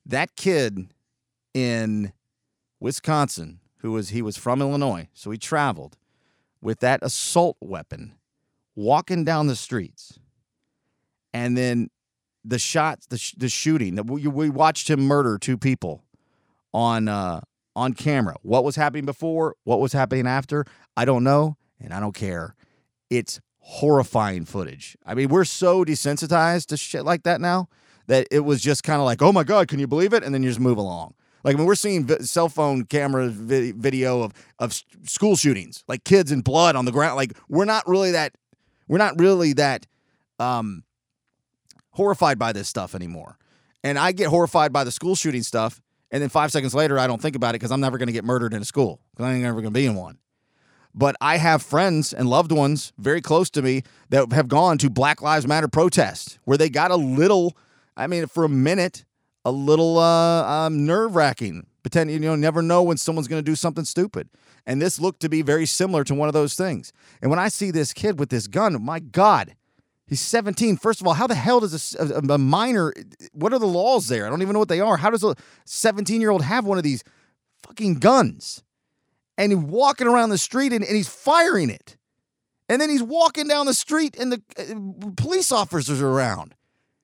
that 0.07 0.35
kid 0.37 0.89
in 1.55 2.13
Wisconsin, 2.81 3.61
who 3.79 3.93
was 3.93 4.11
he 4.11 4.23
was 4.23 4.37
from 4.37 4.61
Illinois, 4.61 5.09
so 5.13 5.31
he 5.31 5.39
traveled 5.39 5.97
with 6.61 6.81
that 6.81 7.01
assault 7.03 7.57
weapon, 7.61 8.15
walking 8.75 9.25
down 9.25 9.47
the 9.47 9.57
streets, 9.57 10.19
and 11.33 11.57
then 11.57 11.91
the 12.45 12.59
shots, 12.59 13.07
the 13.07 13.33
the 13.37 13.49
shooting. 13.49 13.97
We, 14.07 14.27
we 14.27 14.51
watched 14.51 14.91
him 14.91 15.01
murder 15.01 15.39
two 15.39 15.59
people 15.59 16.03
on 16.73 17.09
uh, 17.09 17.41
on 17.77 17.93
camera. 17.93 18.37
What 18.43 18.65
was 18.65 18.77
happening 18.77 19.05
before? 19.05 19.57
What 19.65 19.81
was 19.81 19.93
happening 19.93 20.27
after? 20.27 20.65
I 20.97 21.05
don't 21.05 21.25
know, 21.25 21.57
and 21.81 21.93
I 21.93 22.01
don't 22.01 22.15
care. 22.15 22.55
It's 23.11 23.41
horrifying 23.59 24.45
footage. 24.45 24.97
I 25.07 25.15
mean, 25.15 25.29
we're 25.29 25.45
so 25.45 25.85
desensitized 25.85 26.67
to 26.67 26.77
shit 26.77 27.05
like 27.05 27.23
that 27.23 27.41
now 27.41 27.69
that 28.07 28.27
it 28.31 28.41
was 28.41 28.61
just 28.61 28.83
kind 28.83 29.01
of 29.01 29.05
like, 29.05 29.23
oh 29.23 29.33
my 29.33 29.45
God, 29.45 29.69
can 29.69 29.79
you 29.79 29.87
believe 29.87 30.13
it? 30.13 30.23
And 30.23 30.35
then 30.35 30.43
you 30.43 30.51
just 30.51 30.61
move 30.61 30.79
along. 30.79 31.15
Like 31.45 31.55
I 31.55 31.59
mean, 31.59 31.67
we're 31.67 31.75
seeing 31.75 32.05
vi- 32.07 32.21
cell 32.21 32.49
phone 32.49 32.85
camera 32.85 33.29
vi- 33.29 33.73
video 33.73 34.23
of 34.23 34.33
of 34.59 34.81
school 35.05 35.37
shootings, 35.37 35.85
like 35.89 36.05
kids 36.05 36.31
in 36.31 36.41
blood 36.41 36.77
on 36.77 36.85
the 36.85 36.93
ground. 36.93 37.17
Like 37.17 37.33
we're 37.49 37.65
not 37.65 37.87
really 37.89 38.13
that 38.13 38.35
we're 38.87 38.99
not 38.99 39.19
really 39.19 39.53
that 39.55 39.87
um, 40.39 40.85
horrified 41.91 42.39
by 42.39 42.53
this 42.53 42.69
stuff 42.69 42.95
anymore. 42.95 43.39
And 43.83 43.99
I 43.99 44.13
get 44.13 44.29
horrified 44.29 44.73
by 44.73 44.85
the 44.85 44.93
school 44.93 45.17
shooting 45.17 45.43
stuff, 45.43 45.81
and 46.13 46.23
then 46.23 46.29
five 46.29 46.53
seconds 46.53 46.75
later, 46.75 46.99
I 46.99 47.07
don't 47.09 47.21
think 47.21 47.35
about 47.35 47.51
it 47.51 47.55
because 47.55 47.73
I'm 47.73 47.81
never 47.81 47.99
going 47.99 48.07
to 48.07 48.13
get 48.13 48.25
murdered 48.25 48.55
in 48.55 48.63
a 48.63 48.65
school 48.65 49.01
because 49.11 49.27
I 49.27 49.35
ain't 49.35 49.45
ever 49.45 49.61
going 49.61 49.73
to 49.73 49.79
be 49.79 49.87
in 49.87 49.97
one. 49.97 50.19
But 50.95 51.17
I 51.21 51.39
have 51.39 51.63
friends 51.63 52.13
and 52.13 52.29
loved 52.29 52.53
ones 52.53 52.93
very 52.99 53.23
close 53.23 53.49
to 53.51 53.63
me 53.63 53.83
that 54.11 54.31
have 54.33 54.47
gone 54.47 54.79
to 54.79 54.91
Black 54.91 55.23
Lives 55.23 55.47
Matter 55.47 55.69
protests 55.69 56.39
where 56.45 56.59
they 56.59 56.69
got 56.69 56.91
a 56.91 56.97
little 56.97 57.57
I 57.97 58.07
mean, 58.07 58.27
for 58.27 58.45
a 58.45 58.49
minute, 58.49 59.05
a 59.45 59.53
little 59.53 59.99
uh, 59.99 60.45
um, 60.45 60.87
nerve 60.87 61.17
wracking. 61.17 61.67
Pretend 61.83 62.11
you 62.11 62.21
know, 62.21 62.37
never 62.37 62.63
know 62.63 62.83
when 62.83 62.97
someone's 62.97 63.29
going 63.29 63.43
to 63.43 63.51
do 63.51 63.57
something 63.57 63.85
stupid. 63.85 64.29
And 64.67 64.81
this 64.81 65.01
looked 65.01 65.21
to 65.21 65.29
be 65.29 65.43
very 65.43 65.67
similar 65.67 66.05
to 66.05 66.15
one 66.15 66.29
of 66.29 66.33
those 66.33 66.55
things. 66.55 66.93
And 67.21 67.31
when 67.31 67.41
I 67.41 67.49
see 67.49 67.71
this 67.71 67.93
kid 67.93 68.21
with 68.21 68.29
this 68.29 68.47
gun, 68.47 68.81
my 68.83 69.01
God, 69.01 69.57
he's 70.07 70.21
17. 70.21 70.77
First 70.77 71.01
of 71.01 71.07
all, 71.07 71.15
how 71.15 71.27
the 71.27 71.35
hell 71.35 71.59
does 71.59 71.97
a, 71.97 72.05
a, 72.05 72.35
a 72.35 72.39
minor? 72.39 72.93
What 73.33 73.53
are 73.53 73.59
the 73.59 73.67
laws 73.67 74.07
there? 74.07 74.27
I 74.27 74.31
don't 74.31 74.43
even 74.43 74.53
know 74.53 74.61
what 74.61 74.69
they 74.69 74.81
are. 74.81 74.97
How 74.97 75.11
does 75.11 75.25
a 75.25 75.35
17 75.65 76.21
year 76.21 76.31
old 76.31 76.43
have 76.43 76.65
one 76.65 76.79
of 76.79 76.85
these 76.85 77.03
fucking 77.67 77.95
guns? 77.95 78.63
And 79.37 79.51
he's 79.51 79.61
walking 79.61 80.07
around 80.07 80.29
the 80.29 80.39
street 80.39 80.73
and, 80.73 80.85
and 80.85 80.95
he's 80.95 81.09
firing 81.09 81.71
it. 81.71 81.97
And 82.69 82.81
then 82.81 82.91
he's 82.91 83.03
walking 83.03 83.49
down 83.49 83.67
the 83.67 83.75
street 83.75 84.17
and 84.17 84.33
the 84.33 84.43
uh, 84.57 85.11
police 85.17 85.51
officers 85.51 86.01
are 86.01 86.09
around. 86.09 86.55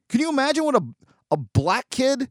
Can 0.09 0.21
you 0.21 0.31
imagine 0.31 0.65
what 0.65 0.75
a, 0.75 0.83
a 1.31 1.37
black 1.37 1.91
kid 1.91 2.31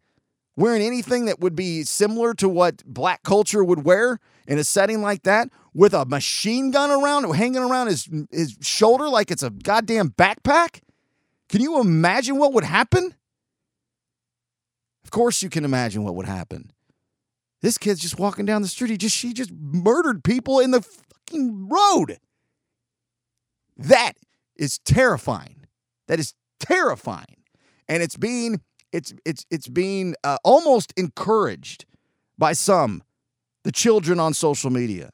wearing 0.55 0.81
anything 0.81 1.25
that 1.25 1.39
would 1.39 1.55
be 1.55 1.83
similar 1.83 2.33
to 2.33 2.49
what 2.49 2.83
black 2.85 3.23
culture 3.23 3.63
would 3.63 3.85
wear 3.85 4.19
in 4.47 4.57
a 4.57 4.63
setting 4.63 5.01
like 5.01 5.23
that 5.23 5.49
with 5.73 5.93
a 5.93 6.05
machine 6.05 6.71
gun 6.71 6.89
around 6.89 7.31
hanging 7.35 7.61
around 7.61 7.87
his 7.87 8.09
his 8.31 8.57
shoulder 8.61 9.07
like 9.07 9.29
it's 9.29 9.43
a 9.43 9.51
goddamn 9.51 10.09
backpack? 10.09 10.81
Can 11.47 11.61
you 11.61 11.79
imagine 11.79 12.37
what 12.37 12.53
would 12.53 12.63
happen? 12.63 13.13
Of 15.03 15.11
course 15.11 15.41
you 15.41 15.49
can 15.49 15.63
imagine 15.63 16.03
what 16.03 16.15
would 16.15 16.25
happen. 16.25 16.71
This 17.61 17.77
kid's 17.77 18.01
just 18.01 18.19
walking 18.19 18.45
down 18.45 18.61
the 18.61 18.67
street. 18.67 18.89
He 18.89 18.97
just 18.97 19.15
she 19.15 19.33
just 19.33 19.51
murdered 19.51 20.23
people 20.23 20.59
in 20.59 20.71
the 20.71 20.81
fucking 20.81 21.69
road. 21.69 22.17
That 23.77 24.13
is 24.55 24.79
terrifying. 24.79 25.67
That 26.07 26.19
is 26.19 26.33
terrifying 26.59 27.36
and 27.87 28.03
it's 28.03 28.17
being 28.17 28.61
it's 28.91 29.13
it's 29.25 29.45
it's 29.49 29.67
being 29.67 30.15
uh, 30.23 30.37
almost 30.43 30.93
encouraged 30.97 31.85
by 32.37 32.53
some 32.53 33.03
the 33.63 33.71
children 33.71 34.17
on 34.19 34.33
social 34.33 34.69
media. 34.69 35.11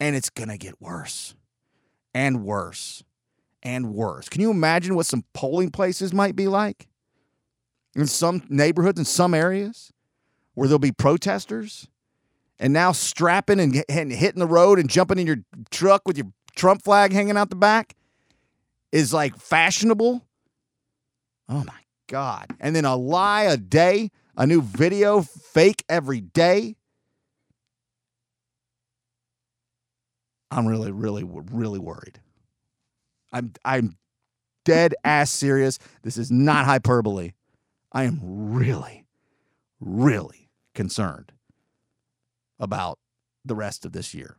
And 0.00 0.16
it's 0.16 0.30
going 0.30 0.48
to 0.48 0.58
get 0.58 0.80
worse 0.80 1.36
and 2.12 2.44
worse 2.44 3.04
and 3.62 3.94
worse. 3.94 4.28
Can 4.28 4.40
you 4.40 4.50
imagine 4.50 4.96
what 4.96 5.06
some 5.06 5.24
polling 5.32 5.70
places 5.70 6.12
might 6.12 6.34
be 6.34 6.48
like? 6.48 6.88
In 7.94 8.08
some 8.08 8.42
neighborhoods 8.48 8.98
in 8.98 9.04
some 9.04 9.32
areas 9.32 9.92
where 10.54 10.66
there'll 10.66 10.80
be 10.80 10.90
protesters 10.90 11.86
and 12.58 12.72
now 12.72 12.90
strapping 12.90 13.60
and, 13.60 13.84
and 13.88 14.10
hitting 14.10 14.40
the 14.40 14.46
road 14.46 14.80
and 14.80 14.90
jumping 14.90 15.20
in 15.20 15.26
your 15.28 15.44
truck 15.70 16.02
with 16.04 16.18
your 16.18 16.32
trump 16.56 16.82
flag 16.82 17.12
hanging 17.12 17.36
out 17.36 17.48
the 17.48 17.56
back 17.56 17.94
is 18.90 19.12
like 19.12 19.36
fashionable 19.36 20.26
Oh 21.48 21.64
my 21.64 21.80
God. 22.08 22.46
And 22.60 22.74
then 22.74 22.84
a 22.84 22.96
lie 22.96 23.42
a 23.42 23.56
day, 23.56 24.10
a 24.36 24.46
new 24.46 24.62
video 24.62 25.22
fake 25.22 25.84
every 25.88 26.20
day. 26.20 26.76
I'm 30.50 30.66
really, 30.66 30.92
really, 30.92 31.24
really 31.24 31.78
worried. 31.78 32.20
I'm 33.32 33.52
I'm 33.64 33.96
dead 34.64 34.94
ass 35.04 35.30
serious. 35.30 35.78
This 36.02 36.18
is 36.18 36.30
not 36.30 36.66
hyperbole. 36.66 37.32
I 37.90 38.04
am 38.04 38.20
really, 38.22 39.06
really 39.80 40.50
concerned 40.74 41.32
about 42.58 42.98
the 43.44 43.54
rest 43.54 43.84
of 43.84 43.92
this 43.92 44.14
year. 44.14 44.36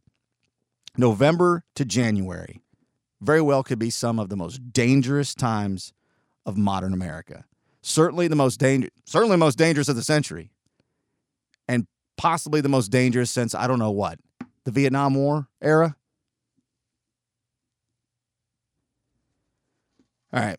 November 0.97 1.63
to 1.75 1.85
January 1.85 2.61
very 3.21 3.41
well 3.41 3.63
could 3.63 3.79
be 3.79 3.89
some 3.89 4.19
of 4.19 4.29
the 4.29 4.35
most 4.35 4.71
dangerous 4.71 5.33
times 5.33 5.93
of 6.45 6.57
modern 6.57 6.93
America. 6.93 7.45
Certainly 7.81 8.27
the 8.29 8.35
most 8.35 8.59
danger, 8.59 8.89
certainly 9.05 9.37
most 9.37 9.57
dangerous 9.57 9.89
of 9.89 9.95
the 9.95 10.03
century, 10.03 10.51
and 11.67 11.85
possibly 12.17 12.61
the 12.61 12.69
most 12.69 12.89
dangerous 12.89 13.29
since 13.29 13.53
I 13.53 13.67
don't 13.67 13.79
know 13.79 13.91
what 13.91 14.19
the 14.63 14.71
Vietnam 14.71 15.15
War 15.15 15.47
era. 15.61 15.95
All 20.33 20.39
right, 20.39 20.57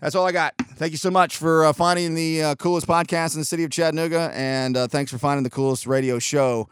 That's 0.00 0.14
all 0.14 0.26
I 0.26 0.32
got. 0.32 0.54
Thank 0.74 0.92
you 0.92 0.98
so 0.98 1.10
much 1.10 1.38
for 1.38 1.64
uh, 1.64 1.72
finding 1.72 2.14
the 2.14 2.42
uh, 2.42 2.54
coolest 2.56 2.86
podcast 2.86 3.34
in 3.34 3.40
the 3.40 3.44
city 3.46 3.64
of 3.64 3.70
Chattanooga, 3.70 4.30
and 4.34 4.76
uh, 4.76 4.86
thanks 4.86 5.10
for 5.10 5.16
finding 5.16 5.44
the 5.44 5.50
coolest 5.50 5.86
radio 5.86 6.18
show 6.18 6.68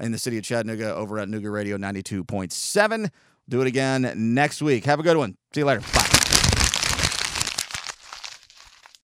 in 0.00 0.12
the 0.12 0.18
city 0.18 0.36
of 0.36 0.44
Chattanooga 0.44 0.94
over 0.94 1.18
at 1.18 1.28
Nooga 1.28 1.50
Radio 1.50 1.78
92.7. 1.78 3.10
Do 3.48 3.62
it 3.62 3.66
again 3.66 4.12
next 4.34 4.60
week. 4.60 4.84
Have 4.84 5.00
a 5.00 5.02
good 5.02 5.16
one. 5.16 5.38
See 5.54 5.60
you 5.60 5.66
later. 5.66 5.80
Bye. 5.94 6.25